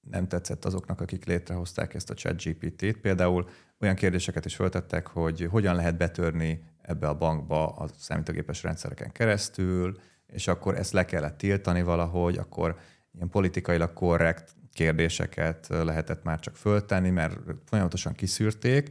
[0.00, 2.96] nem tetszett azoknak, akik létrehozták ezt a chat GPT-t.
[2.96, 3.48] Például
[3.80, 10.00] olyan kérdéseket is föltettek, hogy hogyan lehet betörni ebbe a bankba a számítógépes rendszereken keresztül,
[10.26, 12.78] és akkor ezt le kellett tiltani valahogy, akkor
[13.12, 18.90] ilyen politikailag korrekt kérdéseket lehetett már csak föltenni, mert folyamatosan kiszűrték,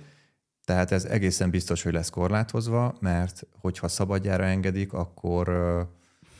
[0.65, 5.49] tehát ez egészen biztos, hogy lesz korlátozva, mert hogyha szabadjára engedik, akkor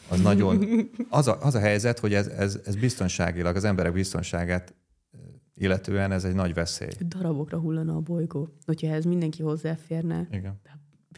[0.08, 0.64] az nagyon...
[1.10, 4.74] Az a, az a helyzet, hogy ez, ez, ez biztonságilag, az emberek biztonságát
[5.56, 6.90] illetően ez egy nagy veszély.
[7.08, 10.28] Darabokra hullana a bolygó, hogyha ez mindenki hozzáférne.
[10.32, 10.62] Igen.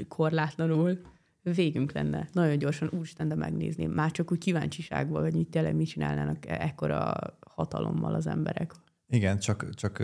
[0.08, 1.00] Korlátlanul
[1.42, 2.28] végünk lenne.
[2.32, 3.92] Nagyon gyorsan, úristen, de megnézném.
[3.92, 7.14] Már csak úgy kíváncsiságból, hogy mit tényleg mit csinálnának e- ekkora
[7.56, 8.74] hatalommal az emberek.
[9.10, 10.00] Igen, csak, csak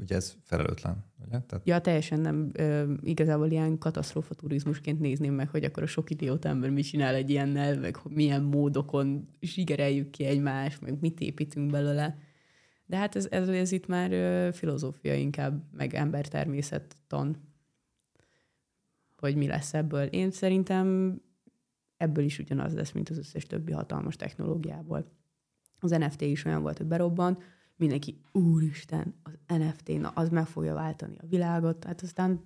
[0.00, 1.04] ugye ez felelőtlen.
[1.26, 1.38] Ugye?
[1.40, 1.60] Tehát...
[1.64, 2.52] Ja, teljesen nem.
[3.02, 7.30] Igazából ilyen katasztrófa turizmusként nézném meg, hogy akkor a sok idióta ember mit csinál egy
[7.30, 12.18] ilyennel, meg milyen módokon zsigereljük ki egymást, meg mit építünk belőle.
[12.86, 14.10] De hát ez, ez, ez itt már
[14.54, 17.36] filozófia inkább, meg embertermészettan,
[19.16, 20.02] hogy mi lesz ebből.
[20.06, 21.20] Én szerintem
[21.96, 25.18] ebből is ugyanaz lesz, mint az összes többi hatalmas technológiából.
[25.80, 27.38] Az NFT is olyan volt, hogy berobban,
[27.76, 32.40] mindenki, úristen, az NFT, na, az meg fogja váltani a világot, hát aztán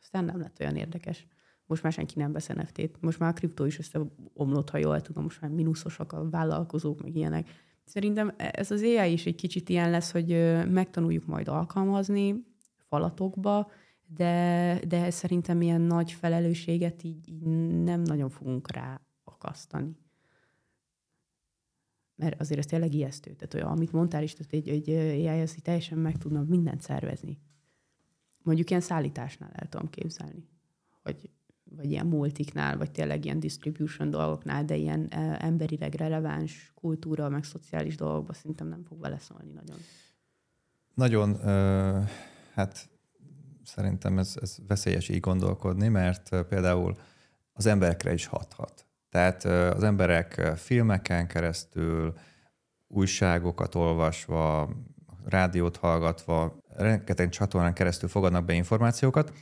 [0.00, 1.26] aztán nem lett olyan érdekes.
[1.66, 3.00] Most már senki nem vesz NFT-t.
[3.00, 7.16] Most már a kriptó is összeomlott, ha jól tudom, most már mínuszosak a vállalkozók, meg
[7.16, 7.48] ilyenek.
[7.84, 10.28] Szerintem ez az AI is egy kicsit ilyen lesz, hogy
[10.70, 12.44] megtanuljuk majd alkalmazni
[12.88, 13.70] falatokba,
[14.06, 17.42] de, de szerintem ilyen nagy felelősséget így, így
[17.82, 19.96] nem nagyon fogunk rá akasztani
[22.16, 23.34] mert azért ez tényleg ijesztő.
[23.34, 24.88] Tehát olyan, amit mondtál is, tehát egy, egy
[25.26, 27.38] AI az teljesen meg tudna mindent szervezni.
[28.42, 30.48] Mondjuk ilyen szállításnál el tudom képzelni,
[31.02, 31.30] hogy
[31.70, 37.96] vagy ilyen multiknál, vagy tényleg ilyen distribution dolgoknál, de ilyen emberileg releváns kultúra, meg szociális
[37.96, 39.76] dolgokba szerintem nem fog beleszólni nagyon.
[40.94, 42.08] Nagyon, uh,
[42.54, 42.88] hát
[43.64, 46.96] szerintem ez, ez veszélyes így gondolkodni, mert például
[47.52, 48.85] az emberekre is hathat.
[49.16, 49.44] Tehát
[49.74, 52.14] az emberek filmeken keresztül,
[52.88, 54.70] újságokat olvasva,
[55.24, 59.32] rádiót hallgatva, rengeteg csatornán keresztül fogadnak be információkat,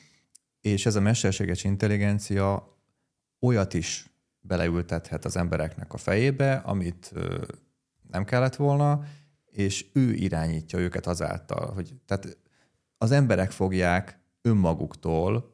[0.60, 2.78] és ez a mesterséges intelligencia
[3.40, 4.10] olyat is
[4.40, 7.12] beleültethet az embereknek a fejébe, amit
[8.10, 9.04] nem kellett volna,
[9.44, 12.38] és ő irányítja őket azáltal, hogy tehát
[12.98, 15.53] az emberek fogják önmaguktól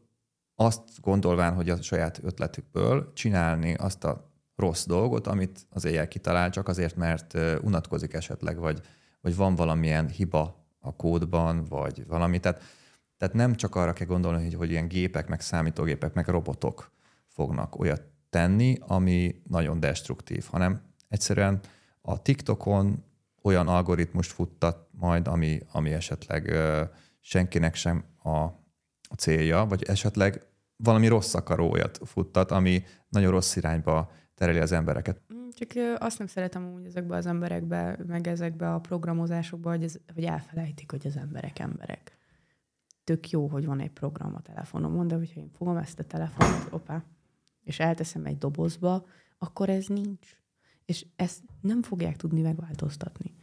[0.60, 6.50] azt gondolván, hogy a saját ötletükből csinálni azt a rossz dolgot, amit az éjjel kitalál,
[6.50, 8.80] csak azért, mert unatkozik esetleg, vagy,
[9.20, 12.40] vagy van valamilyen hiba a kódban, vagy valami.
[12.40, 12.62] Tehát,
[13.16, 16.90] tehát nem csak arra kell gondolni, hogy, hogy ilyen gépek, meg számítógépek, meg robotok
[17.26, 21.60] fognak olyat tenni, ami nagyon destruktív, hanem egyszerűen
[22.00, 23.04] a TikTokon
[23.42, 26.82] olyan algoritmust futtat majd, ami, ami esetleg ö,
[27.20, 28.38] senkinek sem a,
[29.08, 30.48] a célja, vagy esetleg
[30.82, 35.20] valami rossz akarójat futtat, ami nagyon rossz irányba tereli az embereket.
[35.34, 39.96] Mm, Csak azt nem szeretem úgy ezekbe az emberekbe, meg ezekbe a programozásokba, hogy, ez,
[40.14, 42.18] hogy elfelejtik, hogy az emberek emberek.
[43.04, 46.66] Tök jó, hogy van egy program a telefonomon, de hogyha én fogom ezt a telefonot,
[46.70, 47.04] opá,
[47.64, 49.06] és elteszem egy dobozba,
[49.38, 50.38] akkor ez nincs.
[50.84, 53.34] És ezt nem fogják tudni megváltoztatni.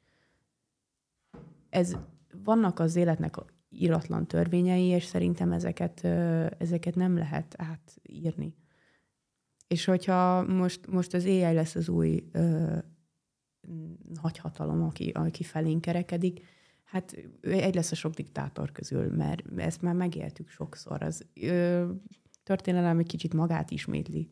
[1.70, 1.98] Ez,
[2.44, 3.38] vannak az életnek
[3.78, 6.04] íratlan törvényei, és szerintem ezeket,
[6.58, 8.56] ezeket nem lehet átírni.
[9.68, 12.78] És hogyha most, most az AI lesz az új ö,
[14.22, 16.46] nagy hatalom, aki, aki felénk kerekedik,
[16.84, 21.02] hát egy lesz a sok diktátor közül, mert ezt már megéltük sokszor.
[21.02, 21.92] Az ö,
[22.44, 24.30] történelem egy kicsit magát ismétli.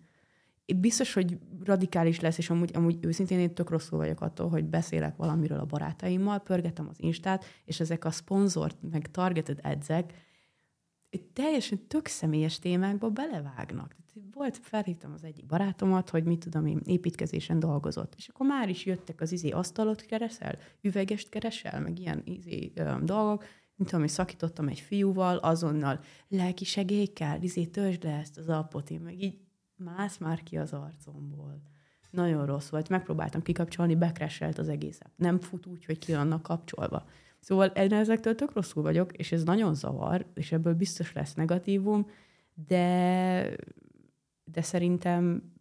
[0.76, 5.16] Biztos, hogy radikális lesz, és amúgy, amúgy őszintén én tök rosszul vagyok attól, hogy beszélek
[5.16, 10.14] valamiről a barátaimmal, pörgetem az Instát, és ezek a szponzort, meg targeted edzek,
[11.34, 13.96] teljesen tök személyes témákba belevágnak.
[14.34, 18.14] Volt, felhívtam az egyik barátomat, hogy mit tudom én, építkezésen dolgozott.
[18.18, 22.96] És akkor már is jöttek az izé asztalot keresel, üvegest keresel, meg ilyen izé ö,
[23.04, 23.44] dolgok.
[23.76, 28.50] Mint tudom, hogy szakítottam egy fiúval, azonnal lelki segély kell, izé törzsd le ezt az
[28.50, 29.45] appot, én meg így
[29.76, 31.62] mász már ki az arcomból.
[32.10, 32.90] Nagyon rossz volt.
[32.90, 37.06] Megpróbáltam kikapcsolni, bekreselt az egész Nem fut úgy, hogy ki annak kapcsolva.
[37.40, 42.08] Szóval ezektől tök rosszul vagyok, és ez nagyon zavar, és ebből biztos lesz negatívum,
[42.68, 43.56] de,
[44.44, 45.54] de szerintem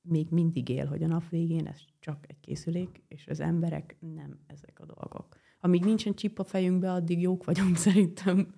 [0.00, 4.38] még mindig él, hogy a nap végén ez csak egy készülék, és az emberek nem
[4.46, 5.36] ezek a dolgok.
[5.60, 8.54] Amíg nincsen csip a fejünkbe, addig jók vagyunk szerintem.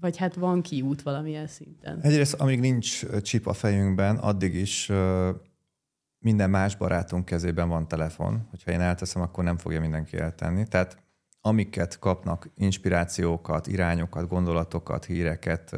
[0.00, 2.00] Vagy hát van kiút valamilyen szinten.
[2.00, 4.92] Egyrészt, amíg nincs csip a fejünkben, addig is
[6.18, 8.46] minden más barátunk kezében van telefon.
[8.50, 10.68] Hogyha én elteszem, akkor nem fogja mindenki eltenni.
[10.68, 11.04] Tehát
[11.40, 15.76] amiket kapnak, inspirációkat, irányokat, gondolatokat, híreket,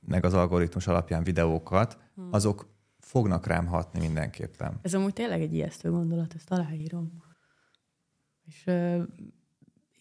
[0.00, 2.28] meg az algoritmus alapján videókat, hmm.
[2.30, 4.78] azok fognak rám hatni mindenképpen.
[4.82, 7.22] Ez amúgy tényleg egy ijesztő gondolat, ezt aláírom.
[8.46, 8.70] És,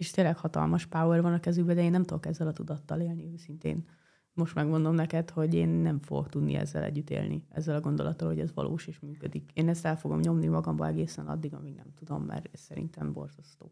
[0.01, 3.29] és tényleg hatalmas power van a kezükben, de én nem tudok ezzel a tudattal élni
[3.33, 3.85] őszintén.
[4.33, 8.39] Most megmondom neked, hogy én nem fogok tudni ezzel együtt élni, ezzel a gondolattal, hogy
[8.39, 9.51] ez valós és működik.
[9.53, 13.71] Én ezt el fogom nyomni magamba egészen addig, amíg nem tudom, mert ez szerintem borzasztó.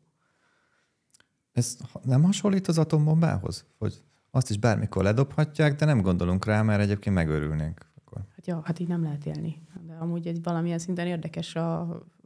[1.51, 3.65] Ez nem hasonlít az atombombához?
[3.77, 7.85] Hogy azt is bármikor ledobhatják, de nem gondolunk rá, mert egyébként megőrülnénk.
[7.95, 8.21] Akkor.
[8.35, 9.61] Hát jó, hát így nem lehet élni.
[9.85, 11.81] De amúgy egy valamilyen szinten érdekes a,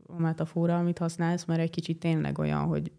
[0.08, 2.92] a metafora, amit használsz, mert egy kicsit tényleg olyan, hogy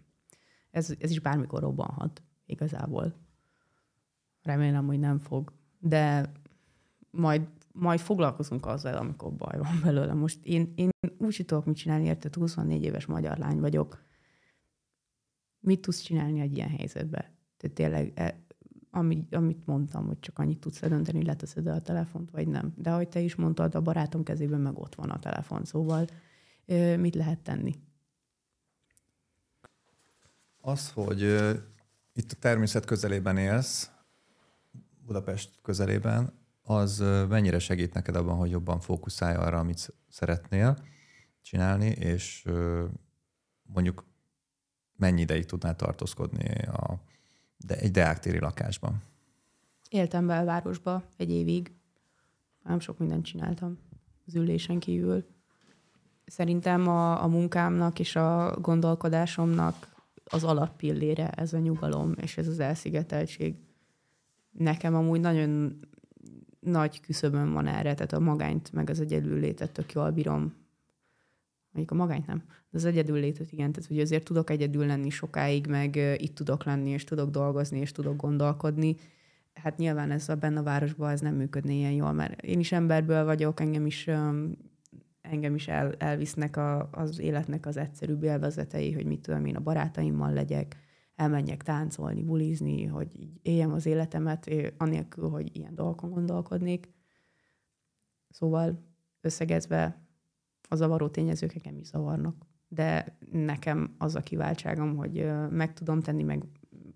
[0.75, 3.15] ez, ez is bármikor robbanhat igazából.
[4.43, 5.53] Remélem, hogy nem fog.
[5.79, 6.33] De
[7.11, 10.13] majd, majd foglalkozunk azzal, amikor baj van belőle.
[10.13, 10.89] Most én, én
[11.19, 12.35] úgy tudok mit csinálni, érted?
[12.35, 14.03] 24 éves magyar lány vagyok
[15.61, 17.25] mit tudsz csinálni egy ilyen helyzetben?
[17.57, 18.45] Tehát tényleg, e,
[18.91, 22.73] amit, amit mondtam, hogy csak annyit tudsz eldönteni, leteszed a telefont, vagy nem.
[22.77, 26.07] De ahogy te is mondtad, a barátom kezében meg ott van a telefon, szóval
[26.97, 27.75] mit lehet tenni?
[30.67, 31.23] Az, hogy
[32.13, 33.91] itt a természet közelében élsz,
[35.07, 36.33] Budapest közelében,
[36.63, 40.79] az mennyire segít neked abban, hogy jobban fókuszálj arra, amit szeretnél
[41.43, 42.49] csinálni, és
[43.63, 44.05] mondjuk
[44.97, 47.01] mennyi ideig tudnál tartózkodni a,
[47.57, 49.03] de egy deáktéri lakásban?
[49.89, 51.73] Éltem belvárosba egy évig.
[52.63, 53.79] Nem sok mindent csináltam
[54.27, 55.27] az ülésen kívül.
[56.27, 59.94] Szerintem a, a munkámnak és a gondolkodásomnak
[60.35, 63.55] az alappillére ez a nyugalom és ez az elszigeteltség.
[64.51, 65.81] Nekem amúgy nagyon
[66.61, 70.55] nagy küszöbön van erre, tehát a magányt meg az egyedüllétet tök jól bírom
[71.75, 75.11] mondjuk a magányt nem, de az egyedül létet igen, tehát hogy azért tudok egyedül lenni
[75.11, 78.97] sokáig, meg itt tudok lenni, és tudok dolgozni, és tudok gondolkodni.
[79.55, 82.73] Hát nyilván ez a benne a városban ez nem működne ilyen jól, mert én is
[82.73, 84.11] emberből vagyok, engem is
[85.25, 89.61] engem is el, elvisznek a, az életnek az egyszerűbb élvezetei, hogy mit tudom én a
[89.61, 90.77] barátaimmal legyek,
[91.15, 96.93] elmenjek táncolni, bulizni, hogy így éljem az életemet, anélkül, hogy ilyen dolgokon gondolkodnék.
[98.29, 98.85] Szóval
[99.21, 100.07] összegezve
[100.69, 102.47] a zavaró tényezők engem is zavarnak.
[102.69, 106.45] De nekem az a kiváltságom, hogy meg tudom tenni, meg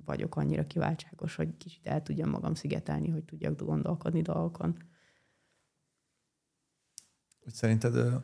[0.05, 4.77] vagyok annyira kiváltságos, hogy kicsit el tudjam magam szigetelni, hogy tudjak gondolkodni dolgokon.
[7.53, 8.23] Szerinted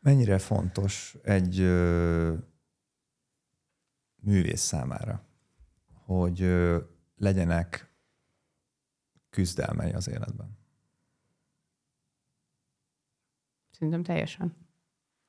[0.00, 1.58] mennyire fontos egy
[4.16, 5.24] művész számára,
[5.92, 6.54] hogy
[7.16, 7.94] legyenek
[9.30, 10.58] küzdelmei az életben?
[13.70, 14.56] Szerintem teljesen.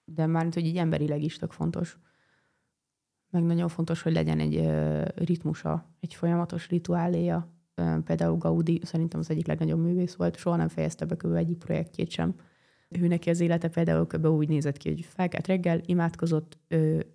[0.06, 2.00] De már, hogy így emberileg is tök fontos.
[3.30, 4.56] Meg nagyon fontos, hogy legyen egy
[5.26, 7.52] ritmusa, egy folyamatos rituáléja.
[8.04, 11.34] Például Gaudi szerintem az egyik legnagyobb művész volt, soha nem fejezte be kb.
[11.34, 12.36] egyik projektjét sem.
[12.90, 14.26] Ő neki az élete például kb.
[14.26, 17.06] úgy nézett ki, hogy felkelt reggel, imádkozott, ő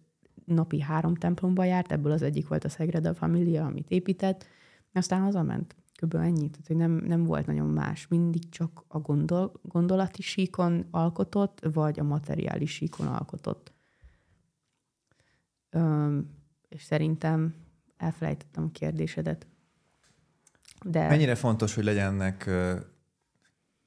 [0.44, 4.46] napi három templomba járt, ebből az egyik volt a Sagrada Familia, amit épített,
[4.92, 5.76] aztán hazament.
[6.00, 6.14] Kb.
[6.14, 8.08] ennyi, tehát hogy nem, nem volt nagyon más.
[8.08, 13.72] Mindig csak a gondol, gondolati síkon alkotott, vagy a materiális síkon alkotott.
[15.70, 16.30] Öm,
[16.68, 17.54] és szerintem
[17.96, 19.46] elfelejtettem a kérdésedet.
[20.84, 21.08] De...
[21.08, 22.50] Mennyire fontos, hogy legyenek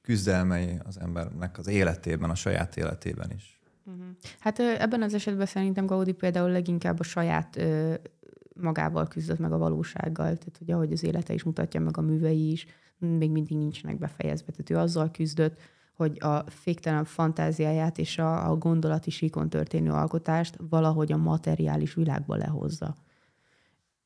[0.06, 3.60] küzdelmei az embernek az életében, a saját életében is?
[3.84, 4.04] Uh-huh.
[4.38, 7.62] Hát ebben az esetben szerintem Gaudi például leginkább a saját
[8.54, 12.50] magával küzdött meg a valósággal, tehát hogy ahogy az élete is mutatja, meg a művei
[12.50, 12.66] is,
[12.98, 14.50] még mindig nincsenek befejezve.
[14.50, 15.60] Tehát ő azzal küzdött,
[15.92, 22.36] hogy a féktelen fantáziáját és a, a gondolati síkon történő alkotást valahogy a materiális világba
[22.36, 22.96] lehozza.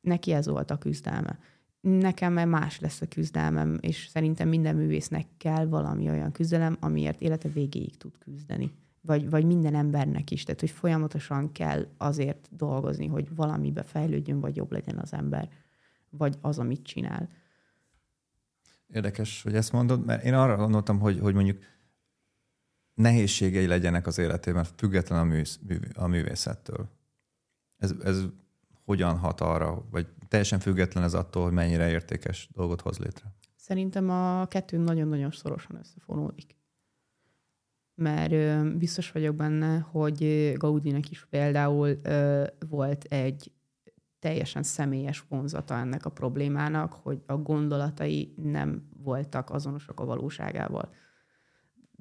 [0.01, 1.39] Neki ez volt a küzdelme.
[1.81, 7.21] Nekem már más lesz a küzdelmem, és szerintem minden művésznek kell valami olyan küzdelem, amiért
[7.21, 8.71] élete végéig tud küzdeni
[9.01, 14.55] vagy, vagy minden embernek is, tehát hogy folyamatosan kell azért dolgozni, hogy valamibe fejlődjön, vagy
[14.55, 15.49] jobb legyen az ember,
[16.09, 17.29] vagy az, amit csinál.
[18.87, 21.63] Érdekes, hogy ezt mondod, mert én arra gondoltam, hogy, hogy mondjuk
[22.93, 25.59] nehézségei legyenek az életében, független a, műsz,
[25.93, 26.89] a művészettől.
[27.77, 28.23] Ez, ez
[28.85, 33.35] hogyan hat arra, vagy teljesen független ez attól, hogy mennyire értékes dolgot hoz létre?
[33.55, 36.59] Szerintem a kettő nagyon-nagyon szorosan összefonódik
[38.01, 42.01] mert biztos vagyok benne, hogy Gaudinek is például
[42.69, 43.51] volt egy
[44.19, 50.93] teljesen személyes vonzata ennek a problémának, hogy a gondolatai nem voltak azonosak a valóságával.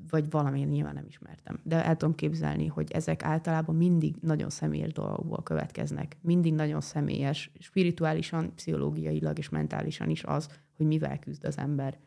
[0.09, 1.61] Vagy valamilyen nyilván nem ismertem.
[1.63, 6.17] De el tudom képzelni, hogy ezek általában mindig nagyon személyes dolgokból következnek.
[6.21, 11.99] Mindig nagyon személyes, spirituálisan, pszichológiailag és mentálisan is az, hogy mivel küzd az ember,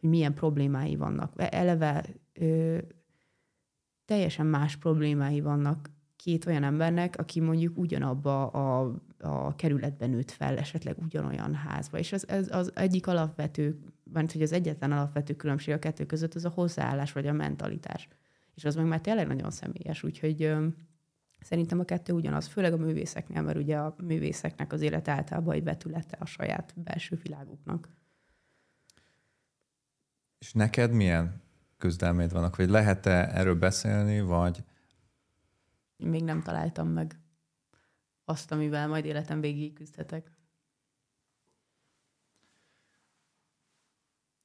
[0.00, 1.32] hogy milyen problémái vannak.
[1.36, 2.04] Eleve
[4.04, 10.56] teljesen más problémái vannak két olyan embernek, aki mondjuk ugyanabba a, a kerületben nőtt fel,
[10.56, 11.98] esetleg ugyanolyan házba.
[11.98, 13.78] És az, ez az egyik alapvető,
[14.12, 18.08] mert hogy az egyetlen alapvető különbség a kettő között az a hozzáállás vagy a mentalitás.
[18.54, 20.66] És az meg már tényleg nagyon személyes, úgyhogy ö,
[21.40, 25.64] szerintem a kettő ugyanaz, főleg a művészeknél, mert ugye a művészeknek az élet általában egy
[25.64, 27.88] vetülete a saját belső világuknak.
[30.38, 31.42] És neked milyen
[31.78, 34.64] küzdelméd vannak, vagy lehet-e erről beszélni, vagy...
[35.96, 37.20] Még nem találtam meg
[38.24, 40.35] azt, amivel majd életem végig küzdhetek.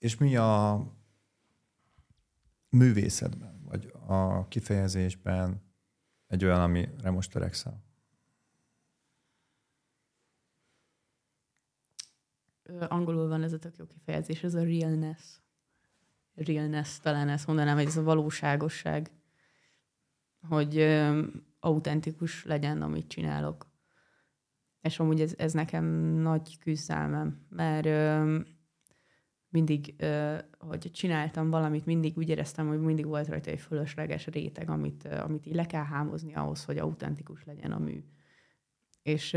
[0.01, 0.81] És mi a
[2.69, 5.61] művészetben, vagy a kifejezésben
[6.27, 7.83] egy olyan, amire most törekszel?
[12.79, 15.39] Angolul van ez a tök jó kifejezés, ez a realness
[16.35, 19.11] realness, talán ezt mondanám, hogy ez a valóságosság,
[20.49, 21.23] hogy ö,
[21.59, 23.69] autentikus legyen, amit csinálok.
[24.81, 25.85] És amúgy ez, ez nekem
[26.21, 28.39] nagy küzdelmem, mert ö,
[29.51, 29.95] mindig,
[30.59, 35.45] hogy csináltam valamit, mindig úgy éreztem, hogy mindig volt rajta egy fölösleges réteg, amit, amit
[35.45, 38.03] így le kell hámozni ahhoz, hogy autentikus legyen a mű.
[39.01, 39.33] És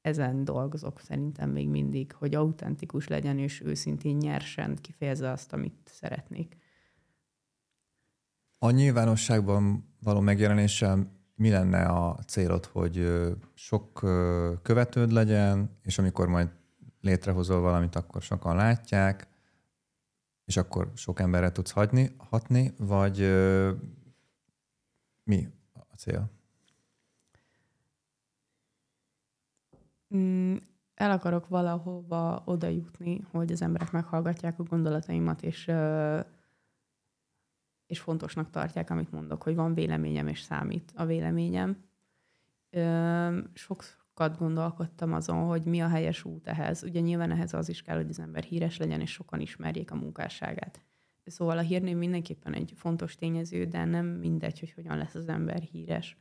[0.00, 6.56] ezen dolgozok szerintem még mindig, hogy autentikus legyen és őszintén nyersen kifejezze azt, amit szeretnék.
[8.58, 13.12] A nyilvánosságban való megjelenéssel mi lenne a célod, hogy
[13.54, 13.92] sok
[14.62, 16.48] követőd legyen, és amikor majd
[17.04, 19.28] létrehozol valamit, akkor sokan látják,
[20.44, 23.18] és akkor sok emberre tudsz hagyni, hatni, vagy
[25.22, 26.30] mi a cél?
[30.16, 30.56] Mm,
[30.94, 35.72] el akarok valahova oda jutni, hogy az emberek meghallgatják a gondolataimat, és,
[37.86, 41.84] és fontosnak tartják, amit mondok, hogy van véleményem, és számít a véleményem.
[44.16, 46.82] Sokat gondolkodtam azon, hogy mi a helyes út ehhez.
[46.82, 49.94] Ugye nyilván ehhez az is kell, hogy az ember híres legyen, és sokan ismerjék a
[49.94, 50.80] munkásságát.
[51.24, 55.60] Szóval a hírnév mindenképpen egy fontos tényező, de nem mindegy, hogy hogyan lesz az ember
[55.60, 56.16] híres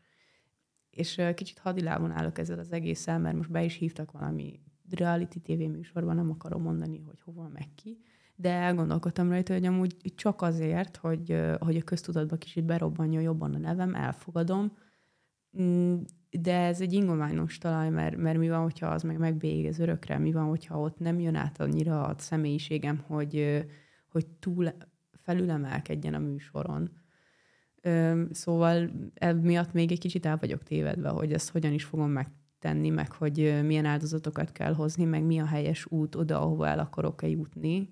[0.96, 4.60] és kicsit hadilában állok ezzel az egésszel, mert most be is hívtak valami
[4.90, 7.98] reality TV műsorban, nem akarom mondani, hogy hova meg ki,
[8.36, 13.58] de elgondolkodtam rajta, hogy amúgy csak azért, hogy, hogy a köztudatba kicsit berobbanjon jobban a
[13.58, 14.78] nevem, elfogadom,
[15.62, 16.02] mm,
[16.42, 20.32] de ez egy ingományos talaj, mert, mert mi van, hogyha az meg megbélyeg örökre, mi
[20.32, 23.66] van, hogyha ott nem jön át annyira a személyiségem, hogy,
[24.12, 24.68] hogy túl
[25.12, 26.90] felülemelkedjen a műsoron
[28.32, 28.90] Szóval
[29.42, 33.60] miatt még egy kicsit el vagyok tévedve, hogy ezt hogyan is fogom megtenni, meg hogy
[33.66, 37.90] milyen áldozatokat kell hozni, meg mi a helyes út oda, ahova el akarok-e jutni,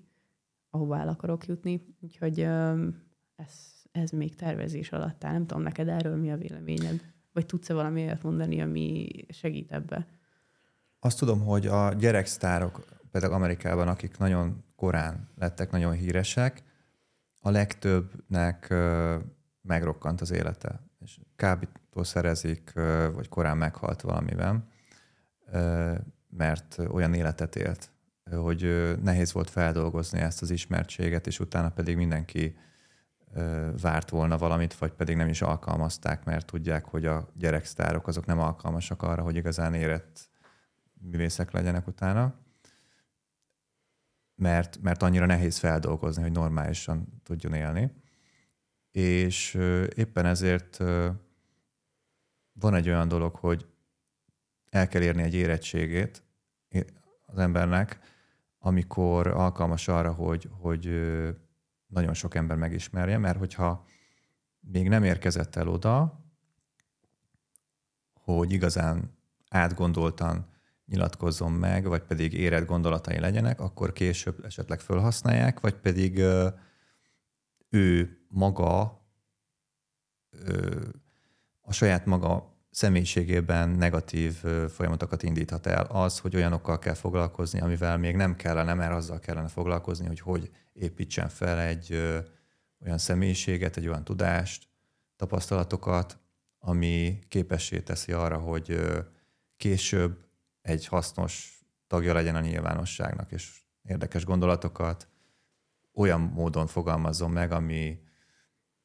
[0.70, 1.94] ahova el akarok jutni.
[2.00, 2.40] Úgyhogy
[3.36, 5.32] ez, ez még tervezés alatt áll.
[5.32, 7.12] Nem tudom, neked erről mi a véleményed?
[7.32, 10.06] Vagy tudsz-e valami olyat mondani, ami segít ebbe?
[10.98, 16.62] Azt tudom, hogy a gyereksztárok, például Amerikában, akik nagyon korán lettek nagyon híresek,
[17.40, 18.74] a legtöbbnek
[19.62, 22.72] megrokkant az élete, és kábítószerezik,
[23.14, 24.68] vagy korán meghalt valamiben,
[26.28, 27.90] mert olyan életet élt,
[28.30, 32.56] hogy nehéz volt feldolgozni ezt az ismertséget, és utána pedig mindenki
[33.80, 38.38] várt volna valamit, vagy pedig nem is alkalmazták, mert tudják, hogy a gyereksztárok azok nem
[38.38, 40.30] alkalmasak arra, hogy igazán érett
[41.00, 42.34] művészek legyenek utána,
[44.34, 47.92] mert, mert annyira nehéz feldolgozni, hogy normálisan tudjon élni.
[48.90, 49.54] És
[49.94, 50.76] éppen ezért
[52.52, 53.66] van egy olyan dolog, hogy
[54.70, 56.22] el kell érni egy érettségét
[57.26, 57.98] az embernek,
[58.58, 60.86] amikor alkalmas arra, hogy, hogy
[61.92, 63.86] nagyon sok ember megismerje, mert hogyha
[64.60, 66.24] még nem érkezett el oda,
[68.12, 69.16] hogy igazán
[69.48, 70.50] átgondoltan
[70.86, 76.18] nyilatkozzon meg, vagy pedig érett gondolatai legyenek, akkor később esetleg felhasználják, vagy pedig
[77.68, 79.00] ő maga
[81.60, 84.32] a saját maga személyiségében negatív
[84.68, 85.84] folyamatokat indíthat el.
[85.84, 90.50] Az, hogy olyanokkal kell foglalkozni, amivel még nem kellene, mert azzal kellene foglalkozni, hogy hogy
[90.72, 91.92] építsen fel egy
[92.84, 94.68] olyan személyiséget, egy olyan tudást,
[95.16, 96.18] tapasztalatokat,
[96.58, 98.80] ami képessé teszi arra, hogy
[99.56, 100.24] később
[100.62, 105.08] egy hasznos tagja legyen a nyilvánosságnak, és érdekes gondolatokat
[105.94, 108.02] olyan módon fogalmazzon meg, ami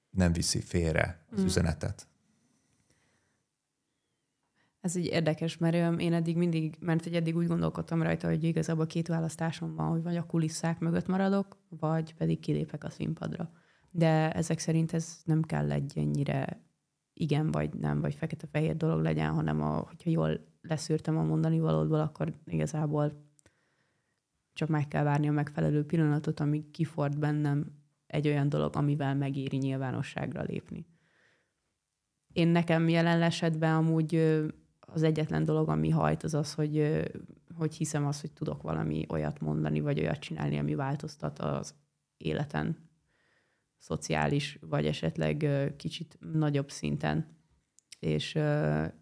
[0.09, 1.45] nem viszi félre az mm.
[1.45, 2.07] üzenetet.
[4.87, 8.85] Ez egy érdekes, mert én eddig mindig, mert hogy eddig úgy gondolkodtam rajta, hogy igazából
[8.85, 13.51] két választásom van, hogy vagy a kulisszák mögött maradok, vagy pedig kilépek a színpadra.
[13.91, 16.61] De ezek szerint ez nem kell egy ennyire
[17.13, 21.99] igen vagy nem, vagy fekete-fehér dolog legyen, hanem a, hogyha jól leszűrtem a mondani valódból,
[21.99, 23.25] akkor igazából
[24.53, 27.65] csak meg kell várni a megfelelő pillanatot, ami kiford bennem
[28.05, 30.85] egy olyan dolog, amivel megéri nyilvánosságra lépni.
[32.33, 34.13] Én nekem jelen esetben amúgy
[34.93, 37.03] az egyetlen dolog, ami hajt, az az, hogy,
[37.55, 41.75] hogy hiszem azt, hogy tudok valami olyat mondani, vagy olyat csinálni, ami változtat az
[42.17, 42.77] életen,
[43.77, 45.47] szociális, vagy esetleg
[45.77, 47.35] kicsit nagyobb szinten.
[47.99, 48.39] És,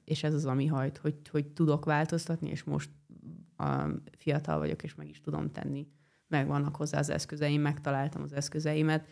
[0.03, 2.89] és ez az, ami hajt, hogy, hogy tudok változtatni, és most
[4.17, 5.87] fiatal vagyok, és meg is tudom tenni.
[6.27, 9.07] Megvannak hozzá az eszközeim, megtaláltam az eszközeimet,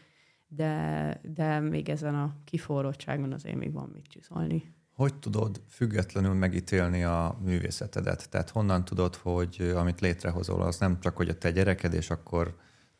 [0.47, 4.73] de, de még ezen a kiforrottságon azért még van mit csiszolni.
[4.93, 8.29] Hogy tudod függetlenül megítélni a művészetedet?
[8.29, 12.55] Tehát honnan tudod, hogy amit létrehozol, az nem csak, hogy a te gyereked, és akkor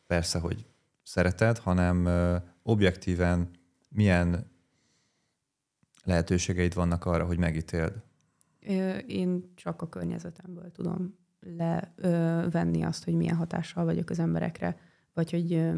[0.06, 0.66] persze, hogy
[1.02, 2.08] szereted, hanem
[2.62, 3.50] objektíven
[3.88, 4.50] milyen
[6.04, 8.02] lehetőségeid vannak arra, hogy megítéld?
[9.06, 14.78] Én csak a környezetemből tudom levenni azt, hogy milyen hatással vagyok az emberekre,
[15.12, 15.72] vagy hogy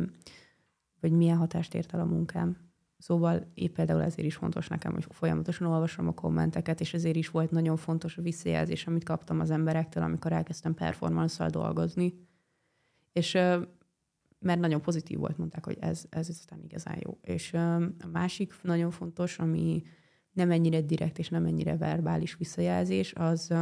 [1.01, 2.57] vagy milyen hatást ért el a munkám.
[2.99, 7.29] Szóval épp például ezért is fontos nekem, hogy folyamatosan olvasom a kommenteket, és ezért is
[7.29, 12.15] volt nagyon fontos a visszajelzés, amit kaptam az emberektől, amikor elkezdtem performance dolgozni.
[13.13, 13.33] És
[14.39, 17.19] mert nagyon pozitív volt, mondták, hogy ez, ez aztán igazán jó.
[17.23, 19.83] És a másik nagyon fontos, ami
[20.33, 23.55] nem ennyire direkt és nem ennyire verbális visszajelzés, az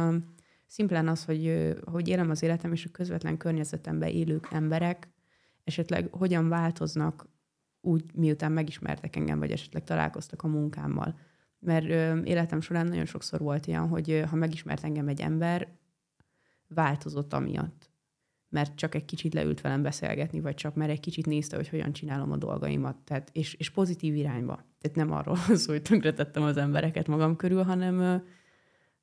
[0.65, 5.09] szimplán az, hogy, hogy élem az életem, és a közvetlen környezetemben élők emberek
[5.63, 7.27] esetleg hogyan változnak
[7.85, 11.19] úgy, miután megismertek engem, vagy esetleg találkoztak a munkámmal.
[11.59, 15.67] Mert ö, életem során nagyon sokszor volt ilyen, hogy ö, ha megismert engem egy ember,
[16.67, 17.89] változott amiatt.
[18.49, 21.93] Mert csak egy kicsit leült velem beszélgetni, vagy csak mert egy kicsit nézte, hogy hogyan
[21.93, 22.97] csinálom a dolgaimat.
[22.97, 24.65] Tehát, és, és pozitív irányba.
[24.79, 28.15] Tehát nem arról szó, hogy tönkretettem az embereket magam körül, hanem, ö,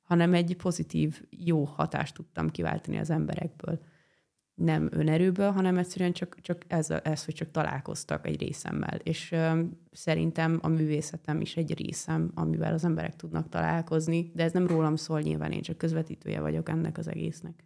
[0.01, 3.79] hanem egy pozitív, jó hatást tudtam kiváltani az emberekből
[4.55, 8.97] nem önerőből, hanem egyszerűen csak, csak ez, ez, hogy csak találkoztak egy részemmel.
[9.03, 9.61] És ö,
[9.91, 14.95] szerintem a művészetem is egy részem, amivel az emberek tudnak találkozni, de ez nem rólam
[14.95, 17.63] szól, nyilván én csak közvetítője vagyok ennek az egésznek.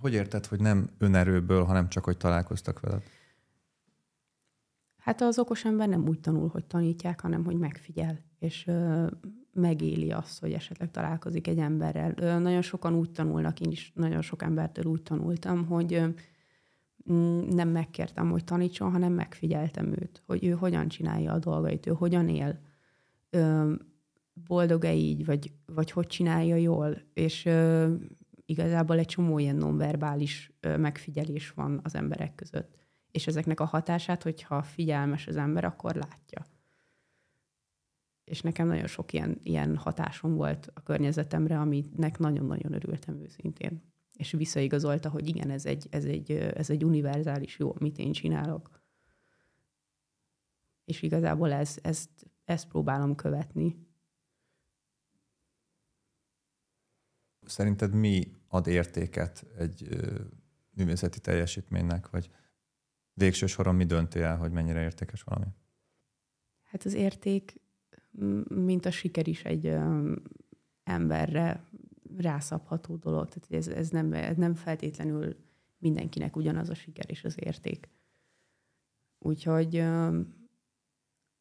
[0.00, 3.02] Hogy érted, hogy nem önerőből, hanem csak, hogy találkoztak veled?
[4.96, 9.06] Hát az okos ember nem úgy tanul, hogy tanítják, hanem hogy megfigyel, és ö,
[9.52, 12.38] megéli azt, hogy esetleg találkozik egy emberrel.
[12.38, 16.06] Nagyon sokan úgy tanulnak, én is nagyon sok embertől úgy tanultam, hogy ö,
[17.50, 22.28] nem megkértem, hogy tanítson, hanem megfigyeltem őt, hogy ő hogyan csinálja a dolgait, ő hogyan
[22.28, 22.60] él,
[24.46, 27.48] boldog-e így, vagy, vagy hogy csinálja jól, és
[28.46, 34.62] igazából egy csomó ilyen nonverbális megfigyelés van az emberek között és ezeknek a hatását, hogyha
[34.62, 36.46] figyelmes az ember, akkor látja.
[38.32, 43.82] És nekem nagyon sok ilyen, ilyen hatásom volt a környezetemre, aminek nagyon-nagyon örültem őszintén.
[44.12, 48.82] És visszaigazolta, hogy igen, ez egy, ez egy, ez egy univerzális jó, amit én csinálok.
[50.84, 52.10] És igazából ez, ezt,
[52.44, 53.86] ezt próbálom követni.
[57.44, 59.88] Szerinted mi ad értéket egy
[60.70, 62.30] művészeti teljesítménynek, vagy
[63.14, 65.46] végső soron mi dönti el, hogy mennyire értékes valami?
[66.62, 67.61] Hát az érték,
[68.48, 69.76] mint a siker is egy
[70.84, 71.64] emberre
[72.16, 73.28] rászabható dolog.
[73.28, 75.36] Tehát ez, ez, nem, ez nem feltétlenül
[75.78, 77.88] mindenkinek ugyanaz a siker és az érték.
[79.18, 79.84] Úgyhogy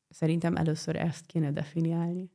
[0.10, 2.32] szerintem először ezt kéne definiálni.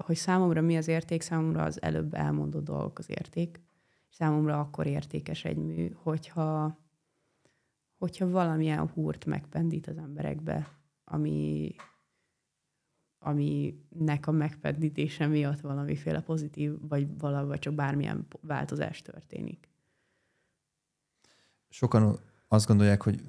[0.00, 3.60] Hogy számomra mi az érték, számomra az előbb elmondott dolgok az érték.
[4.08, 6.80] Számomra akkor értékes egy mű, hogyha
[8.02, 11.74] hogyha valamilyen húrt megpendít az emberekbe, ami,
[13.22, 19.68] aminek a megpendítése miatt valamiféle pozitív, vagy valahogy csak bármilyen változás történik.
[21.68, 22.18] Sokan
[22.48, 23.22] azt gondolják, hogy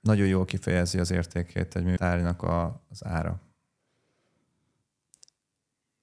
[0.00, 3.40] nagyon jól kifejezi az értékét egy műtárnak a, az ára.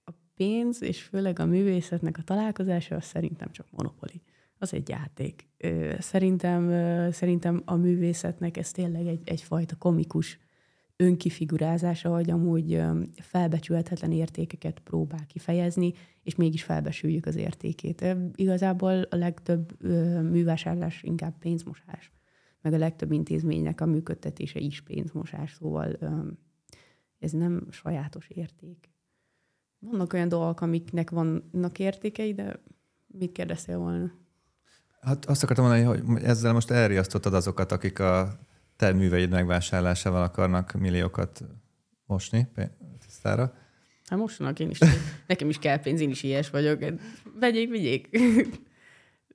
[0.03, 4.21] A pénz, és főleg a művészetnek a találkozása, az szerintem csak monopoli
[4.57, 5.47] az egy játék.
[5.99, 6.71] Szerintem,
[7.11, 10.39] szerintem a művészetnek ez tényleg egy, egyfajta komikus
[10.97, 12.81] önkifigurázása, hogy amúgy
[13.21, 15.93] felbecsülhetetlen értékeket próbál kifejezni,
[16.23, 18.05] és mégis felbesüljük az értékét.
[18.35, 19.83] Igazából a legtöbb
[20.29, 22.11] művásárlás inkább pénzmosás,
[22.61, 25.97] meg a legtöbb intézménynek a működtetése is pénzmosás, szóval
[27.19, 28.89] ez nem sajátos érték.
[29.79, 32.63] Vannak olyan dolgok, amiknek vannak értékei, de
[33.07, 34.11] mit kérdeztél volna?
[35.01, 38.39] Hát azt akartam mondani, hogy ezzel most elriasztottad azokat, akik a
[38.75, 41.43] te műveid megvásárlásával akarnak milliókat
[42.05, 42.47] mosni
[42.99, 43.53] tisztára.
[44.05, 44.79] Hát mostanak én is.
[45.27, 46.83] Nekem is kell pénz, én is ilyes vagyok.
[47.39, 48.09] Vegyék, vigyék.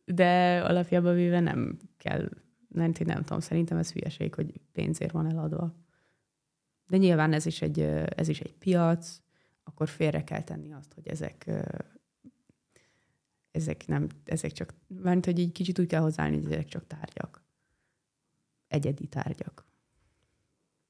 [0.04, 2.28] De alapjában véve nem kell.
[2.68, 5.74] Nem, nem tudom, szerintem ez hülyeség, hogy pénzért van eladva.
[6.86, 7.80] De nyilván ez is egy,
[8.14, 9.20] ez is egy piac,
[9.64, 11.50] akkor félre kell tenni azt, hogy ezek
[13.50, 17.42] ezek nem, ezek csak, mert hogy így kicsit úgy kell hozzáállni, hogy ezek csak tárgyak.
[18.70, 19.64] Egyedi tárgyak.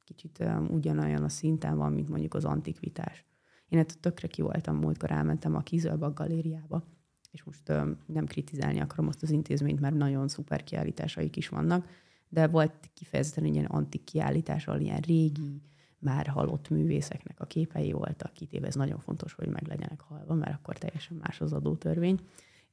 [0.04, 3.24] Kicsit um, ugyanolyan a szinten van, mint mondjuk az antikvitás.
[3.68, 6.84] Én ettől tökre ki voltam, múltkor elmentem a Kizölbak galériába,
[7.30, 11.88] és most um, nem kritizálni akarom azt az intézményt, mert nagyon szuper kiállításaik is vannak,
[12.28, 15.62] de volt kifejezetten ilyen antik kiállítás, ahol ilyen régi,
[15.98, 18.66] már halott művészeknek a képei voltak kitéve.
[18.66, 22.20] Ez nagyon fontos, hogy meg legyenek halva, mert akkor teljesen más az adótörvény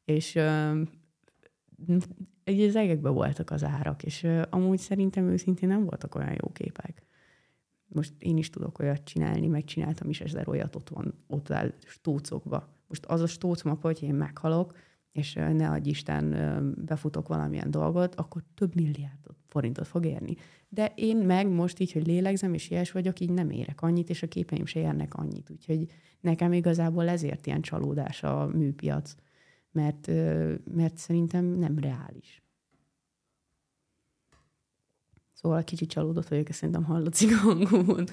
[0.08, 0.40] és
[1.88, 1.98] uh,
[2.46, 7.06] az egekben voltak az árak, és amúgy szerintem őszintén nem voltak olyan jó képek.
[7.88, 12.68] Most én is tudok olyat csinálni, megcsináltam is ezer olyat, ott van, ott áll stócokba.
[12.88, 14.76] Most az a stócmapa, hogy én meghalok,
[15.12, 16.36] és ne adj Isten,
[16.86, 20.36] befutok valamilyen dolgot, akkor több milliárd forintot fog érni.
[20.70, 24.24] De én meg most így, hogy lélegzem és ilyes vagyok, így nem érek annyit, és
[24.24, 25.50] a képeim se érnek annyit.
[25.50, 25.86] Úgyhogy
[26.20, 29.16] nekem igazából ezért ilyen csalódás a műpiac
[29.78, 30.08] mert,
[30.76, 32.42] mert szerintem nem reális.
[35.34, 38.06] Szóval kicsit csalódott vagyok, ezt szerintem hallatszik a hangomon.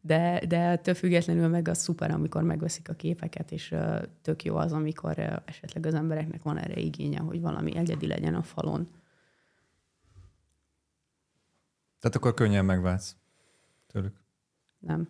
[0.00, 4.56] De, de ettől függetlenül meg az szuper, amikor megveszik a képeket, és uh, tök jó
[4.56, 8.88] az, amikor uh, esetleg az embereknek van erre igénye, hogy valami egyedi legyen a falon.
[11.98, 13.16] Tehát akkor könnyen megváltsz
[13.86, 14.20] tőlük?
[14.78, 15.08] Nem.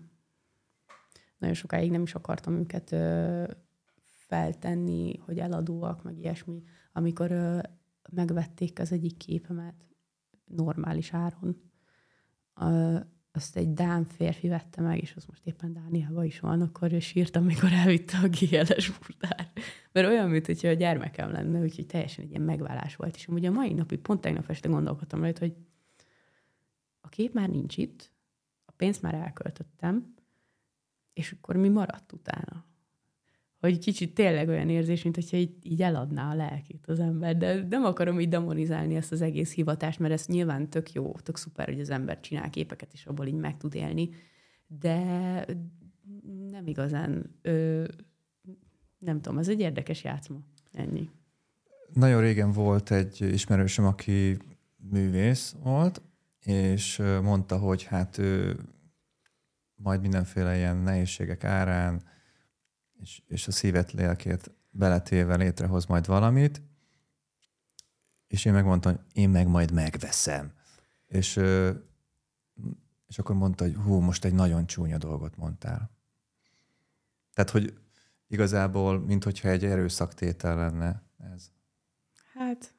[1.39, 3.49] Nagyon sokáig nem is akartam őket uh,
[4.31, 6.63] feltenni, hogy eladóak, meg ilyesmi,
[6.93, 7.59] amikor ö,
[8.11, 9.75] megvették az egyik képemet
[10.45, 11.57] normális áron.
[12.61, 12.99] Ö,
[13.33, 16.99] azt egy Dán férfi vette meg, és az most éppen Dániában is van, akkor ő
[16.99, 19.53] sírtam, amikor elvitte a GLS futár.
[19.93, 23.17] Mert olyan, mint hogyha a gyermekem lenne, úgyhogy teljesen egy ilyen megválás volt.
[23.17, 25.57] És amúgy a mai napig, pont tegnap este gondolkodtam rajta, hogy
[27.01, 28.13] a kép már nincs itt,
[28.65, 30.15] a pénzt már elköltöttem,
[31.13, 32.70] és akkor mi maradt utána?
[33.61, 37.37] Hogy kicsit tényleg olyan érzés, mint hogyha így, így eladná a lelkét az ember.
[37.37, 41.37] De nem akarom így demonizálni ezt az egész hivatást, mert ez nyilván tök jó, tök
[41.37, 44.11] szuper, hogy az ember csinál képeket, és abból így meg tud élni.
[44.67, 44.97] De
[46.51, 47.85] nem igazán, ö,
[48.99, 50.41] nem tudom, ez egy érdekes játszma.
[50.73, 51.09] Ennyi.
[51.93, 54.37] Nagyon régen volt egy ismerősöm, aki
[54.77, 56.03] művész volt,
[56.45, 58.57] és mondta, hogy hát ő
[59.75, 62.03] majd mindenféle ilyen nehézségek árán
[63.01, 66.63] és, és a szívet, lélkét beletéve létrehoz majd valamit,
[68.27, 70.53] és én megmondtam, hogy én meg majd megveszem.
[71.07, 71.37] És,
[73.07, 75.91] és akkor mondta, hogy hú, most egy nagyon csúnya dolgot mondtál.
[77.35, 77.79] Tehát, hogy
[78.27, 81.03] igazából, mint hogyha egy erőszaktétel lenne
[81.35, 81.51] ez.
[82.35, 82.75] Hát,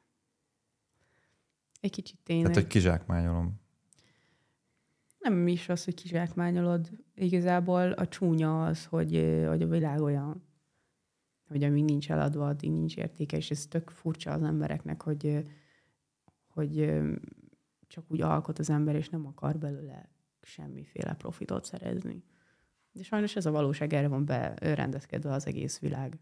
[1.80, 2.46] egy kicsit tényleg.
[2.52, 3.61] Tehát, hogy kizsákmányolom.
[5.22, 6.90] Nem is az, hogy kizsákmányolod.
[7.14, 10.42] Igazából a csúnya az, hogy, hogy a világ olyan,
[11.48, 15.42] hogy amíg nincs eladva, addig nincs értéke, és ez tök furcsa az embereknek, hogy,
[16.46, 17.02] hogy
[17.86, 22.24] csak úgy alkot az ember, és nem akar belőle semmiféle profitot szerezni.
[22.92, 26.18] De sajnos ez a valóság, erre van berendezkedve az egész világ.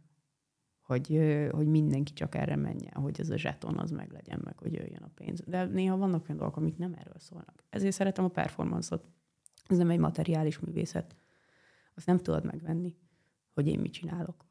[0.91, 4.73] Hogy, hogy mindenki csak erre menjen, hogy ez a zseton az meg legyen, meg hogy
[4.73, 5.43] jöjjön a pénz.
[5.47, 7.65] De néha vannak olyan dolgok, amik nem erről szólnak.
[7.71, 9.05] Ezért szeretem a performance-ot.
[9.67, 11.17] Ez nem egy materiális művészet.
[11.95, 12.97] Azt nem tudod megvenni,
[13.55, 14.45] hogy én mit csinálok.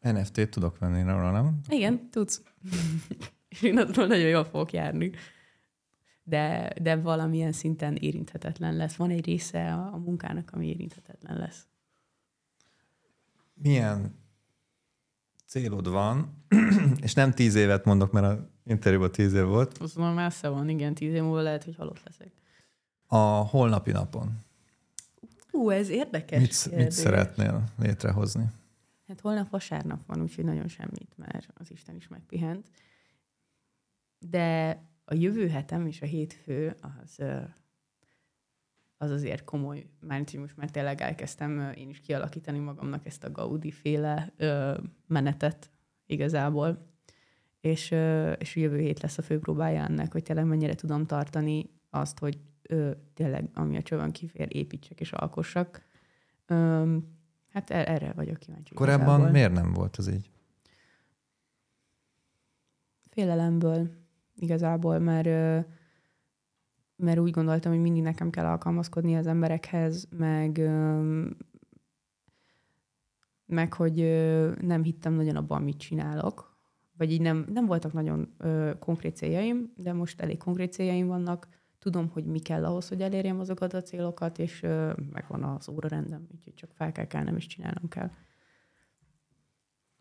[0.00, 1.60] NFT-t tudok venni róla, nem?
[1.68, 2.42] Igen, tudsz.
[3.48, 5.12] És én attól nagyon jól fogok járni
[6.24, 8.94] de, de valamilyen szinten érinthetetlen lesz.
[8.94, 11.66] Van egy része a, a munkának, ami érinthetetlen lesz.
[13.54, 14.21] Milyen
[15.52, 16.44] célod van,
[17.06, 19.78] és nem tíz évet mondok, mert a interjúban tíz év volt.
[19.78, 22.32] Az már messze van, igen, tíz év múlva lehet, hogy halott leszek.
[23.06, 24.38] A holnapi napon.
[25.50, 28.44] Ú, ez érdekes Mit, mit szeretnél létrehozni?
[29.08, 32.70] Hát holnap vasárnap van, úgyhogy nagyon semmit, mert az Isten is megpihent.
[34.18, 37.18] De a jövő hetem és a hétfő az,
[39.02, 43.30] az azért komoly, mert hogy most már tényleg elkezdtem én is kialakítani magamnak ezt a
[43.30, 44.32] Gaudi féle
[45.06, 45.70] menetet
[46.06, 46.90] igazából.
[47.60, 47.94] És,
[48.38, 52.90] és jövő hét lesz a főpróbája ennek, hogy tényleg mennyire tudom tartani azt, hogy ö,
[53.14, 55.84] tényleg, ami a csövön kifér, építsek és alkossak.
[56.46, 56.96] Ö,
[57.48, 58.74] hát er, erre vagyok kíváncsi.
[58.74, 59.30] Korábban igazából.
[59.30, 60.30] miért nem volt az így?
[63.10, 63.90] Félelemből
[64.34, 65.66] igazából, mert,
[67.02, 70.60] mert úgy gondoltam, hogy mindig nekem kell alkalmazkodni az emberekhez, meg,
[73.46, 73.96] meg hogy
[74.60, 76.56] nem hittem nagyon abban, amit csinálok,
[76.96, 78.34] vagy így nem, nem voltak nagyon
[78.78, 81.48] konkrét céljaim, de most elég konkrét céljaim vannak,
[81.78, 84.60] tudom, hogy mi kell ahhoz, hogy elérjem azokat a célokat, és
[85.12, 88.10] megvan az órarendem, úgyhogy csak fel kell kelnem, és csinálnom kell.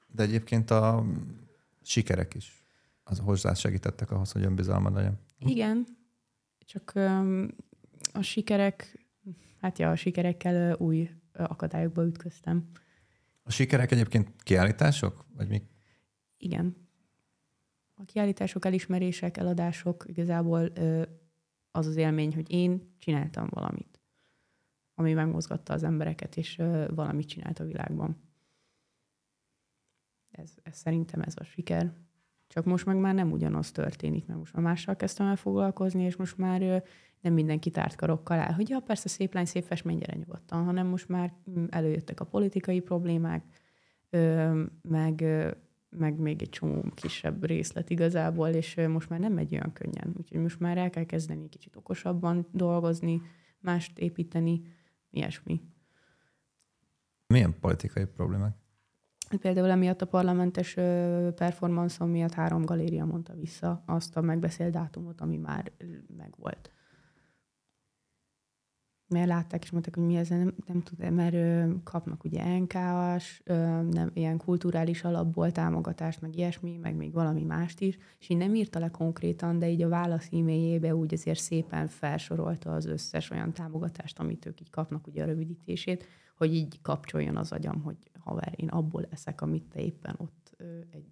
[0.08, 1.06] De egyébként a
[1.82, 2.66] sikerek is
[3.04, 5.20] az hozzá segítettek ahhoz, hogy önbizalmad legyen.
[5.38, 5.86] Igen,
[6.72, 6.94] csak
[8.14, 9.06] a sikerek,
[9.60, 12.70] hát ja, a sikerekkel új akadályokba ütköztem.
[13.44, 15.26] A sikerek egyébként kiállítások?
[15.36, 15.62] Vagy mi?
[16.38, 16.90] Igen.
[17.96, 20.72] A kiállítások, elismerések, eladások, igazából
[21.72, 24.02] az az élmény, hogy én csináltam valamit,
[24.96, 26.56] ami megmozgatta az embereket, és
[26.88, 28.22] valamit csinált a világban.
[30.32, 31.94] Ez, ez szerintem ez a siker.
[32.52, 36.16] Csak most meg már nem ugyanaz történik, mert most már mással kezdtem el foglalkozni, és
[36.16, 36.84] most már
[37.22, 40.88] nem mindenki tárt karokkal áll, hogy ja, persze szép lány, szép fest, mennyire nyugodtan, hanem
[40.88, 43.44] most már mm, előjöttek a politikai problémák,
[44.82, 45.24] meg,
[45.90, 50.14] meg még egy csomó kisebb részlet igazából, és most már nem megy olyan könnyen.
[50.18, 53.22] Úgyhogy most már el kell kezdeni kicsit okosabban dolgozni,
[53.60, 54.62] mást építeni,
[55.10, 55.62] ilyesmi.
[57.28, 58.56] Milyen politikai problémák?
[59.40, 60.74] Például emiatt a parlamentes
[61.36, 65.72] performanszon miatt három galéria mondta vissza azt a megbeszélt dátumot, ami már
[66.18, 66.72] megvolt.
[69.08, 71.36] Mert látták és mondták, hogy mi ez, nem, nem tud, mert
[71.84, 73.42] kapnak ugye NKS,
[73.90, 78.56] nem, ilyen kulturális alapból támogatást, meg ilyesmi, meg még valami mást is, és így nem
[78.56, 83.54] írta le konkrétan, de így a válasz e-mailjébe úgy azért szépen felsorolta az összes olyan
[83.54, 86.06] támogatást, amit ők így kapnak, ugye a rövidítését,
[86.42, 90.56] hogy így kapcsoljon az agyam, hogy haver, én abból eszek, amit te éppen ott
[90.90, 91.06] egy,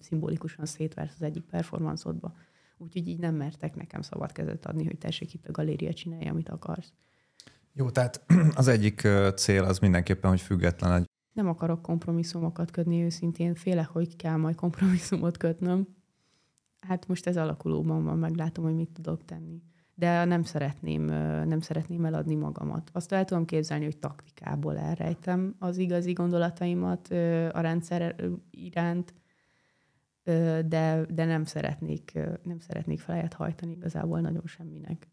[0.00, 2.34] szimbolikusan szétversz az egyik performanszodba.
[2.78, 6.48] Úgyhogy így nem mertek nekem szabad kezet adni, hogy tessék itt a galéria csinálja, amit
[6.48, 6.92] akarsz.
[7.72, 8.24] Jó, tehát
[8.60, 11.04] az egyik cél az mindenképpen, hogy független egy.
[11.32, 15.86] Nem akarok kompromisszumokat kötni őszintén, félek, hogy kell majd kompromisszumot kötnöm.
[16.80, 19.62] Hát most ez alakulóban van, meglátom, hogy mit tudok tenni
[19.98, 21.02] de nem szeretném,
[21.48, 22.90] nem szeretném eladni magamat.
[22.92, 27.08] Azt el tudom képzelni, hogy taktikából elrejtem az igazi gondolataimat
[27.52, 28.16] a rendszer
[28.50, 29.14] iránt,
[30.66, 35.08] de, de nem szeretnék, nem szeretnék felet hajtani igazából nagyon semminek.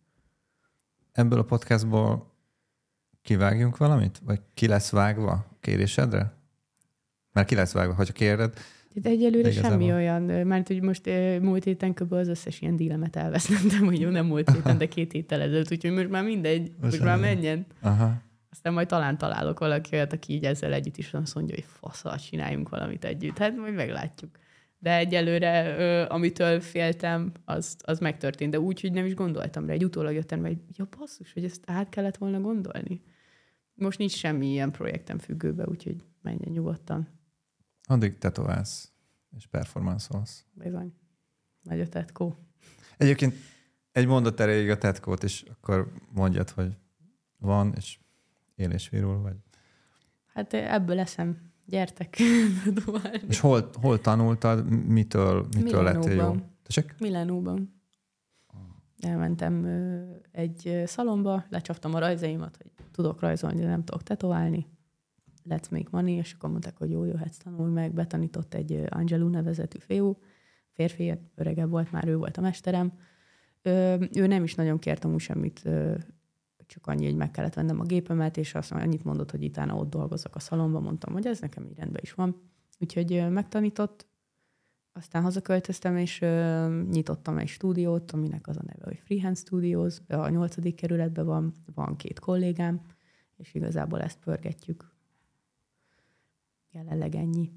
[1.11, 2.31] Ebből a podcastból
[3.21, 4.21] kivágjunk valamit?
[4.23, 6.33] Vagy ki lesz vágva kérésedre?
[7.31, 8.57] Mert ki lesz vágva, hogyha kéred,
[8.93, 11.09] de egyelőre semmi olyan, mert hogy most
[11.41, 12.13] múlt héten kb.
[12.13, 15.91] az összes ilyen dílemet elvesztettem, hogy jó, nem múlt héten, de két héttel ezelőtt, úgyhogy
[15.91, 17.65] most már mindegy, most, most már menjen.
[17.81, 18.21] Aha.
[18.51, 22.17] Aztán majd talán találok valaki olyat, aki így ezzel együtt is azt mondja, hogy faszal,
[22.17, 23.37] csináljunk valamit együtt.
[23.37, 24.29] Hát majd meglátjuk.
[24.79, 28.51] De egyelőre, ö, amitől féltem, az, az megtörtént.
[28.51, 29.73] De úgy, hogy nem is gondoltam rá.
[29.73, 33.01] Egy utólag jöttem, hogy ja basszus, hogy ezt át kellett volna gondolni.
[33.73, 37.07] Most nincs semmi ilyen projektem függőbe, úgyhogy menjen nyugodtan.
[37.87, 38.91] Addig tetoválsz
[39.37, 40.45] és performanszolsz.
[40.53, 40.93] Bizony.
[41.61, 42.37] Nagy a tetkó.
[42.97, 43.33] Egyébként
[43.91, 46.77] egy mondat erejéig a tetkót, és akkor mondjad, hogy
[47.37, 47.99] van, és
[48.55, 49.35] él és virul, vagy...
[50.33, 51.51] Hát ebből leszem.
[51.65, 52.17] Gyertek.
[53.29, 56.35] és hol, hol tanultad, mitől, mitől lettél jó?
[56.63, 56.95] Tessék?
[56.99, 57.81] Milánóban.
[58.99, 59.65] Elmentem
[60.31, 64.67] egy szalomba, lecsaptam a rajzaimat, hogy tudok rajzolni, de nem tudok tetoválni.
[65.49, 67.93] Let's make money, és akkor mondták, hogy jó, jöhetsz tanulni meg.
[67.93, 70.17] Betanított egy Angelou nevezetű fiú,
[70.71, 72.93] férfi, öregebb volt már, ő volt a mesterem.
[74.13, 75.69] ő nem is nagyon kért amúgy semmit,
[76.67, 79.89] csak annyi, hogy meg kellett vennem a gépemet, és azt annyit mondott, hogy utána ott
[79.89, 82.41] dolgozok a szalomban, mondtam, hogy ez nekem így rendben is van.
[82.79, 84.07] Úgyhogy megtanított,
[84.93, 90.29] aztán hazaköltöztem, és uh, nyitottam egy stúdiót, aminek az a neve, hogy Freehand Studios, a
[90.29, 92.81] nyolcadik kerületben van, van két kollégám,
[93.37, 94.92] és igazából ezt pörgetjük.
[96.73, 97.51] Jelenleg ennyi.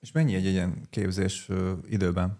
[0.00, 1.48] És mennyi egy ilyen képzés
[1.84, 2.38] időben?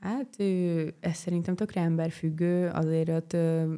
[0.00, 0.36] Hát
[1.00, 3.74] ez szerintem tökre emberfüggő, azért ott ö,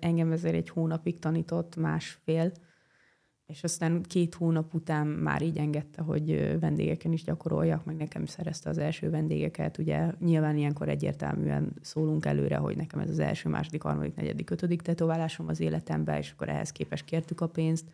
[0.00, 2.52] engem ezért egy hónapig tanított, másfél,
[3.50, 8.70] és aztán két hónap után már így engedte, hogy vendégeken is gyakoroljak, meg nekem szerezte
[8.70, 9.78] az első vendégeket.
[9.78, 14.82] Ugye nyilván ilyenkor egyértelműen szólunk előre, hogy nekem ez az első, második, harmadik, negyedik, ötödik
[14.82, 17.86] tetoválásom az életemben, és akkor ehhez képest kértük a pénzt.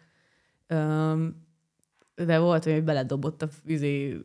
[2.14, 4.20] De volt, hogy beledobott a üzé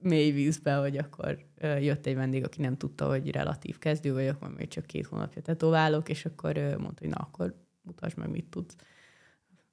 [0.00, 1.38] mély vízbe, hogy akkor
[1.80, 5.42] jött egy vendég, aki nem tudta, hogy relatív kezdő vagyok, mert még csak két hónapja
[5.42, 8.76] tetoválok, és akkor mondta, hogy na, akkor mutasd meg, mit tudsz.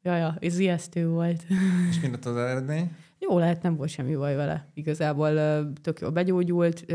[0.03, 1.45] Ja, ja, ez ijesztő volt.
[1.89, 2.95] És mi lett az eredmény?
[3.19, 4.71] Jó lehet, nem volt semmi baj vele.
[4.73, 5.33] Igazából
[5.81, 6.85] tök jól begyógyult,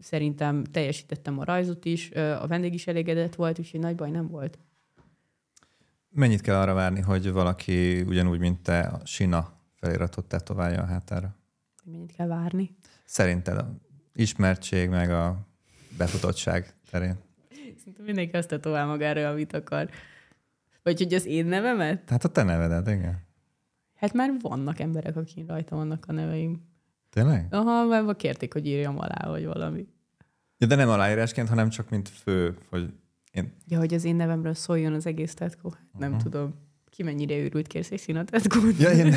[0.00, 4.58] szerintem teljesítettem a rajzot is, a vendég is elégedett volt, úgyhogy nagy baj nem volt.
[6.10, 11.36] Mennyit kell arra várni, hogy valaki ugyanúgy, mint te, a Sina feliratot tetoválja a hátára?
[11.84, 12.76] Mennyit kell várni?
[13.04, 13.74] Szerinted a
[14.14, 15.46] ismertség meg a
[15.98, 17.16] befutottság terén?
[17.78, 19.90] Szerintem mindenki azt tetovál magára, amit akar.
[20.88, 22.10] Vagy hogy az én nevemet?
[22.10, 23.26] Hát a te nevedet, igen.
[23.94, 26.62] Hát már vannak emberek, akik rajta vannak a neveim.
[27.10, 27.46] Tényleg?
[27.50, 29.86] Aha, már kérték, hogy írjam alá, vagy valami.
[30.58, 32.92] Ja, de nem aláírásként, hanem csak mint fő, hogy
[33.32, 33.52] én...
[33.66, 35.68] Ja, hogy az én nevemről szóljon az egész tetkó.
[35.68, 36.00] Uh-huh.
[36.00, 36.54] Nem tudom.
[36.90, 38.78] Ki mennyire őrült kérsz egy színatetkót?
[38.78, 39.14] Ja, én...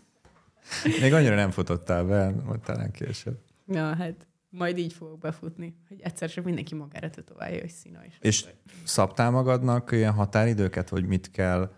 [1.00, 3.38] Még annyira nem futottál be, vagy talán később.
[3.66, 8.18] Ja, hát majd így fogok befutni, hogy egyszer csak mindenki magára tetoválja, hogy szína is.
[8.20, 8.46] És
[8.84, 11.72] szabtál magadnak ilyen határidőket, hogy mit kell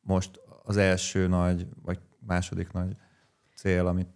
[0.00, 2.96] most az első nagy, vagy második nagy
[3.54, 4.08] cél, amit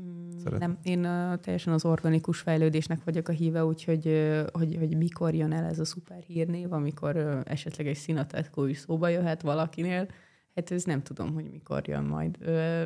[0.00, 4.96] mm, Nem, én uh, teljesen az organikus fejlődésnek vagyok a híve, úgyhogy uh, hogy, hogy
[4.96, 9.42] mikor jön el ez a szuper hírnév, amikor uh, esetleg egy színatetkó is szóba jöhet
[9.42, 10.08] valakinél,
[10.54, 12.36] hát ez nem tudom, hogy mikor jön majd.
[12.40, 12.82] Uh,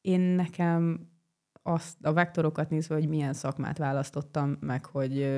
[0.00, 1.08] én nekem
[1.66, 5.28] azt, a vektorokat nézve, hogy milyen szakmát választottam, meg hogy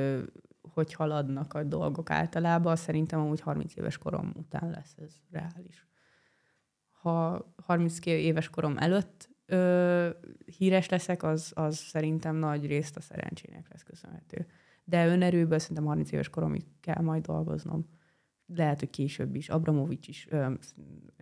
[0.75, 5.87] hogy haladnak a dolgok általában, szerintem amúgy 30 éves korom után lesz ez reális.
[6.91, 10.09] Ha 30 éves korom előtt ö,
[10.59, 14.47] híres leszek, az, az szerintem nagy részt a szerencsének lesz köszönhető.
[14.85, 17.89] De önerőből szerintem 30 éves koromig kell majd dolgoznom
[18.55, 19.49] lehet, hogy később is.
[19.49, 20.53] Abramovics is ö,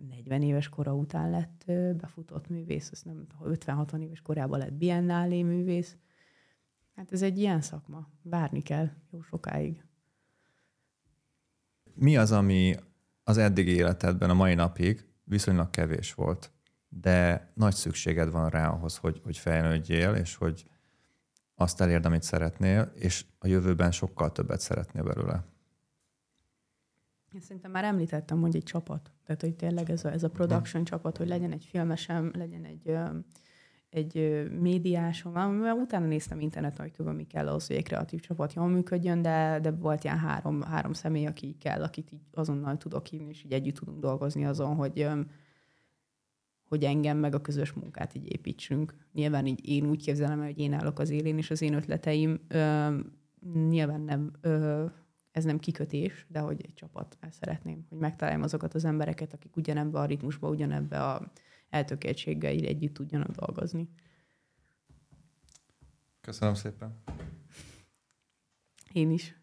[0.09, 5.43] 40 éves kora után lett ö, befutott művész, azt nem 50-60 éves korában lett biennálé
[5.43, 5.97] művész.
[6.95, 8.09] Hát ez egy ilyen szakma.
[8.21, 9.83] Várni kell jó sokáig.
[11.93, 12.75] Mi az, ami
[13.23, 16.51] az eddigi életedben a mai napig viszonylag kevés volt,
[16.89, 20.65] de nagy szükséged van rá ahhoz, hogy, hogy fejlődjél, és hogy
[21.55, 25.45] azt elérd, amit szeretnél, és a jövőben sokkal többet szeretnél belőle?
[27.33, 29.11] Én szerintem már említettem, hogy egy csapat.
[29.25, 32.97] Tehát, hogy tényleg ez a, ez a production csapat, hogy legyen egy filmesem, legyen egy,
[33.89, 35.33] egy médiásom.
[35.33, 39.21] Mert utána néztem interneten, hogy tudom, mi kell ahhoz, hogy egy kreatív csapat jól működjön,
[39.21, 43.43] de, de volt ilyen három, három személy, aki kell, akit így azonnal tudok hívni, és
[43.43, 45.07] így együtt tudunk dolgozni azon, hogy
[46.67, 48.95] hogy engem meg a közös munkát így építsünk.
[49.13, 52.87] Nyilván így én úgy képzelem hogy én állok az élén, és az én ötleteim ö,
[53.69, 54.85] nyilván nem ö,
[55.31, 59.55] ez nem kikötés, de hogy egy csapat, ezt szeretném, hogy megtaláljam azokat az embereket, akik
[59.55, 61.31] ugyanebbe a ritmusba, ugyanebbe a
[61.69, 63.89] eltökéltséggel együtt tudjanak dolgozni.
[66.21, 67.03] Köszönöm szépen.
[68.91, 69.35] Én is.